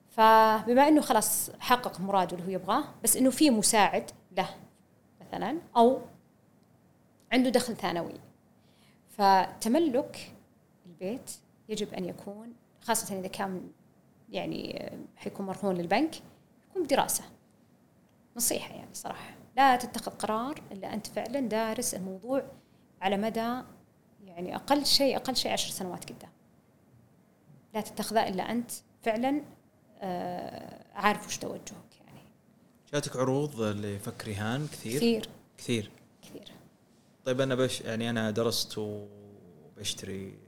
[0.08, 4.48] فبما إنه خلاص حقق مراده اللي هو يبغاه بس إنه في مساعد له
[5.20, 6.00] مثلا أو
[7.32, 8.14] عنده دخل ثانوي.
[9.08, 10.32] فتملك
[10.86, 11.30] البيت
[11.68, 13.70] يجب أن يكون خاصة إذا كان
[14.28, 16.16] يعني حيكون مرهون للبنك
[16.70, 17.24] يكون بدراسة.
[18.36, 19.34] نصيحة يعني صراحة.
[19.56, 22.42] لا تتخذ قرار إلا أنت فعلا دارس الموضوع
[23.00, 23.62] على مدى
[24.24, 26.30] يعني أقل شيء أقل شيء عشر سنوات قدام.
[27.74, 28.70] لا تتخذه إلا أنت
[29.02, 29.42] فعلا
[30.00, 32.20] آه، عارف وش توجهك يعني.
[32.92, 35.28] جاتك عروض لفك رهان كثير؟ كثير.
[35.58, 35.90] كثير.
[36.22, 36.52] كثير.
[37.24, 40.38] طيب أنا بش يعني أنا درست وبشتري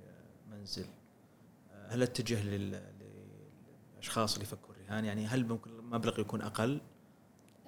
[0.51, 0.87] منزل.
[1.89, 2.83] هل أتجه لل...
[3.95, 6.81] للأشخاص اللي يفكوا الرهان؟ يعني هل ممكن المبلغ يكون أقل؟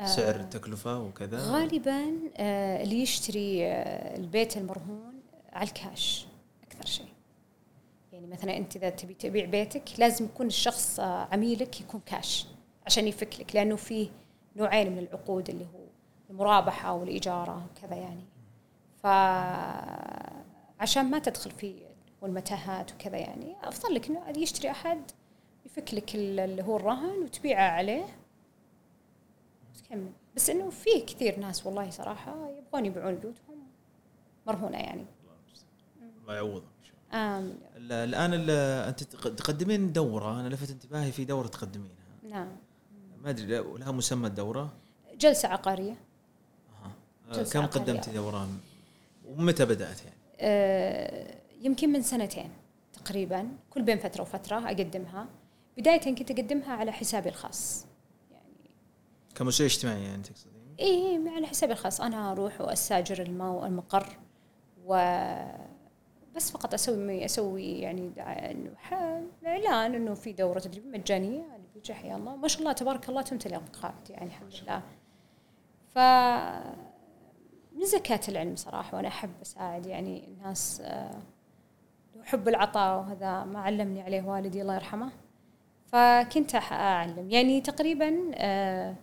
[0.05, 1.39] سعر التكلفه وكذا.
[1.53, 5.21] غالبا آه، اللي يشتري آه، البيت المرهون
[5.53, 6.27] على الكاش
[6.67, 7.09] أكثر شيء.
[8.13, 12.47] يعني مثلا أنت إذا تبي تبيع بيتك لازم يكون الشخص آه، عميلك يكون كاش
[12.87, 14.09] عشان يفك لك لأنه في
[14.57, 15.85] نوعين من العقود اللي هو
[16.31, 18.25] المرابحة والاجاره وكذا يعني.
[20.79, 21.75] فعشان ما تدخل في
[22.23, 23.57] والمتاهات وكذا يعني.
[23.63, 25.01] أفضل لك إنه يشتري أحد
[25.67, 28.05] يفك لك ال- اللي هو الرهن وتبيعه عليه.
[29.95, 33.59] وتكمل بس إنه في كثير ناس والله صراحة يبغون يبيعون بيوتهم
[34.47, 35.05] مرهونة يعني.
[36.23, 36.65] الله يعوضك.
[37.13, 38.51] امين ال- الآن ال-
[38.89, 41.95] أنت تق- تقدمين دورة أنا لفت انتباهي في دورة تقدمينها.
[42.31, 42.49] نعم.
[43.23, 43.47] ما أدري
[43.79, 44.73] لها مسمى الدورة؟
[45.19, 45.97] جلسة عقارية.
[47.31, 47.85] آه، جلسة كم عقارية.
[47.93, 48.49] قدمتي دورة؟
[49.29, 52.51] ومتى بدأت يعني؟ آه، يمكن من سنتين
[52.93, 55.27] تقريبا كل بين فترة وفترة أقدمها.
[55.79, 57.87] بدايه كنت أقدمها على حسابي الخاص.
[59.35, 62.01] كمسؤول اجتماعي يعني تقصدين إيه على حسابي الخاص.
[62.01, 64.07] أنا أروح وأستأجر المو المقر
[64.85, 64.95] و
[66.37, 68.13] بس فقط أسوي أسوي يعني
[68.77, 71.41] ح- اعلان انه في دورة تدريب مجانية.
[71.57, 72.37] اللي بيجي حيا الله.
[72.37, 74.83] ما شاء الله تبارك الله تمتلئ القاعات يعني الحمد لله.
[75.95, 75.99] ف
[77.73, 81.19] من زكاة العلم صراحة وأنا أحب أساعد يعني الناس آه،
[82.25, 85.11] حب العطاء وهذا ما علمني عليه والدي الله يرحمه.
[85.87, 87.31] فكنت أعلم.
[87.31, 88.95] يعني تقريبا آه،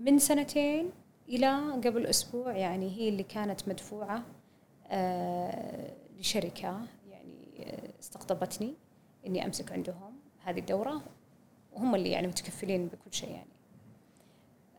[0.00, 0.90] من سنتين
[1.28, 4.22] إلى قبل أسبوع يعني هي اللي كانت مدفوعة
[4.86, 8.74] آه، لشركة يعني آه، استقطبتني
[9.26, 10.12] إني أمسك عندهم
[10.44, 11.02] هذه الدورة.
[11.72, 13.50] وهم اللي يعني متكفلين بكل شيء يعني.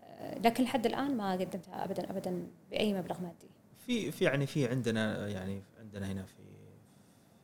[0.04, 3.50] آه، لكن لحد الآن ما قدمتها أبدا أبدا بأي مبلغ مادي.
[3.86, 6.42] في في يعني في عندنا يعني عندنا هنا في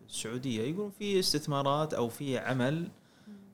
[0.05, 2.91] السعودية يقولون في استثمارات أو في عمل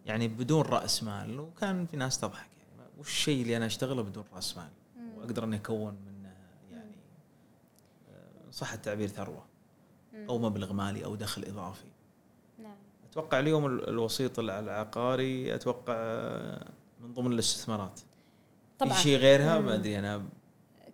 [0.06, 2.53] يعني بدون رأس مال وكان في ناس تضحك.
[3.00, 4.68] وش الشيء اللي أنا أشتغله بدون رأس مال.
[5.18, 6.30] وأقدر إني أكون منه
[6.72, 6.96] يعني
[8.12, 9.46] آه، صح التعبير ثروة.
[10.30, 11.86] أو مبلغ مالي أو دخل إضافي.
[12.64, 12.76] نعم.
[13.12, 16.66] أتوقع اليوم ال- الوسيط الع- العقاري أتوقع آه،
[17.02, 18.00] من ضمن الاستثمارات.
[18.80, 18.94] طبعا.
[18.94, 19.60] في شيء غيرها.
[19.60, 20.24] ما أدري أنا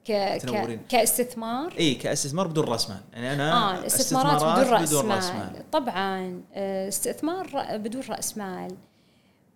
[0.07, 0.37] ك...
[0.41, 0.81] تنورين.
[0.89, 3.01] كاستثمار؟ إي كاستثمار بدون رأس مال.
[3.13, 5.15] يعني أنا آه الاستثمارات بدون رأس, بدون مال.
[5.15, 5.71] راس مال.
[5.71, 8.77] طبعا آه، استثمار بدون رأس مال.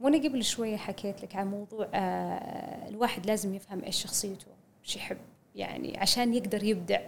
[0.04, 4.48] وأنا قبل شوية حكيت لك عن موضوع آه، الواحد لازم يفهم إيش شخصيته
[4.86, 5.18] إيش يحب
[5.56, 7.02] يعني عشان يقدر يبدع.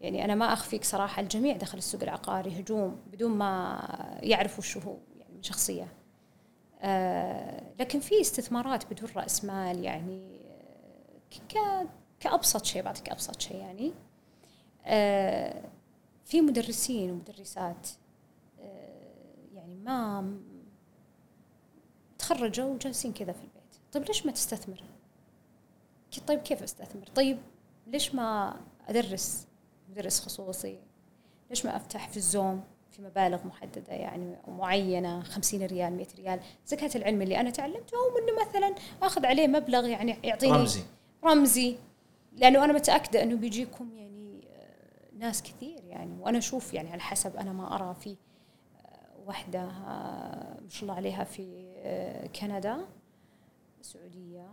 [0.00, 3.78] يعني أنا ما أخفيك صراحة الجميع دخل السوق العقاري هجوم بدون ما
[4.22, 5.88] يعرف وش هو يعني من شخصية.
[6.82, 11.38] آه، لكن في استثمارات بدون رأس مال يعني آه،
[11.84, 11.88] ك-
[12.20, 13.92] كأبسط شيء بعطيك أبسط شيء يعني.
[16.24, 17.88] في مدرسين ومدرسات
[19.54, 20.20] يعني ما
[22.20, 23.76] تخرجوا وجالسين كذا في البيت.
[23.92, 24.82] طيب ليش ما تستثمر؟
[26.26, 27.38] طيب كيف استثمر؟ طيب
[27.86, 28.56] ليش ما
[28.88, 29.46] أدرس؟
[29.90, 30.78] مدرس خصوصي.
[31.50, 36.90] ليش ما أفتح في الزوم في مبالغ محددة يعني معينة 50 ريال 100 ريال؟ زكاة
[36.94, 40.82] العلم اللي أنا تعلمته أو إنه مثلا أخذ عليه مبلغ يعني يعطيني رمزي.
[41.24, 41.76] رمزي.
[42.32, 46.18] لأنه أنا متأكدة إنه بيجيكم يعني آه، ناس كثير يعني.
[46.20, 48.16] وأنا أشوف يعني على حسب أنا ما أرى في
[49.26, 52.86] واحدة آه، ما شاء الله عليها في آه، كندا
[53.80, 54.48] السعوديه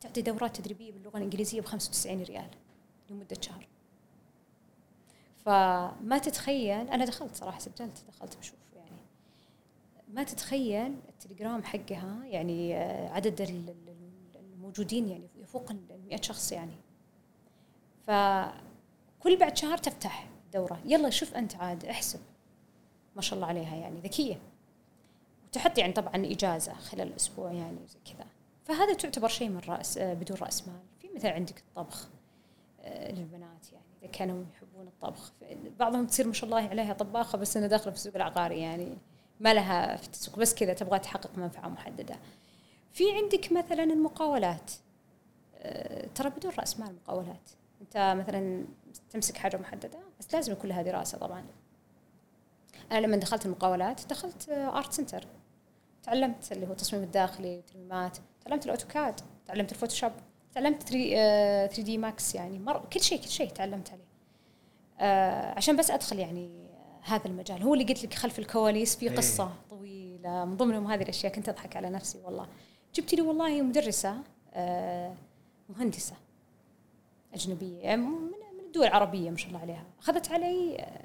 [0.00, 2.48] تعطي دورات تدريبية باللغة الإنجليزية ب 95 ريال
[3.10, 3.66] لمدة شهر.
[5.44, 8.96] فما تتخيل أنا دخلت صراحة سجلت دخلت بشوف يعني.
[10.08, 16.52] ما تتخيل التليجرام حقها يعني آه، عدد ال- ال- الموجودين يعني يفوق ال 100 شخص
[16.52, 16.74] يعني.
[18.06, 20.80] فكل بعد شهر تفتح دورة.
[20.84, 22.20] يلا شوف أنت عاد احسب.
[23.16, 24.38] ما شاء الله عليها يعني ذكية.
[25.48, 28.26] وتحط يعني طبعا إجازة خلال الأسبوع يعني زي كذا.
[28.64, 30.80] فهذا تعتبر شيء من رأس آه، بدون رأس مال.
[31.00, 32.08] في مثلا عندك الطبخ
[32.80, 35.32] آه، للبنات يعني إذا كانوا يحبون الطبخ.
[35.78, 38.96] بعضهم تصير ما شاء الله عليها طباخة بس أنا داخلة في السوق العقاري يعني
[39.40, 42.16] ما لها في التسويق بس كذا تبغى تحقق منفعة محددة.
[42.92, 44.72] في عندك مثلا المقاولات.
[45.56, 47.50] آه، ترى بدون رأس مال مقاولات.
[47.80, 48.64] أنت مثلا
[49.10, 51.44] تمسك حاجة محددة بس لازم يكون لها دراسة طبعا.
[52.92, 55.24] أنا لما دخلت المقاولات دخلت Art Center
[56.02, 60.12] تعلمت اللي هو التصميم الداخلي وترميمات تعلمت ال AutoCAD تعلمت ال Photoshop
[60.54, 62.58] تعلمت 3D Max يعني.
[62.58, 64.04] مر كل شيء كل شيء تعلمت عليه.
[65.00, 66.68] آه عشان بس أدخل يعني
[67.02, 67.62] هذا المجال.
[67.62, 69.16] هو اللي قلت لك خلف الكواليس في إيه.
[69.16, 70.44] قصة طويلة.
[70.44, 72.46] من ضمنهم هذه الأشياء كنت أضحك على نفسي والله.
[72.94, 74.16] جبت لي والله مدرسة
[74.54, 75.14] آه
[75.68, 76.14] مهندسة
[77.34, 78.20] أجنبية يعني من
[78.58, 79.84] من الدول العربية ما شاء الله عليها.
[80.00, 81.04] أخذت علي آه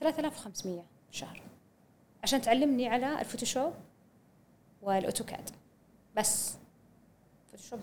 [0.00, 1.42] 3500 شهر.
[2.22, 3.72] عشان تعلمني على ال Photoshop
[4.82, 5.50] وال AutoCAD.
[6.16, 6.54] بس.
[7.50, 7.80] Photoshop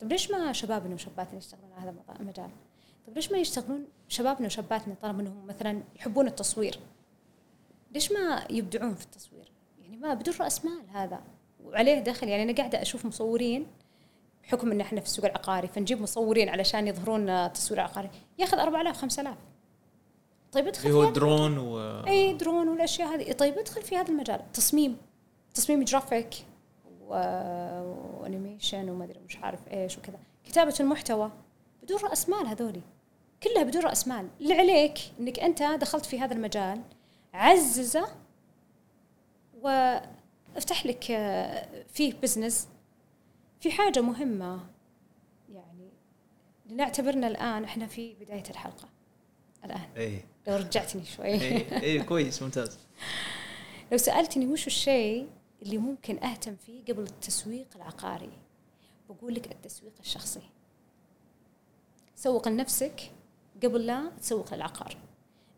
[0.00, 2.50] طيب ليش ما شبابنا وشاباتنا يشتغلون على هذا المجال؟
[3.06, 6.78] طيب ليش ما يشتغلون شبابنا وشاباتنا طالما إنهم مثلا يحبون التصوير؟
[7.94, 9.52] ليش ما يبدعون في التصوير؟
[9.82, 11.20] يعني ما بدون رأس مال هذا.
[11.64, 12.28] وعليه دخل.
[12.28, 13.66] يعني أنا قاعدة أشوف مصورين
[14.42, 19.36] بحكم إن إحنا في السوق العقاري فنجيب مصورين علشان يظهرون التصوير العقاري ياخذ 4000 5000
[20.56, 23.32] طيب ادخل هو الدرون و إي درون والأشياء هذه.
[23.32, 24.52] طيب ادخل في هذا المجال.
[24.52, 24.96] تصميم.
[25.54, 26.34] تصميم جرافيك
[27.00, 27.14] و...
[28.20, 30.18] و animation وما أدري مش عارف إيش وكذا.
[30.44, 31.30] كتابة المحتوى.
[31.82, 32.80] بدون رأس مال هذولي.
[33.42, 34.28] كلها بدون رأس مال.
[34.40, 36.82] اللي عليك إنك أنت دخلت في هذا المجال
[37.34, 38.08] عززة
[39.62, 42.68] وافتح لك آه، فيه business
[43.60, 44.60] في حاجة مهمة
[45.52, 45.90] يعني
[46.66, 48.88] لنعتبرنا الآن إحنا في بداية الحلقة.
[49.64, 49.88] الآن.
[49.96, 51.24] اي لو رجعتني شوي.
[51.24, 52.78] اي اي كويس ممتاز.
[53.92, 55.28] لو سألتني وش الشيء
[55.62, 58.30] اللي ممكن أهتم فيه قبل التسويق العقاري
[59.08, 60.42] بقول لك التسويق الشخصي.
[62.14, 63.10] سوق لنفسك
[63.62, 64.96] قبل لا تسوق للعقار.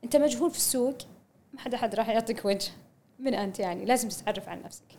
[0.04, 0.96] أنت مجهول في السوق
[1.52, 2.70] ما حد أحد راح يعطيك وجه
[3.18, 4.98] من أنت يعني لازم تتعرف عن نفسك.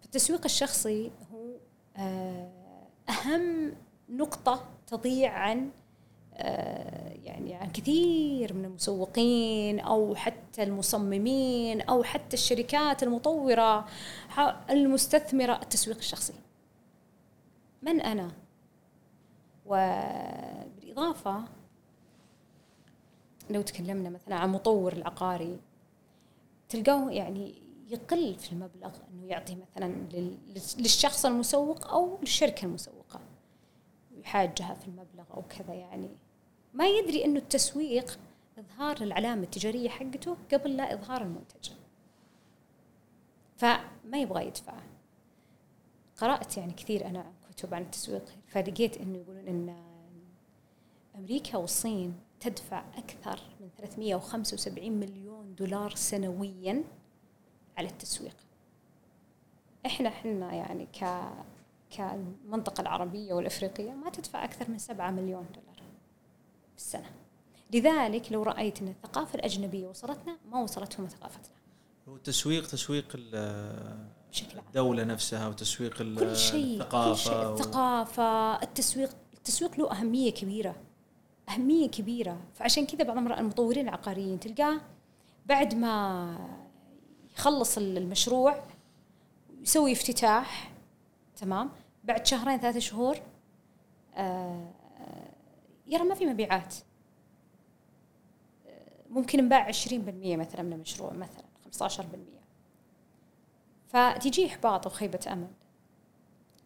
[0.00, 1.56] فالتسويق الشخصي هو
[1.96, 2.50] آه،
[3.08, 3.74] أهم
[4.08, 5.70] نقطة تضيع عن
[7.24, 13.86] يعني عن كثير من المسوقين أو حتى المصممين أو حتى الشركات المطورة
[14.70, 16.32] المستثمرة التسويق الشخصي.
[17.82, 18.30] من أنا؟
[19.66, 21.44] وبالإضافة
[23.50, 25.58] لو تكلمنا مثلا عن مطور العقاري
[26.68, 27.54] تلقاه يعني
[27.88, 30.38] يقل في المبلغ إنه يعطي مثلا لل-
[30.78, 33.01] للشخص المسوق أو للشركة المسوقة
[34.22, 36.10] يحاجها في المبلغ أو كذا يعني.
[36.74, 38.18] ما يدري إنه التسويق
[38.58, 41.70] إظهار العلامة التجارية حقته قبل لا إظهار المنتج.
[43.56, 44.74] فما يبغى يدفع.
[46.16, 49.76] قرأت يعني كثير أنا كتب عن التسويق فلقيت إنه يقولون إن
[51.16, 56.84] أمريكا والصين تدفع أكثر من 375 مليون دولار سنويا
[57.78, 58.36] على التسويق.
[59.86, 61.04] إحنا إحنا يعني ك
[61.96, 65.82] كالمنطقة العربية والإفريقية ما تدفع أكثر من 7 مليون دولار
[66.72, 67.10] في السنة
[67.74, 71.54] لذلك لو رأيت أن الثقافة الأجنبية وصلتنا ما وصلتهم ثقافتنا.
[72.08, 73.16] هو تسويق تسويق
[74.30, 74.66] بشكل عام.
[74.68, 77.32] الدولة نفسها وتسويق كل شيء كل شيء.
[77.32, 80.74] الثقافة و- الثقافة التسويق التسويق له أهمية كبيرة.
[81.48, 82.40] أهمية كبيرة.
[82.54, 84.80] فعشان كذا بعض المرات المطورين العقاريين تلقاه
[85.46, 86.36] بعد ما
[87.36, 88.62] يخلص المشروع
[89.62, 90.72] يسوي افتتاح
[91.36, 91.70] تمام؟
[92.04, 93.16] بعد شهرين ثلاثة شهور
[94.14, 94.70] آه،
[95.86, 96.74] يرى ما في مبيعات.
[98.66, 102.42] آه، ممكن انباع 20% مثلا من المشروع مثلا 15%
[103.86, 105.50] فتيجي إحباط وخيبة أمل.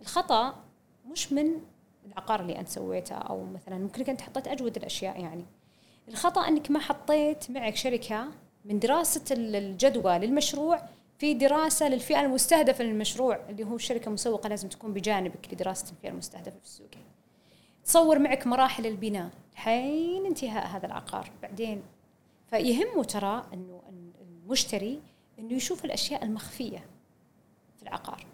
[0.01, 0.65] الخطأ
[1.07, 1.61] مش من
[2.07, 5.45] العقار اللي أنت سويته أو مثلا ممكن أنت حطيت أجود الأشياء يعني.
[6.09, 8.29] الخطأ إنك ما حطيت معك شركة
[8.65, 10.83] من دراسة الجدوى للمشروع
[11.19, 16.59] في دراسة للفئة المستهدفة للمشروع اللي هو الشركة المسوقه لازم تكون بجانبك لدراسه الفئة المستهدفة
[16.59, 16.91] في السوق.
[17.85, 21.31] تصور معك مراحل البناء حين انتهاء هذا العقار.
[21.43, 21.83] بعدين
[22.51, 23.83] فيهمه ترى أنه
[24.21, 25.01] المشتري
[25.39, 26.87] أنه يشوف الأشياء المخفية
[27.77, 28.27] في العقار.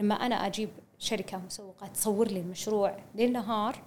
[0.00, 0.68] لما أنا أجيب
[0.98, 3.82] شركة مسوقة تصور لي المشروع ليل نهار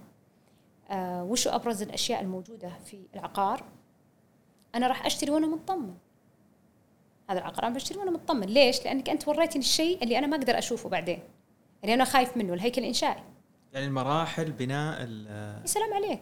[0.89, 3.63] آه وشو أبرز الأشياء الموجودة في العقار؟
[4.75, 5.95] أنا راح أشتري وأنا مطمن
[7.29, 8.47] هذا العقار أنا بشتري وأنا مطمن.
[8.47, 11.19] ليش؟ لأنك أنت وريتني الشيء اللي أنا ما أقدر أشوفه بعدين.
[11.83, 13.23] اللي أنا خايف منه الهيكل الإنشائي.
[13.73, 16.21] يعني المراحل بناء يا سلام عليك.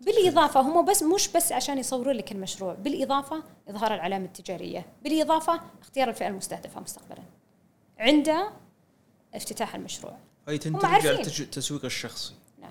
[0.00, 2.74] بالإضافة هم بس مش بس عشان يصوروا لك المشروع.
[2.74, 4.86] بالإضافة إظهار العلامة التجارية.
[5.04, 7.22] بالإضافة اختيار الفئة المستهدفة مستقبلا.
[7.98, 8.34] عند
[9.34, 10.16] افتتاح المشروع.
[10.48, 12.34] أي ترجع التسويق الشخصي.
[12.58, 12.70] نعم.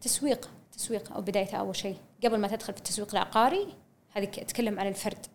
[0.00, 1.12] تسويق تسويق.
[1.12, 1.96] أو بدايتها أول شيء.
[2.24, 3.74] قبل ما تدخل في التسويق العقاري
[4.12, 5.26] هذه اتكلم عن الفرد.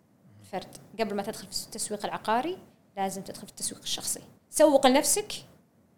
[0.46, 2.58] الفرد قبل ما تدخل في التسويق العقاري
[2.96, 4.20] لازم تدخل في التسويق الشخصي.
[4.50, 5.32] سوق لنفسك.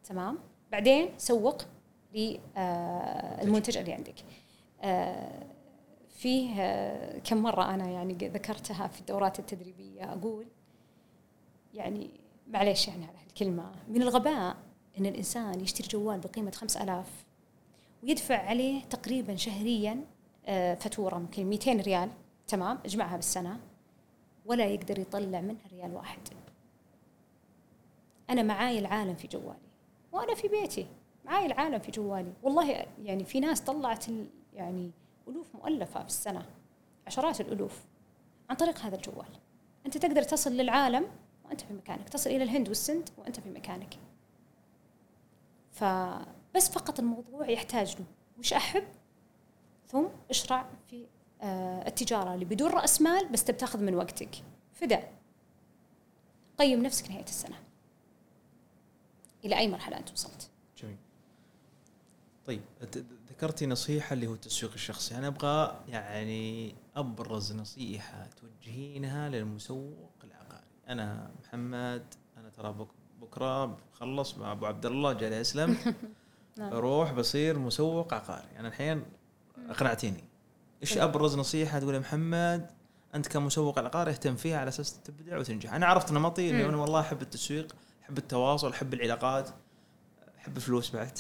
[0.04, 0.38] تمام.
[0.72, 1.62] بعدين سوق
[2.14, 4.14] للمنتج اللي عندك.
[4.82, 5.42] آه،
[6.08, 10.12] فيه آه، كم مرة أنا يعني ذكرتها في الدورات التدريبية.
[10.12, 10.46] أقول
[11.74, 12.10] يعني
[12.46, 14.56] معليش يعني على الكلمة من الغباء
[14.98, 17.24] أن الإنسان يشتري جوال بقيمة خمس ألاف
[18.02, 20.04] ويدفع عليه تقريبا شهريا
[20.46, 22.10] آه، فاتورة ممكن 200 ريال.
[22.48, 22.78] تمام.
[22.84, 23.60] اجمعها بالسنة.
[24.48, 26.20] ولا يقدر يطلع منها ريال واحد.
[28.30, 29.68] أنا معاي العالم في جوالي
[30.12, 30.86] وأنا في بيتي
[31.24, 32.32] معاي العالم في جوالي.
[32.42, 34.04] والله يعني في ناس طلعت
[34.54, 34.90] يعني
[35.28, 36.46] ألوف مؤلفة في السنة
[37.06, 37.84] عشرات الألوف
[38.50, 39.28] عن طريق هذا الجوال.
[39.86, 41.06] أنت تقدر تصل للعالم
[41.44, 43.94] وأنت في مكانك تصل إلى الهند والسند وأنت في مكانك.
[45.72, 48.04] فبس فقط الموضوع يحتاج له.
[48.38, 48.84] وش أحب؟
[49.86, 51.06] ثم أشرع في
[51.42, 54.42] آه، التجارة اللي بدون رأس مال بس تبتاخذ من وقتك.
[54.72, 55.08] فدا.
[56.58, 57.56] قيم نفسك نهاية السنة.
[59.44, 60.50] إلى أي مرحلة أنت وصلت.
[60.78, 60.96] جميل.
[62.46, 62.62] طيب
[63.28, 65.16] ذكرتي نصيحة اللي هو التسويق الشخصي.
[65.16, 70.66] أنا أبغى يعني أبرز نصيحة توجهينها للمسوق العقاري.
[70.88, 72.74] أنا محمد أنا ترى
[73.20, 75.76] بكرة بخلص مع أبو عبد الله جاي أسلم.
[76.58, 76.70] نعم.
[76.70, 78.58] بروح بصير مسوق عقاري.
[78.58, 79.04] أنا الحين
[79.68, 80.24] أقنعتيني.
[80.82, 82.70] إيش أبرز نصيحة تقول يا محمد؟
[83.14, 85.74] أنت كمسوق عقاري اهتم فيها على أساس تبدع وتنجح.
[85.74, 89.50] أنا عرفت نمطي إني أنا والله أحب التسويق أحب التواصل أحب العلاقات
[90.38, 91.18] أحب فلوس بعد.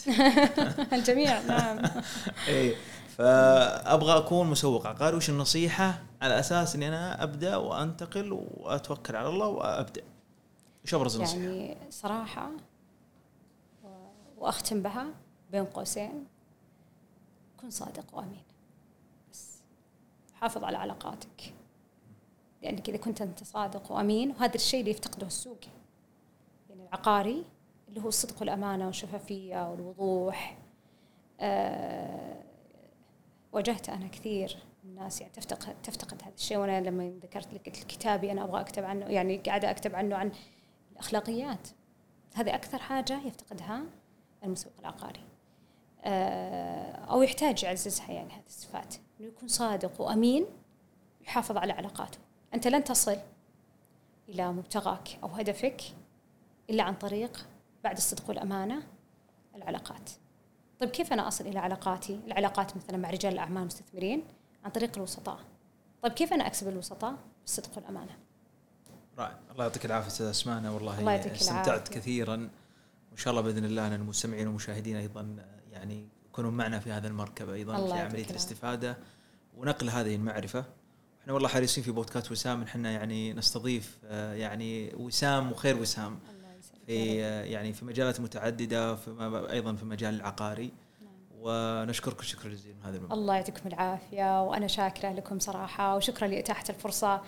[0.92, 1.78] الجميع نعم.
[2.48, 2.74] اي
[3.18, 9.46] فأبغى أكون مسوق عقاري وش النصيحة؟ على أساس إني أنا أبدأ وأنتقل وأتوكل على الله
[9.46, 10.02] وأبدأ.
[10.84, 12.50] إيش ابرز النصيحه؟ يعني صراحة
[14.38, 15.06] وأختم بها
[15.52, 16.26] بين قوسين.
[17.60, 18.47] كن صادق وأمين.
[20.40, 21.54] حافظ على علاقاتك.
[22.62, 25.58] لأنك إذا كنت أنت صادق وأمين وهذا الشيء اللي يفتقده السوق.
[26.68, 27.44] يعني العقاري
[27.88, 30.58] اللي هو الصدق والأمانة والشفافية والوضوح.
[31.40, 32.42] أه
[33.52, 36.58] واجهت أنا كثير الناس يعني تفتقد تفتقد هذا الشيء.
[36.58, 40.32] وأنا لما ذكرت لك كتابي أنا أبغى أكتب عنه يعني قاعدة أكتب عنه عن
[40.92, 41.68] الأخلاقيات.
[42.34, 43.82] هذه أكثر حاجة يفتقدها
[44.44, 45.20] المسوق العقاري.
[46.04, 48.94] أه أو يحتاج يعززها يعني هذه الصفات.
[49.20, 50.46] إنه يكون صادق وأمين
[51.20, 52.18] يحافظ على علاقاته.
[52.54, 53.16] أنت لن تصل
[54.28, 55.82] إلى مبتغاك أو هدفك
[56.70, 57.46] إلا عن طريق
[57.84, 58.82] بعد الصدق والأمانة
[59.54, 60.10] العلاقات.
[60.78, 64.24] طيب كيف أنا أصل إلى علاقاتي؟ العلاقات مثلا مع رجال الأعمال المستثمرين
[64.64, 65.40] عن طريق الوسطاء.
[66.02, 68.18] طيب كيف أنا أكسب الوسطاء؟ بالصدق والأمانة.
[69.18, 69.38] رائع.
[69.52, 70.72] الله يعطيك العافية أستاذ أسماء.
[70.72, 72.50] والله الله يعطيك استمتعت كثيرا.
[73.10, 75.36] وإن شاء الله بإذن الله أن المستمعين والمشاهدين أيضا
[75.70, 76.08] يعني
[76.38, 78.96] يكونوا معنا في هذا المركب أيضا في عملية الاستفادة
[79.56, 80.64] ونقل هذه المعرفة.
[81.22, 86.18] إحنا والله حريصين في بودكاست وسام إحنا يعني نستضيف آه، يعني وسام وخير وسام
[86.86, 87.16] في
[87.50, 90.72] يعني في مجالات متعددة في أيضا في مجال العقاري.
[91.02, 91.12] نعم.
[91.40, 93.16] ونشكركم شكرا جزيلا هذا الموضوع.
[93.16, 97.20] الله يعطيكم العافية وأنا شاكرة لكم صراحة وشكرا لاتاحه الفرصة.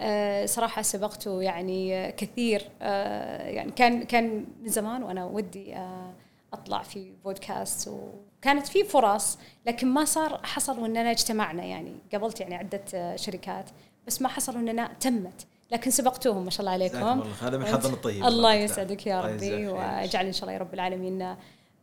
[0.00, 6.12] آه، صراحة سبقتوا يعني كثير آه، يعني كان كان من زمان وأنا ودي آه،
[6.52, 11.96] أطلع في بودكاست وكانت في فرص لكن ما صار حصل إننا اجتمعنا يعني.
[12.12, 13.70] قابلت يعني عدة شركات
[14.06, 15.46] بس ما حصل إننا تمت.
[15.70, 17.22] لكن سبقتوهم ما شاء الله عليكم.
[17.42, 21.18] هذا من حظنا الطيب الله يسعدك يا ربي واجعل إن شاء الله يا رب العالمين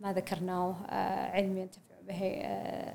[0.02, 2.94] ما ذكرناه آه، علم ينتفع به آه،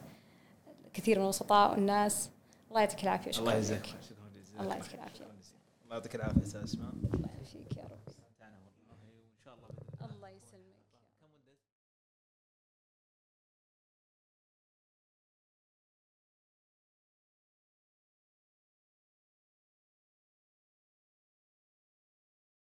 [0.95, 2.31] كثير من الوسطاء والناس.
[2.69, 3.31] الله يعطيك العافية.
[3.31, 3.87] شكرا الله يجزاك
[4.61, 5.25] الله يعطيك العافية.
[5.85, 6.91] الله يعطيك العافية أستاذ اسماء